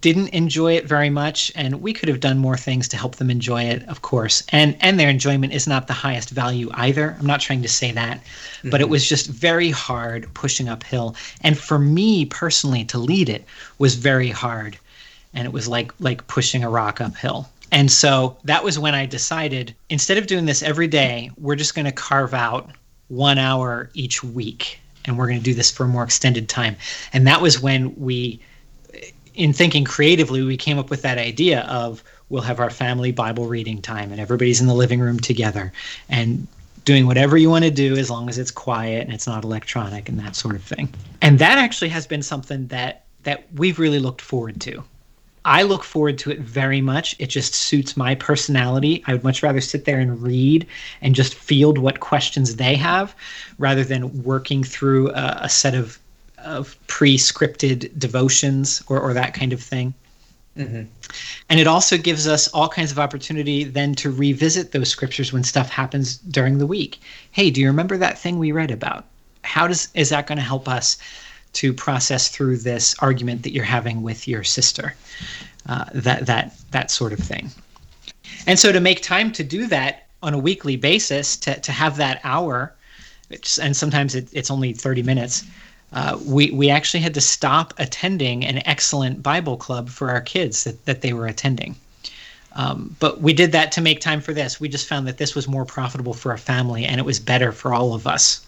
didn't 0.00 0.28
enjoy 0.28 0.72
it 0.72 0.84
very 0.84 1.08
much 1.10 1.52
and 1.54 1.80
we 1.80 1.92
could 1.92 2.08
have 2.08 2.18
done 2.18 2.36
more 2.36 2.56
things 2.56 2.88
to 2.88 2.96
help 2.96 3.16
them 3.16 3.30
enjoy 3.30 3.62
it 3.62 3.88
of 3.88 4.02
course 4.02 4.42
and 4.48 4.76
and 4.80 4.98
their 4.98 5.08
enjoyment 5.08 5.52
is 5.52 5.68
not 5.68 5.86
the 5.86 5.92
highest 5.92 6.30
value 6.30 6.68
either 6.74 7.16
i'm 7.20 7.26
not 7.26 7.40
trying 7.40 7.62
to 7.62 7.68
say 7.68 7.92
that 7.92 8.18
mm-hmm. 8.18 8.70
but 8.70 8.80
it 8.80 8.84
mm-hmm. 8.84 8.90
was 8.90 9.08
just 9.08 9.28
very 9.28 9.70
hard 9.70 10.26
pushing 10.34 10.68
uphill 10.68 11.14
and 11.42 11.56
for 11.56 11.78
me 11.78 12.24
personally 12.24 12.84
to 12.84 12.98
lead 12.98 13.28
it 13.28 13.44
was 13.78 13.94
very 13.94 14.28
hard 14.28 14.76
and 15.34 15.46
it 15.46 15.52
was 15.52 15.68
like 15.68 15.92
like 16.00 16.26
pushing 16.26 16.64
a 16.64 16.68
rock 16.68 17.00
uphill 17.00 17.48
and 17.72 17.90
so 17.90 18.36
that 18.44 18.62
was 18.62 18.78
when 18.78 18.94
i 18.94 19.04
decided 19.04 19.74
instead 19.88 20.18
of 20.18 20.26
doing 20.26 20.46
this 20.46 20.62
every 20.62 20.86
day 20.86 21.30
we're 21.38 21.56
just 21.56 21.74
going 21.74 21.84
to 21.84 21.92
carve 21.92 22.32
out 22.32 22.70
one 23.08 23.38
hour 23.38 23.90
each 23.94 24.22
week 24.22 24.78
and 25.04 25.18
we're 25.18 25.26
going 25.26 25.38
to 25.38 25.44
do 25.44 25.54
this 25.54 25.70
for 25.70 25.84
a 25.84 25.88
more 25.88 26.04
extended 26.04 26.48
time 26.48 26.76
and 27.12 27.26
that 27.26 27.40
was 27.40 27.60
when 27.60 27.94
we 27.96 28.40
in 29.34 29.52
thinking 29.52 29.84
creatively, 29.84 30.42
we 30.42 30.56
came 30.56 30.78
up 30.78 30.90
with 30.90 31.02
that 31.02 31.18
idea 31.18 31.62
of 31.62 32.02
we'll 32.28 32.42
have 32.42 32.60
our 32.60 32.70
family 32.70 33.12
Bible 33.12 33.46
reading 33.46 33.80
time 33.80 34.10
and 34.10 34.20
everybody's 34.20 34.60
in 34.60 34.66
the 34.66 34.74
living 34.74 35.00
room 35.00 35.18
together 35.18 35.72
and 36.08 36.46
doing 36.84 37.06
whatever 37.06 37.36
you 37.36 37.48
want 37.48 37.64
to 37.64 37.70
do 37.70 37.94
as 37.96 38.10
long 38.10 38.28
as 38.28 38.38
it's 38.38 38.50
quiet 38.50 39.02
and 39.02 39.12
it's 39.12 39.26
not 39.26 39.44
electronic 39.44 40.08
and 40.08 40.18
that 40.18 40.34
sort 40.34 40.54
of 40.54 40.62
thing. 40.62 40.92
And 41.20 41.38
that 41.38 41.58
actually 41.58 41.90
has 41.90 42.06
been 42.06 42.22
something 42.22 42.66
that 42.68 43.04
that 43.22 43.46
we've 43.54 43.78
really 43.78 44.00
looked 44.00 44.20
forward 44.20 44.60
to. 44.62 44.82
I 45.44 45.62
look 45.62 45.82
forward 45.82 46.18
to 46.18 46.30
it 46.30 46.40
very 46.40 46.80
much. 46.80 47.16
It 47.18 47.28
just 47.28 47.54
suits 47.54 47.96
my 47.96 48.14
personality. 48.14 49.02
I 49.06 49.12
would 49.12 49.24
much 49.24 49.42
rather 49.42 49.60
sit 49.60 49.84
there 49.84 49.98
and 49.98 50.22
read 50.22 50.66
and 51.00 51.14
just 51.14 51.34
field 51.34 51.78
what 51.78 52.00
questions 52.00 52.56
they 52.56 52.76
have 52.76 53.14
rather 53.58 53.82
than 53.82 54.22
working 54.22 54.62
through 54.62 55.10
a, 55.10 55.38
a 55.42 55.48
set 55.48 55.74
of 55.74 55.98
of 56.38 56.76
pre-scripted 56.88 57.96
devotions 57.98 58.82
or, 58.88 58.98
or 58.98 59.14
that 59.14 59.32
kind 59.32 59.52
of 59.52 59.60
thing. 59.60 59.94
Mm-hmm. 60.56 60.82
And 61.48 61.60
it 61.60 61.66
also 61.66 61.96
gives 61.96 62.26
us 62.26 62.48
all 62.48 62.68
kinds 62.68 62.90
of 62.90 62.98
opportunity 62.98 63.64
then 63.64 63.94
to 63.96 64.10
revisit 64.10 64.72
those 64.72 64.88
scriptures 64.88 65.32
when 65.32 65.44
stuff 65.44 65.70
happens 65.70 66.18
during 66.18 66.58
the 66.58 66.66
week. 66.66 67.00
Hey, 67.30 67.50
do 67.50 67.60
you 67.60 67.68
remember 67.68 67.96
that 67.96 68.18
thing 68.18 68.38
we 68.38 68.52
read 68.52 68.70
about? 68.70 69.06
How 69.44 69.66
does 69.66 69.88
is 69.94 70.10
that 70.10 70.26
going 70.26 70.38
to 70.38 70.44
help 70.44 70.68
us 70.68 70.98
to 71.54 71.72
process 71.72 72.28
through 72.28 72.58
this 72.58 72.94
argument 73.00 73.42
that 73.42 73.52
you're 73.52 73.64
having 73.64 74.02
with 74.02 74.26
your 74.26 74.44
sister? 74.44 74.94
Uh, 75.66 75.84
that 75.94 76.26
that 76.26 76.54
that 76.70 76.90
sort 76.90 77.12
of 77.12 77.18
thing. 77.18 77.50
And 78.46 78.58
so 78.58 78.72
to 78.72 78.80
make 78.80 79.02
time 79.02 79.30
to 79.32 79.44
do 79.44 79.66
that 79.68 80.06
on 80.22 80.34
a 80.34 80.38
weekly 80.38 80.76
basis, 80.76 81.36
to 81.38 81.60
to 81.60 81.72
have 81.72 81.96
that 81.96 82.20
hour, 82.24 82.74
and 83.60 83.76
sometimes 83.76 84.14
it, 84.14 84.28
it's 84.32 84.50
only 84.50 84.72
30 84.72 85.02
minutes 85.02 85.44
uh, 85.92 86.18
we 86.24 86.50
we 86.50 86.70
actually 86.70 87.00
had 87.00 87.14
to 87.14 87.20
stop 87.20 87.74
attending 87.78 88.44
an 88.44 88.66
excellent 88.66 89.22
Bible 89.22 89.56
club 89.56 89.88
for 89.90 90.10
our 90.10 90.20
kids 90.20 90.64
that, 90.64 90.84
that 90.86 91.02
they 91.02 91.12
were 91.12 91.26
attending. 91.26 91.76
Um, 92.54 92.96
but 92.98 93.20
we 93.20 93.32
did 93.32 93.52
that 93.52 93.72
to 93.72 93.80
make 93.80 94.00
time 94.00 94.20
for 94.20 94.34
this. 94.34 94.60
We 94.60 94.68
just 94.68 94.86
found 94.86 95.06
that 95.06 95.18
this 95.18 95.34
was 95.34 95.48
more 95.48 95.64
profitable 95.64 96.12
for 96.12 96.32
our 96.32 96.38
family 96.38 96.84
and 96.84 96.98
it 96.98 97.04
was 97.04 97.18
better 97.18 97.50
for 97.50 97.72
all 97.72 97.94
of 97.94 98.06
us 98.06 98.46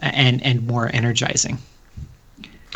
and 0.00 0.42
and 0.42 0.66
more 0.66 0.90
energizing. 0.92 1.58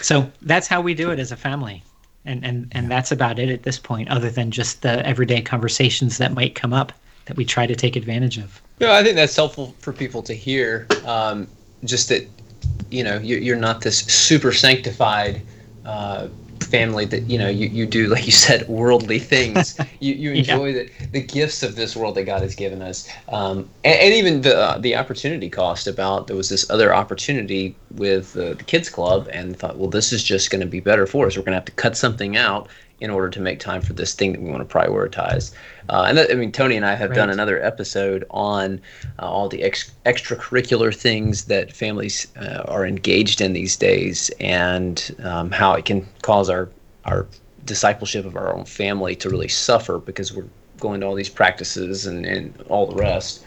So 0.02 0.30
that's 0.42 0.66
how 0.66 0.80
we 0.80 0.94
do 0.94 1.10
it 1.10 1.18
as 1.18 1.32
a 1.32 1.36
family. 1.36 1.82
And 2.24 2.44
and 2.44 2.68
and 2.72 2.90
that's 2.90 3.10
about 3.12 3.38
it 3.38 3.48
at 3.48 3.62
this 3.62 3.78
point, 3.78 4.10
other 4.10 4.28
than 4.30 4.50
just 4.50 4.82
the 4.82 5.04
everyday 5.06 5.40
conversations 5.40 6.18
that 6.18 6.32
might 6.32 6.54
come 6.54 6.74
up 6.74 6.92
that 7.24 7.36
we 7.36 7.44
try 7.44 7.66
to 7.66 7.74
take 7.74 7.96
advantage 7.96 8.36
of. 8.36 8.60
No, 8.78 8.92
I 8.92 9.02
think 9.02 9.16
that's 9.16 9.36
helpful 9.36 9.74
for 9.78 9.92
people 9.92 10.22
to 10.24 10.34
hear. 10.34 10.86
Um, 11.06 11.48
just 11.84 12.08
that 12.10 12.28
you 12.90 13.04
know 13.04 13.18
you're 13.18 13.56
not 13.56 13.80
this 13.80 14.00
super 14.00 14.52
sanctified 14.52 15.40
uh, 15.86 16.28
family 16.70 17.04
that 17.04 17.22
you 17.28 17.38
know 17.38 17.48
you, 17.48 17.68
you 17.68 17.86
do 17.86 18.06
like 18.06 18.26
you 18.26 18.32
said 18.32 18.68
worldly 18.68 19.18
things. 19.18 19.78
You, 20.00 20.14
you 20.14 20.32
enjoy 20.32 20.68
yeah. 20.68 20.84
the, 20.84 21.06
the 21.12 21.20
gifts 21.20 21.62
of 21.62 21.76
this 21.76 21.94
world 21.94 22.14
that 22.14 22.24
god 22.24 22.40
has 22.40 22.54
given 22.54 22.80
us. 22.80 23.06
Um, 23.28 23.68
and, 23.84 24.00
and, 24.00 24.14
even 24.14 24.40
the 24.40 24.56
uh, 24.56 24.78
the 24.78 24.96
opportunity 24.96 25.50
cost 25.50 25.86
about 25.86 26.26
there 26.26 26.36
was 26.36 26.48
this 26.48 26.70
other 26.70 26.94
opportunity 26.94 27.76
with 27.96 28.34
uh, 28.34 28.54
the 28.54 28.64
kids 28.64 28.88
club 28.88 29.28
and 29.30 29.58
thought 29.58 29.76
well 29.76 29.90
this 29.90 30.10
is 30.12 30.24
just 30.24 30.50
going 30.50 30.60
to 30.62 30.66
be 30.66 30.80
better 30.80 31.06
for 31.06 31.26
us. 31.26 31.36
We're 31.36 31.42
going 31.42 31.52
to 31.52 31.58
have 31.58 31.66
to 31.66 31.72
cut 31.72 31.98
something 31.98 32.36
out 32.36 32.68
in 33.00 33.10
order 33.10 33.28
to 33.30 33.40
make 33.40 33.58
time 33.58 33.80
for 33.80 33.92
this 33.94 34.14
thing 34.14 34.32
that 34.32 34.40
we 34.40 34.50
want 34.50 34.66
to 34.66 34.78
prioritize. 34.78 35.52
Uh, 35.88 36.04
and 36.06 36.18
that, 36.18 36.30
I 36.30 36.34
mean, 36.34 36.52
Tony 36.52 36.76
and 36.76 36.84
I 36.84 36.94
have 36.94 37.10
right. 37.10 37.16
done 37.16 37.30
another 37.30 37.62
episode 37.62 38.24
on 38.30 38.80
uh, 39.18 39.28
all 39.28 39.48
the 39.48 39.62
ex- 39.62 39.90
extracurricular 40.06 40.94
things 40.94 41.46
that 41.46 41.72
families 41.72 42.26
uh, 42.36 42.62
are 42.68 42.86
engaged 42.86 43.40
in 43.40 43.52
these 43.52 43.76
days, 43.76 44.30
and 44.38 45.16
um, 45.24 45.50
how 45.50 45.72
it 45.74 45.84
can 45.84 46.06
cause 46.22 46.48
our 46.50 46.68
our 47.06 47.26
discipleship 47.64 48.24
of 48.24 48.36
our 48.36 48.54
own 48.54 48.64
family 48.64 49.14
to 49.16 49.28
really 49.28 49.48
suffer 49.48 49.98
because 49.98 50.32
we're 50.32 50.46
going 50.78 51.00
to 51.00 51.06
all 51.06 51.14
these 51.14 51.28
practices 51.28 52.06
and, 52.06 52.24
and 52.26 52.60
all 52.68 52.86
the 52.86 52.96
rest. 52.96 53.44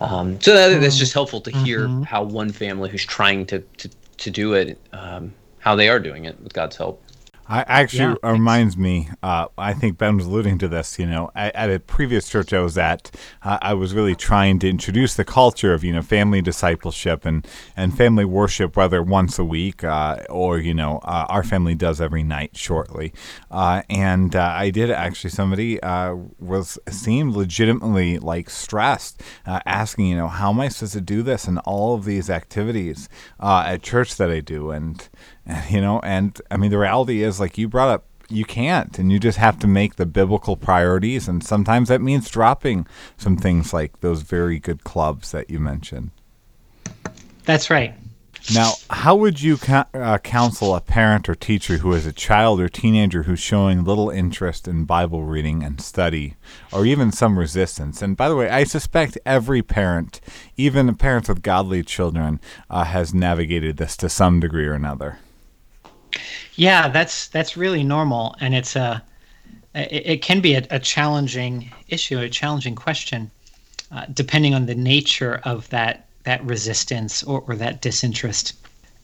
Um, 0.00 0.40
so 0.40 0.54
that, 0.54 0.80
that's 0.80 0.98
just 0.98 1.12
helpful 1.12 1.40
to 1.42 1.50
hear 1.50 1.80
mm-hmm. 1.80 2.02
how 2.02 2.22
one 2.22 2.50
family 2.52 2.90
who's 2.90 3.04
trying 3.04 3.46
to 3.46 3.60
to, 3.78 3.90
to 4.18 4.30
do 4.30 4.54
it, 4.54 4.78
um, 4.92 5.32
how 5.58 5.74
they 5.74 5.88
are 5.88 5.98
doing 5.98 6.24
it 6.24 6.40
with 6.42 6.52
God's 6.52 6.76
help. 6.76 7.02
I 7.48 7.64
actually 7.68 8.16
yeah, 8.22 8.30
reminds 8.32 8.76
me. 8.76 9.08
Uh, 9.22 9.46
I 9.56 9.72
think 9.72 9.98
Ben 9.98 10.16
was 10.16 10.26
alluding 10.26 10.58
to 10.58 10.68
this. 10.68 10.98
You 10.98 11.06
know, 11.06 11.30
at, 11.34 11.54
at 11.54 11.70
a 11.70 11.78
previous 11.78 12.28
church 12.28 12.52
I 12.52 12.60
was 12.60 12.76
at, 12.76 13.10
uh, 13.42 13.58
I 13.62 13.74
was 13.74 13.94
really 13.94 14.16
trying 14.16 14.58
to 14.60 14.68
introduce 14.68 15.14
the 15.14 15.24
culture 15.24 15.72
of 15.72 15.84
you 15.84 15.92
know 15.92 16.02
family 16.02 16.42
discipleship 16.42 17.24
and 17.24 17.46
and 17.76 17.96
family 17.96 18.24
worship, 18.24 18.76
whether 18.76 19.02
once 19.02 19.38
a 19.38 19.44
week 19.44 19.84
uh, 19.84 20.24
or 20.28 20.58
you 20.58 20.74
know 20.74 20.98
uh, 21.04 21.26
our 21.28 21.44
family 21.44 21.74
does 21.74 22.00
every 22.00 22.24
night 22.24 22.56
shortly. 22.56 23.12
Uh, 23.50 23.82
and 23.88 24.34
uh, 24.34 24.42
I 24.42 24.70
did 24.70 24.90
actually. 24.90 25.30
Somebody 25.30 25.78
was 25.82 26.78
seemed 26.88 27.34
legitimately 27.34 28.18
like 28.18 28.50
stressed, 28.50 29.22
asking 29.46 30.06
you 30.06 30.16
know 30.16 30.28
how 30.28 30.50
am 30.50 30.60
I 30.60 30.68
supposed 30.68 30.94
to 30.94 31.00
do 31.00 31.22
this 31.22 31.46
and 31.46 31.58
all 31.60 31.94
of 31.94 32.04
these 32.04 32.28
activities 32.28 33.08
at 33.40 33.82
church 33.82 34.16
that 34.16 34.30
I 34.30 34.40
do 34.40 34.70
and 34.70 35.08
you 35.70 35.80
know, 35.80 36.00
and 36.00 36.40
I 36.50 36.56
mean, 36.56 36.70
the 36.70 36.78
reality 36.78 37.22
is, 37.22 37.40
like 37.40 37.58
you 37.58 37.68
brought 37.68 37.88
up, 37.88 38.06
you 38.28 38.44
can't, 38.44 38.98
and 38.98 39.12
you 39.12 39.18
just 39.20 39.38
have 39.38 39.58
to 39.60 39.66
make 39.66 39.96
the 39.96 40.06
biblical 40.06 40.56
priorities, 40.56 41.28
and 41.28 41.44
sometimes 41.44 41.88
that 41.88 42.00
means 42.00 42.28
dropping 42.28 42.86
some 43.16 43.36
things 43.36 43.72
like 43.72 44.00
those 44.00 44.22
very 44.22 44.58
good 44.58 44.84
clubs 44.84 45.32
that 45.32 45.48
you 45.48 45.60
mentioned. 45.60 46.10
That's 47.44 47.70
right. 47.70 47.94
Now, 48.54 48.74
how 48.90 49.16
would 49.16 49.42
you 49.42 49.58
uh, 49.92 50.18
counsel 50.18 50.76
a 50.76 50.80
parent 50.80 51.28
or 51.28 51.34
teacher 51.34 51.78
who 51.78 51.92
has 51.92 52.06
a 52.06 52.12
child 52.12 52.60
or 52.60 52.68
teenager 52.68 53.24
who's 53.24 53.40
showing 53.40 53.82
little 53.82 54.08
interest 54.08 54.68
in 54.68 54.84
Bible 54.84 55.24
reading 55.24 55.64
and 55.64 55.80
study, 55.80 56.36
or 56.72 56.86
even 56.86 57.10
some 57.10 57.40
resistance? 57.40 58.02
And 58.02 58.16
by 58.16 58.28
the 58.28 58.36
way, 58.36 58.48
I 58.48 58.62
suspect 58.62 59.18
every 59.26 59.62
parent, 59.62 60.20
even 60.56 60.94
parents 60.94 61.28
with 61.28 61.42
godly 61.42 61.82
children, 61.82 62.40
uh, 62.70 62.84
has 62.84 63.12
navigated 63.12 63.78
this 63.78 63.96
to 63.96 64.08
some 64.08 64.38
degree 64.38 64.66
or 64.66 64.74
another. 64.74 65.18
Yeah, 66.54 66.88
that's 66.88 67.28
that's 67.28 67.56
really 67.56 67.82
normal, 67.82 68.36
and 68.40 68.54
it's 68.54 68.76
a 68.76 69.02
it, 69.74 70.06
it 70.06 70.22
can 70.22 70.40
be 70.40 70.54
a, 70.54 70.66
a, 70.70 70.78
challenging 70.78 71.70
issue, 71.88 72.18
a 72.18 72.28
challenging 72.28 72.74
question, 72.74 73.30
uh, 73.92 74.06
depending 74.12 74.54
on 74.54 74.66
the 74.66 74.74
nature 74.74 75.40
of 75.44 75.68
that 75.70 76.06
that 76.24 76.44
resistance 76.44 77.22
or, 77.22 77.44
or 77.46 77.54
that 77.56 77.82
disinterest. 77.82 78.54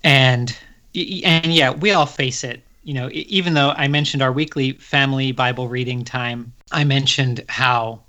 And 0.02 0.56
and 0.94 1.46
yeah, 1.52 1.70
we 1.70 1.92
all 1.92 2.06
face 2.06 2.42
it. 2.44 2.62
You 2.84 2.94
know, 2.94 3.08
even 3.12 3.54
though 3.54 3.70
I 3.70 3.86
mentioned 3.86 4.22
our 4.22 4.32
weekly 4.32 4.72
family 4.72 5.30
Bible 5.30 5.68
reading 5.68 6.04
time, 6.04 6.52
I 6.72 6.82
mentioned 6.84 7.44
how 7.48 8.02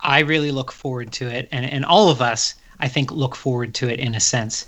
I 0.00 0.20
really 0.20 0.52
look 0.52 0.72
forward 0.72 1.12
to 1.12 1.26
it, 1.26 1.48
and 1.52 1.64
and 1.64 1.84
all 1.84 2.10
of 2.10 2.20
us, 2.20 2.54
I 2.80 2.88
think, 2.88 3.10
look 3.10 3.34
forward 3.34 3.74
to 3.76 3.88
it 3.88 3.98
in 3.98 4.14
a 4.14 4.20
sense. 4.20 4.66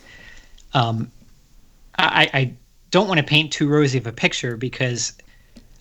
Um, 0.75 1.11
I, 1.99 2.31
I 2.33 2.53
don't 2.93 3.09
want 3.09 3.19
to 3.19 3.25
paint 3.25 3.53
too 3.53 3.69
rosy 3.69 3.99
of 3.99 4.07
a 4.07 4.13
picture 4.13 4.57
because 4.57 5.15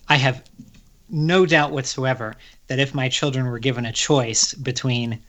I 0.08 0.16
have 0.16 0.42
no 1.08 1.46
doubt 1.46 1.70
whatsoever 1.70 2.34
that 2.66 2.80
if 2.80 2.94
my 2.94 3.08
children 3.08 3.46
were 3.46 3.58
given 3.58 3.84
a 3.84 3.92
choice 3.92 4.54
between 4.54 5.22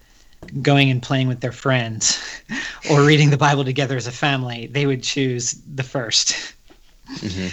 going 0.62 0.90
and 0.90 1.04
playing 1.04 1.28
with 1.28 1.42
their 1.42 1.52
friends 1.52 2.20
or 2.90 3.04
reading 3.04 3.30
the 3.30 3.38
Bible 3.38 3.66
together 3.66 3.98
as 3.98 4.08
a 4.08 4.12
family, 4.12 4.68
they 4.68 4.86
would 4.86 5.04
choose 5.04 5.52
the 5.76 5.84
1st 5.84 6.54
mm-hmm. 7.18 7.48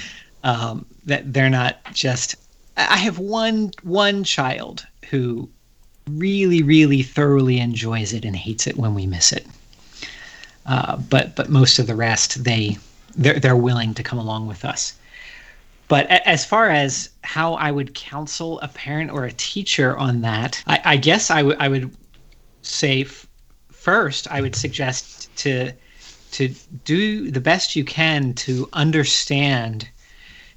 um, 0.48 0.86
that 1.04 1.32
they're 1.32 1.50
not 1.50 1.78
just. 1.92 2.36
I 2.76 2.96
have 2.96 3.18
one 3.18 3.72
one 3.82 4.24
child 4.24 4.86
who 5.10 5.50
really, 6.08 6.62
really 6.62 7.02
thoroughly 7.02 7.58
enjoys 7.58 8.12
it 8.12 8.24
and 8.24 8.34
hates 8.34 8.66
it 8.66 8.76
when 8.76 8.94
we 8.94 9.06
miss 9.06 9.32
it. 9.32 9.46
Uh, 10.66 10.96
but 10.96 11.34
but 11.34 11.50
most 11.50 11.78
of 11.78 11.86
the 11.88 11.96
rest 11.96 12.44
they 12.44 12.78
they're 13.14 13.38
they're 13.40 13.56
willing 13.56 13.94
to 13.94 14.02
come 14.02 14.18
along 14.18 14.46
with 14.46 14.64
us. 14.64 14.94
But 15.88 16.06
as 16.08 16.44
far 16.44 16.70
as 16.70 17.10
how 17.22 17.54
I 17.54 17.72
would 17.72 17.94
counsel 17.94 18.60
a 18.60 18.68
parent 18.68 19.10
or 19.10 19.24
a 19.24 19.32
teacher 19.32 19.96
on 19.96 20.20
that, 20.20 20.62
I, 20.66 20.80
I 20.84 20.96
guess 20.96 21.30
I 21.30 21.42
would 21.42 21.58
would 21.68 21.96
say 22.62 23.02
f- 23.02 23.26
first 23.72 24.30
I 24.30 24.40
would 24.40 24.54
suggest 24.54 25.34
to 25.38 25.72
to 26.32 26.54
do 26.84 27.30
the 27.30 27.40
best 27.40 27.74
you 27.74 27.84
can 27.84 28.34
to 28.34 28.68
understand 28.72 29.88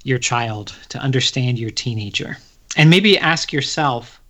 your 0.03 0.19
child, 0.19 0.75
to 0.89 0.99
understand 0.99 1.57
your 1.57 1.71
teenager, 1.71 2.37
and 2.77 2.89
maybe 2.89 3.17
ask 3.17 3.51
yourself, 3.51 4.21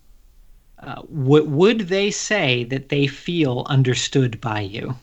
uh, 0.78 1.02
what 1.02 1.48
would 1.48 1.80
they 1.88 2.10
say 2.10 2.64
that 2.64 2.88
they 2.88 3.06
feel 3.06 3.66
understood 3.68 4.40
by 4.40 4.60
you? 4.60 4.96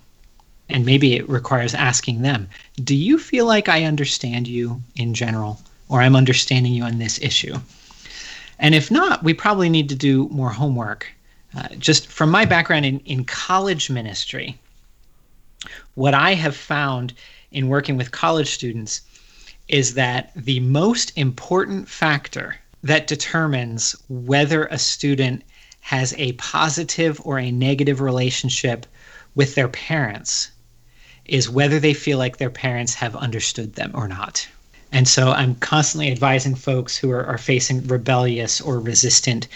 And 0.71 0.85
maybe 0.85 1.15
it 1.15 1.27
requires 1.29 1.73
asking 1.73 2.21
them 2.21 2.47
do 2.83 2.95
you 2.95 3.17
feel 3.17 3.45
like 3.45 3.69
i 3.69 3.83
understand 3.83 4.47
you 4.47 4.81
in 4.95 5.13
general 5.13 5.59
or 5.89 6.01
i'm 6.01 6.15
understanding 6.15 6.73
you 6.73 6.83
on 6.83 6.97
this 6.97 7.19
issue? 7.21 7.55
And 8.59 8.75
if 8.75 8.91
not 8.91 9.23
we 9.23 9.33
probably 9.33 9.69
need 9.69 9.89
to 9.89 9.95
do 9.95 10.29
more 10.29 10.51
homework. 10.51 11.11
Uh, 11.55 11.67
just 11.77 12.07
from 12.07 12.29
my 12.29 12.45
background 12.45 12.85
in, 12.85 12.99
in 13.01 13.25
college 13.25 13.89
ministry 13.89 14.57
what 15.95 16.13
i 16.13 16.33
have 16.33 16.55
found 16.55 17.13
in 17.51 17.67
working 17.67 17.97
with 17.97 18.11
college 18.11 18.51
students 18.51 19.01
is 19.67 19.93
that 19.93 20.31
the 20.35 20.59
most 20.59 21.11
important 21.17 21.87
factor 21.87 22.55
that 22.83 23.07
determines 23.07 23.95
whether 24.09 24.65
a 24.65 24.77
student 24.77 25.43
has 25.81 26.13
a 26.17 26.33
positive 26.33 27.19
or 27.25 27.39
a 27.39 27.51
negative 27.51 28.01
relationship 28.01 28.85
with 29.35 29.55
their 29.55 29.67
parents 29.67 30.51
is 31.25 31.49
whether 31.49 31.79
they 31.79 31.93
feel 31.93 32.17
like 32.17 32.37
their 32.37 32.49
parents 32.49 32.93
have 32.95 33.15
understood 33.15 33.75
them 33.75 33.91
or 33.93 34.07
not. 34.07 34.47
And 34.91 35.07
so 35.07 35.31
I'm 35.31 35.55
constantly 35.55 36.11
advising 36.11 36.55
folks 36.55 36.97
who 36.97 37.11
are, 37.11 37.25
are 37.25 37.37
facing 37.37 37.87
rebellious 37.87 38.59
or 38.59 38.79
resistant 38.79 39.47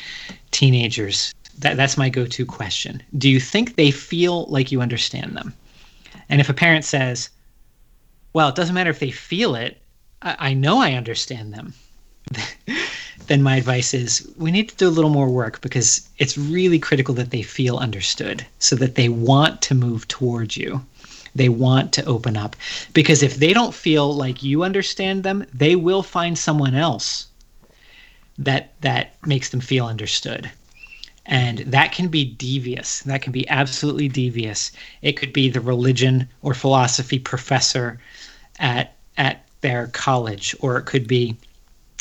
teenagers. 0.51 1.33
That, 1.59 1.75
that's 1.75 1.97
my 1.97 2.09
go 2.09 2.25
to 2.25 2.45
question. 2.45 3.03
Do 3.17 3.29
you 3.29 3.39
think 3.39 3.75
they 3.75 3.91
feel 3.91 4.45
like 4.45 4.71
you 4.71 4.81
understand 4.81 5.35
them? 5.35 5.53
And 6.29 6.39
if 6.39 6.49
a 6.49 6.53
parent 6.53 6.85
says, 6.85 7.29
well, 8.33 8.49
it 8.49 8.55
doesn't 8.55 8.75
matter 8.75 8.89
if 8.89 8.99
they 8.99 9.11
feel 9.11 9.55
it, 9.55 9.81
I, 10.21 10.35
I 10.39 10.53
know 10.53 10.79
I 10.79 10.93
understand 10.93 11.53
them, 11.53 11.73
then 13.27 13.43
my 13.43 13.57
advice 13.57 13.93
is 13.93 14.29
we 14.37 14.51
need 14.51 14.69
to 14.69 14.75
do 14.75 14.87
a 14.87 14.89
little 14.89 15.09
more 15.09 15.29
work 15.29 15.61
because 15.61 16.07
it's 16.17 16.37
really 16.37 16.79
critical 16.79 17.13
that 17.15 17.31
they 17.31 17.41
feel 17.41 17.77
understood 17.77 18.45
so 18.59 18.75
that 18.77 18.95
they 18.95 19.09
want 19.09 19.61
to 19.63 19.75
move 19.75 20.07
towards 20.07 20.55
you 20.57 20.81
they 21.35 21.49
want 21.49 21.91
to 21.93 22.05
open 22.05 22.37
up. 22.37 22.55
Because 22.93 23.21
if 23.21 23.35
they 23.35 23.53
don't 23.53 23.73
feel 23.73 24.13
like 24.13 24.41
you 24.41 24.63
understand 24.63 25.23
them, 25.23 25.45
they 25.53 25.75
will 25.75 26.01
find 26.01 26.37
someone 26.37 26.73
else 26.73 27.27
that 28.37 28.73
that 28.81 29.15
makes 29.25 29.49
them 29.49 29.59
feel 29.59 29.85
understood. 29.85 30.49
And 31.25 31.59
that 31.59 31.91
can 31.91 32.07
be 32.07 32.23
devious. 32.23 32.99
That 33.01 33.21
can 33.21 33.31
be 33.31 33.47
absolutely 33.49 34.07
devious. 34.07 34.71
It 35.01 35.13
could 35.13 35.33
be 35.33 35.49
the 35.49 35.61
religion 35.61 36.27
or 36.41 36.53
philosophy 36.53 37.19
professor 37.19 37.99
at 38.59 38.95
at 39.17 39.45
their 39.61 39.87
college, 39.87 40.55
or 40.59 40.77
it 40.77 40.85
could 40.85 41.07
be 41.07 41.35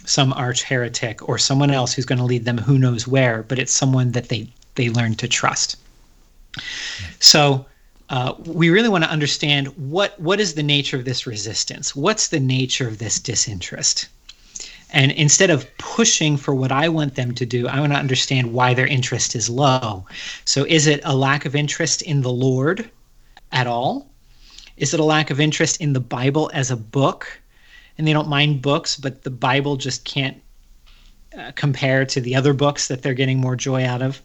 some 0.05 0.32
arch 0.35 0.62
heretic 0.62 1.26
or 1.26 1.39
someone 1.39 1.70
else 1.70 1.95
who's 1.95 2.05
going 2.05 2.18
to 2.18 2.24
lead 2.24 2.45
them 2.45 2.59
who 2.59 2.78
knows 2.78 3.09
where, 3.09 3.43
but 3.43 3.59
it's 3.59 3.72
someone 3.72 4.12
that 4.12 4.28
they 4.28 4.47
they 4.74 4.91
learn 4.91 5.14
to 5.14 5.28
trust. 5.28 5.76
So 7.20 7.64
uh, 8.11 8.34
we 8.46 8.70
really 8.70 8.88
want 8.88 9.05
to 9.05 9.11
understand 9.11 9.68
what 9.76 10.18
what 10.20 10.40
is 10.40 10.55
the 10.55 10.62
nature 10.62 10.96
of 10.96 11.05
this 11.05 11.26
resistance 11.26 11.94
what's 11.96 12.28
the 12.28 12.40
nature 12.40 12.88
of 12.88 12.98
this 12.98 13.18
disinterest 13.20 14.09
and 14.92 15.12
instead 15.12 15.50
of 15.50 15.66
pushing 15.78 16.36
for 16.36 16.55
what 16.55 16.72
i 16.72 16.88
want 16.88 17.14
them 17.14 17.34
to 17.34 17.46
do 17.46 17.66
i 17.68 17.80
want 17.80 17.92
to 17.92 17.98
understand 17.98 18.52
why 18.52 18.74
their 18.74 18.86
interest 18.86 19.34
is 19.34 19.48
low 19.48 20.05
so 20.44 20.64
is 20.64 20.86
it 20.86 21.00
a 21.05 21.16
lack 21.16 21.44
of 21.44 21.55
interest 21.57 22.02
in 22.02 22.22
the 22.22 22.32
lord 22.32 22.90
at 23.52 23.66
all 23.66 24.11
Is 24.76 24.92
it 24.92 25.00
a 25.00 25.05
lack 25.05 25.30
of 25.30 25.40
interest 25.40 25.80
in 25.80 25.92
the 25.92 26.00
Bible 26.00 26.50
as 26.52 26.70
a 26.70 26.76
book? 26.76 27.40
And 27.96 28.07
they 28.07 28.12
don't 28.12 28.28
mind 28.28 28.61
books, 28.62 28.96
but 28.96 29.22
the 29.22 29.30
Bible 29.30 29.76
just 29.76 30.05
can't 30.05 30.42
uh, 31.38 31.52
compare 31.55 32.05
to 32.07 32.20
the 32.20 32.34
other 32.34 32.52
books 32.52 32.88
that 32.88 33.02
they're 33.02 33.14
getting 33.14 33.40
more 33.40 33.57
joy 33.57 33.84
out 33.84 34.02
of? 34.02 34.20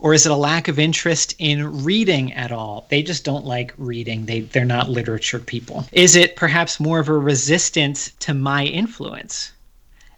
Or 0.00 0.14
is 0.14 0.24
it 0.24 0.32
a 0.32 0.36
lack 0.36 0.66
of 0.68 0.78
interest 0.78 1.34
in 1.38 1.84
reading 1.84 2.32
at 2.32 2.50
all? 2.50 2.86
They 2.88 3.02
just 3.02 3.22
don't 3.22 3.44
like 3.44 3.74
reading. 3.76 4.24
They, 4.24 4.40
they're 4.40 4.64
not 4.64 4.88
literature 4.88 5.38
people. 5.38 5.86
Is 5.92 6.16
it 6.16 6.36
perhaps 6.36 6.80
more 6.80 7.00
of 7.00 7.08
a 7.08 7.18
resistance 7.18 8.10
to 8.20 8.32
my 8.32 8.64
influence 8.64 9.52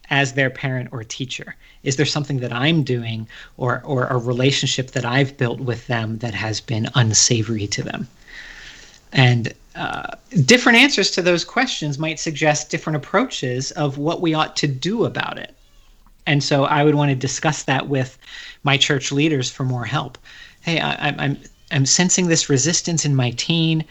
as 0.08 0.34
their 0.34 0.50
parent 0.50 0.90
or 0.92 1.02
teacher? 1.02 1.56
Is 1.82 1.96
there 1.96 2.06
something 2.06 2.38
that 2.38 2.52
I'm 2.52 2.84
doing 2.84 3.26
or, 3.56 3.82
or 3.84 4.06
a 4.06 4.18
relationship 4.18 4.92
that 4.92 5.04
I've 5.04 5.36
built 5.36 5.58
with 5.58 5.88
them 5.88 6.18
that 6.18 6.34
has 6.34 6.60
been 6.60 6.88
unsavory 6.94 7.66
to 7.66 7.82
them? 7.82 8.06
And 9.12 9.52
uh, 9.74 10.16
different 10.44 10.78
answers 10.78 11.10
to 11.12 11.22
those 11.22 11.44
questions 11.44 11.98
might 11.98 12.20
suggest 12.20 12.70
different 12.70 12.98
approaches 12.98 13.72
of 13.72 13.98
what 13.98 14.20
we 14.20 14.32
ought 14.32 14.54
to 14.56 14.68
do 14.68 15.04
about 15.06 15.38
it. 15.38 15.56
And 16.26 16.42
so 16.42 16.64
I 16.64 16.84
would 16.84 16.94
want 16.94 17.10
to 17.10 17.16
discuss 17.16 17.64
that 17.64 17.88
with 17.88 18.18
my 18.62 18.76
church 18.76 19.10
leaders 19.10 19.50
for 19.50 19.64
more 19.64 19.84
help. 19.84 20.18
Hey, 20.60 20.78
I, 20.78 21.08
am 21.08 21.20
I'm 21.20 21.38
I'm 21.72 21.86
sensing 21.86 22.28
this 22.28 22.48
resistance 22.48 23.04
in 23.04 23.16
my 23.16 23.30
teen, 23.30 23.84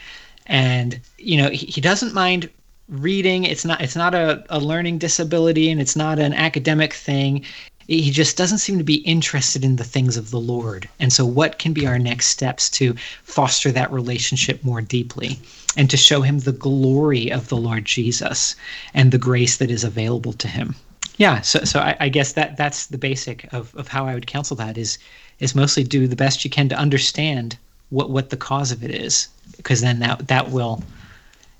and 0.45 0.99
you 1.17 1.38
know 1.38 1.49
he, 1.49 1.65
he 1.65 1.82
doesn't 1.82 2.13
mind 2.13 2.49
reading. 2.88 3.43
It's 3.43 3.65
not 3.65 3.82
it's 3.82 3.95
not 3.95 4.13
a, 4.13 4.43
a 4.49 4.59
learning 4.59 4.99
disability, 4.99 5.69
and 5.69 5.82
it's 5.82 5.95
not 5.95 6.19
an 6.19 6.34
academic 6.34 6.93
thing. 6.93 7.43
He 7.88 8.11
just 8.11 8.38
doesn't 8.38 8.59
seem 8.59 8.77
to 8.77 8.84
be 8.86 9.03
interested 9.03 9.65
in 9.65 9.75
the 9.75 9.84
things 9.84 10.15
of 10.15 10.32
the 10.32 10.39
Lord. 10.39 10.88
And 10.99 11.11
so, 11.11 11.25
what 11.25 11.59
can 11.59 11.73
be 11.73 11.88
our 11.88 11.99
next 11.99 12.27
steps 12.27 12.69
to 12.71 12.95
foster 13.23 13.71
that 13.71 13.91
relationship 13.91 14.63
more 14.63 14.82
deeply 14.82 15.39
and 15.75 15.89
to 15.89 15.97
show 15.97 16.21
him 16.21 16.39
the 16.39 16.53
glory 16.53 17.29
of 17.29 17.49
the 17.49 17.57
Lord 17.57 17.84
Jesus 17.84 18.55
and 18.93 19.11
the 19.11 19.17
grace 19.17 19.57
that 19.57 19.71
is 19.71 19.84
available 19.84 20.34
to 20.34 20.47
him? 20.47 20.75
Yeah 21.18 21.41
so, 21.41 21.59
so 21.64 21.80
I, 21.80 21.95
I, 21.99 22.09
guess 22.09 22.34
that 22.34 22.57
that's 22.57 22.88
the 22.88 22.97
basic 22.97 23.51
of, 23.53 23.76
of 23.76 23.88
how 23.88 24.07
i 24.07 24.14
would 24.14 24.28
counsel 24.28 24.55
that 24.57 24.78
is 24.78 24.97
is 25.39 25.55
mostly 25.55 25.84
do 25.84 26.07
the 26.07 26.16
best 26.16 26.43
you 26.43 26.49
can 26.49 26.70
to 26.70 26.76
understand 26.76 27.57
what 27.89 28.09
what 28.09 28.30
the 28.30 28.38
cause 28.38 28.72
of 28.72 28.84
it 28.84 28.91
is 28.91 29.28
because 29.57 29.82
then 29.82 29.99
that 29.99 30.28
that 30.28 30.51
will 30.51 30.84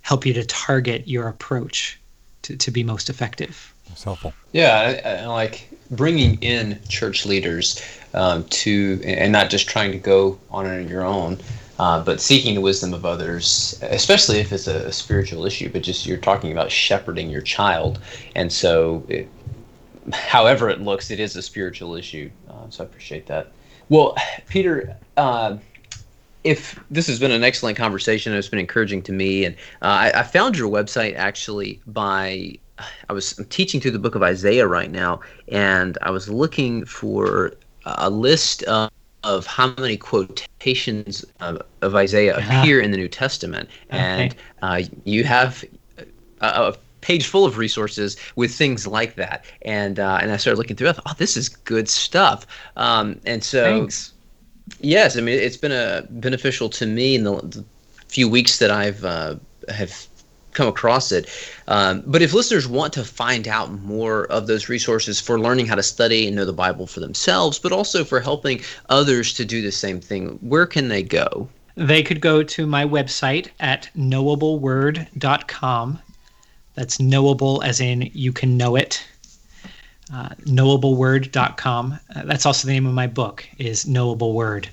help 0.02 0.26
you 0.26 0.34
to 0.34 0.44
target 0.46 1.08
your 1.08 1.28
approach 1.28 2.00
to, 2.42 2.56
to 2.58 2.72
be 2.72 2.84
most 2.84 3.10
effective 3.10 3.74
that's 3.88 4.04
helpful 4.04 4.34
yeah 4.52 5.00
I, 5.06 5.10
I 5.10 5.26
like 5.28 5.70
bringing 5.92 6.42
in 6.42 6.80
church 6.88 7.26
leaders 7.26 7.82
um, 8.14 8.44
to 8.46 9.02
and 9.06 9.32
not 9.32 9.50
just 9.50 9.68
trying 9.68 9.92
to 9.92 9.98
go 9.98 10.40
on 10.50 10.66
it 10.66 10.82
on 10.82 10.88
your 10.88 11.04
own 11.04 11.40
uh, 11.82 12.00
but 12.04 12.22
seeking 12.22 12.54
the 12.54 12.62
wisdom 12.62 12.94
of 12.94 13.08
others, 13.08 13.80
especially 13.82 14.38
if 14.38 14.54
it's 14.54 14.68
a, 14.68 14.86
a, 14.86 14.92
spiritual 14.92 15.48
issue, 15.48 15.68
but 15.68 15.82
just 15.82 16.06
you're 16.06 16.16
talking 16.16 16.52
about 16.52 16.72
shepherding 16.72 17.28
your 17.28 17.42
child. 17.42 18.00
And 18.36 18.54
so 18.54 19.04
it, 19.08 19.28
however 20.14 20.70
it 20.70 20.82
looks, 20.82 21.12
it 21.12 21.20
is 21.20 21.36
a 21.36 21.42
spiritual 21.42 21.96
issue. 21.96 22.30
Uh, 22.50 22.70
so 22.70 22.84
I 22.84 22.88
appreciate 22.88 23.26
that. 23.28 23.52
Well, 23.90 24.16
Peter, 24.48 24.96
uh, 25.18 25.58
if 26.44 26.80
this 26.90 27.08
has 27.08 27.20
been 27.20 27.32
an 27.32 27.44
excellent 27.44 27.78
conversation, 27.78 28.34
it's 28.34 28.48
been 28.48 28.60
encouraging 28.60 29.02
to 29.04 29.12
me, 29.12 29.46
and 29.46 29.56
uh, 29.82 29.86
I, 29.86 30.20
I, 30.22 30.24
found 30.24 30.58
your 30.58 30.70
website 30.70 31.16
actually 31.16 31.82
by 31.86 32.58
I 33.10 33.14
was 33.14 33.40
teaching 33.50 33.80
through 33.80 33.92
the 33.92 34.00
book 34.00 34.16
of 34.16 34.24
Isaiah 34.24 34.68
right 34.68 34.92
now, 34.92 35.20
and 35.50 35.98
I 36.02 36.12
was 36.12 36.30
looking 36.30 36.86
for 36.86 37.54
a 37.86 38.10
list 38.10 38.64
of, 38.64 38.92
of 39.24 39.46
how 39.46 39.74
many 39.78 39.98
quotations 39.98 41.26
of, 41.40 41.62
of 41.82 41.96
Isaiah 41.96 42.38
uh-huh. 42.38 42.60
appear 42.62 42.82
in 42.82 42.92
the 42.92 42.98
New 42.98 43.08
Testament, 43.08 43.70
and 43.90 44.32
okay. 44.32 44.42
Uh, 44.62 44.84
you 45.04 45.24
have 45.24 45.64
a, 45.98 46.06
a 46.42 46.76
page 47.02 47.28
full 47.28 47.46
of 47.46 47.58
resources 47.58 48.18
with 48.36 48.54
things 48.54 48.88
like 48.88 49.16
that. 49.16 49.46
And 49.64 50.00
uh, 50.00 50.20
and 50.22 50.32
I 50.32 50.38
started 50.38 50.58
looking 50.58 50.76
through. 50.76 50.90
I 50.90 50.94
thought, 50.94 51.06
oh, 51.08 51.16
this 51.18 51.36
is 51.36 51.50
good 51.50 51.90
stuff. 51.90 52.46
Um, 52.78 53.20
and 53.26 53.44
so, 53.44 53.80
Thanks. 53.80 54.14
yes, 54.80 55.18
I 55.18 55.22
mean, 55.22 55.40
it's 55.40 55.58
been 55.58 55.72
a 55.72 56.06
beneficial 56.10 56.70
to 56.70 56.86
me 56.86 57.16
in 57.16 57.24
the, 57.24 57.36
the 57.42 57.66
few 58.08 58.30
weeks 58.30 58.60
that 58.60 58.72
I've 58.72 59.04
uh, 59.04 59.36
have 59.70 60.08
come 60.54 60.68
across 60.68 61.12
it. 61.12 61.30
Um, 61.68 62.04
but 62.06 62.22
if 62.22 62.34
listeners 62.34 62.68
want 62.68 62.94
to 62.94 63.04
find 63.04 63.48
out 63.48 63.72
more 63.72 64.26
of 64.26 64.48
those 64.48 64.70
resources 64.70 65.20
for 65.20 65.40
learning 65.40 65.68
how 65.68 65.76
to 65.76 65.84
study 65.84 66.28
and 66.28 66.36
know 66.36 66.46
the 66.46 66.54
Bible 66.54 66.88
for 66.88 67.00
themselves, 67.00 67.58
but 67.58 67.72
also 67.72 68.04
for 68.04 68.20
helping 68.20 68.62
others 68.90 69.34
to 69.36 69.46
do 69.46 69.62
the 69.62 69.72
same 69.72 70.02
thing, 70.02 70.38
where 70.42 70.66
can 70.66 70.90
they 70.90 71.04
go? 71.04 71.48
They 71.76 72.04
could 72.04 72.20
go 72.20 72.44
to 72.44 72.68
my 72.68 72.86
website 72.86 73.48
at 73.60 73.90
knowableword.com 73.96 76.00
that's 76.76 77.00
knowable 77.00 77.62
as 77.64 77.80
in 77.80 78.10
you 78.14 78.32
can 78.32 78.58
know 78.58 78.76
it. 78.76 79.04
Uh, 80.14 80.30
knowableword.com. 80.46 82.00
Uh, 82.16 82.24
that's 82.26 82.46
also 82.46 82.68
the 82.68 82.74
name 82.74 82.86
of 82.86 82.94
my 82.94 83.08
book 83.08 83.48
is 83.58 83.88
Knowable 83.88 84.34
Word, 84.34 84.70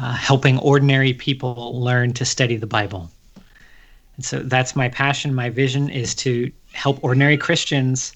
uh, 0.00 0.12
helping 0.14 0.58
ordinary 0.58 1.12
people 1.12 1.80
learn 1.80 2.12
to 2.14 2.24
study 2.24 2.56
the 2.56 2.66
Bible. 2.66 3.10
And 4.16 4.24
so 4.24 4.40
that's 4.40 4.74
my 4.74 4.88
passion. 4.88 5.34
My 5.34 5.50
vision 5.50 5.88
is 5.88 6.14
to 6.16 6.50
help 6.72 7.02
ordinary 7.04 7.36
Christians 7.36 8.12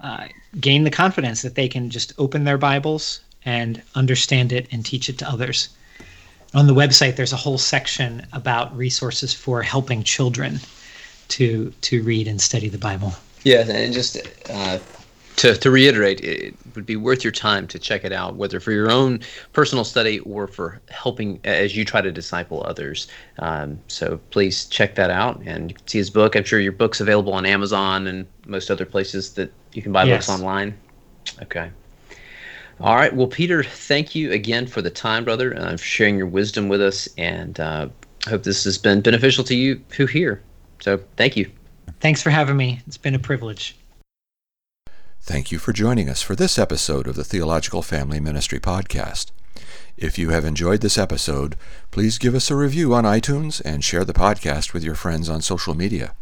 uh, 0.00 0.26
gain 0.58 0.84
the 0.84 0.90
confidence 0.90 1.42
that 1.42 1.54
they 1.54 1.68
can 1.68 1.88
just 1.88 2.12
open 2.18 2.44
their 2.44 2.58
Bibles 2.58 3.20
and 3.44 3.80
understand 3.94 4.52
it 4.52 4.66
and 4.70 4.84
teach 4.84 5.08
it 5.08 5.18
to 5.18 5.28
others. 5.28 5.70
On 6.52 6.66
the 6.66 6.74
website, 6.74 7.16
there's 7.16 7.32
a 7.32 7.36
whole 7.36 7.58
section 7.58 8.26
about 8.32 8.76
resources 8.76 9.32
for 9.32 9.62
helping 9.62 10.02
children 10.02 10.60
to 11.30 11.72
to 11.82 12.02
read 12.02 12.28
and 12.28 12.40
study 12.40 12.68
the 12.68 12.78
Bible. 12.78 13.14
Yeah, 13.42 13.64
and 13.68 13.92
just 13.92 14.18
uh, 14.50 14.78
to 15.36 15.56
to 15.56 15.70
reiterate, 15.70 16.20
it 16.20 16.54
would 16.74 16.84
be 16.84 16.96
worth 16.96 17.24
your 17.24 17.32
time 17.32 17.66
to 17.68 17.78
check 17.78 18.04
it 18.04 18.12
out, 18.12 18.36
whether 18.36 18.60
for 18.60 18.72
your 18.72 18.90
own 18.90 19.20
personal 19.52 19.84
study 19.84 20.18
or 20.20 20.46
for 20.46 20.80
helping 20.90 21.40
as 21.44 21.74
you 21.74 21.84
try 21.84 22.00
to 22.02 22.12
disciple 22.12 22.62
others. 22.66 23.08
Um, 23.38 23.78
so 23.88 24.20
please 24.30 24.66
check 24.66 24.94
that 24.96 25.10
out, 25.10 25.40
and 25.46 25.70
you 25.70 25.76
can 25.76 25.88
see 25.88 25.98
his 25.98 26.10
book. 26.10 26.36
I'm 26.36 26.44
sure 26.44 26.60
your 26.60 26.72
book's 26.72 27.00
available 27.00 27.32
on 27.32 27.46
Amazon 27.46 28.06
and 28.06 28.26
most 28.46 28.70
other 28.70 28.84
places 28.84 29.32
that 29.34 29.50
you 29.72 29.82
can 29.82 29.92
buy 29.92 30.04
yes. 30.04 30.26
books 30.26 30.38
online. 30.38 30.76
Okay. 31.42 31.70
All 32.80 32.96
right. 32.96 33.14
Well, 33.14 33.26
Peter, 33.26 33.62
thank 33.62 34.14
you 34.14 34.32
again 34.32 34.66
for 34.66 34.80
the 34.80 34.90
time, 34.90 35.24
brother, 35.24 35.56
uh, 35.56 35.72
for 35.72 35.84
sharing 35.84 36.16
your 36.16 36.26
wisdom 36.26 36.68
with 36.68 36.80
us, 36.80 37.08
and 37.16 37.58
uh, 37.60 37.88
hope 38.26 38.42
this 38.42 38.64
has 38.64 38.78
been 38.78 39.00
beneficial 39.00 39.44
to 39.44 39.54
you 39.54 39.82
who 39.96 40.06
hear. 40.06 40.42
So 40.80 41.00
thank 41.16 41.36
you. 41.36 41.50
Thanks 42.00 42.22
for 42.22 42.30
having 42.30 42.56
me. 42.56 42.80
It's 42.86 42.96
been 42.96 43.14
a 43.14 43.18
privilege. 43.18 43.76
Thank 45.22 45.52
you 45.52 45.58
for 45.58 45.72
joining 45.72 46.08
us 46.08 46.22
for 46.22 46.34
this 46.34 46.58
episode 46.58 47.06
of 47.06 47.14
the 47.14 47.24
Theological 47.24 47.82
Family 47.82 48.20
Ministry 48.20 48.58
Podcast. 48.58 49.30
If 49.96 50.18
you 50.18 50.30
have 50.30 50.46
enjoyed 50.46 50.80
this 50.80 50.96
episode, 50.96 51.56
please 51.90 52.16
give 52.16 52.34
us 52.34 52.50
a 52.50 52.56
review 52.56 52.94
on 52.94 53.04
iTunes 53.04 53.60
and 53.62 53.84
share 53.84 54.04
the 54.04 54.14
podcast 54.14 54.72
with 54.72 54.82
your 54.82 54.94
friends 54.94 55.28
on 55.28 55.42
social 55.42 55.74
media. 55.74 56.14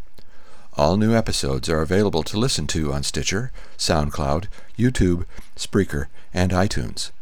All 0.77 0.97
new 0.97 1.15
episodes 1.15 1.69
are 1.69 1.81
available 1.81 2.25
to 2.25 2.39
listen 2.39 2.67
to 2.69 2.93
on 2.93 3.05
Stitcher, 3.05 3.53
SoundCloud, 3.77 4.47
YouTube, 4.77 5.25
Spreaker, 5.57 6.07
and 6.35 6.51
iTunes. 6.51 7.13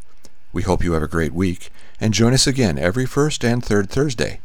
We 0.51 0.63
hope 0.63 0.83
you 0.83 0.93
have 0.93 1.03
a 1.03 1.07
great 1.07 1.33
week 1.33 1.69
and 2.01 2.13
join 2.13 2.33
us 2.33 2.47
again 2.47 2.79
every 2.79 3.05
first 3.05 3.43
and 3.43 3.63
third 3.63 3.89
Thursday. 3.89 4.41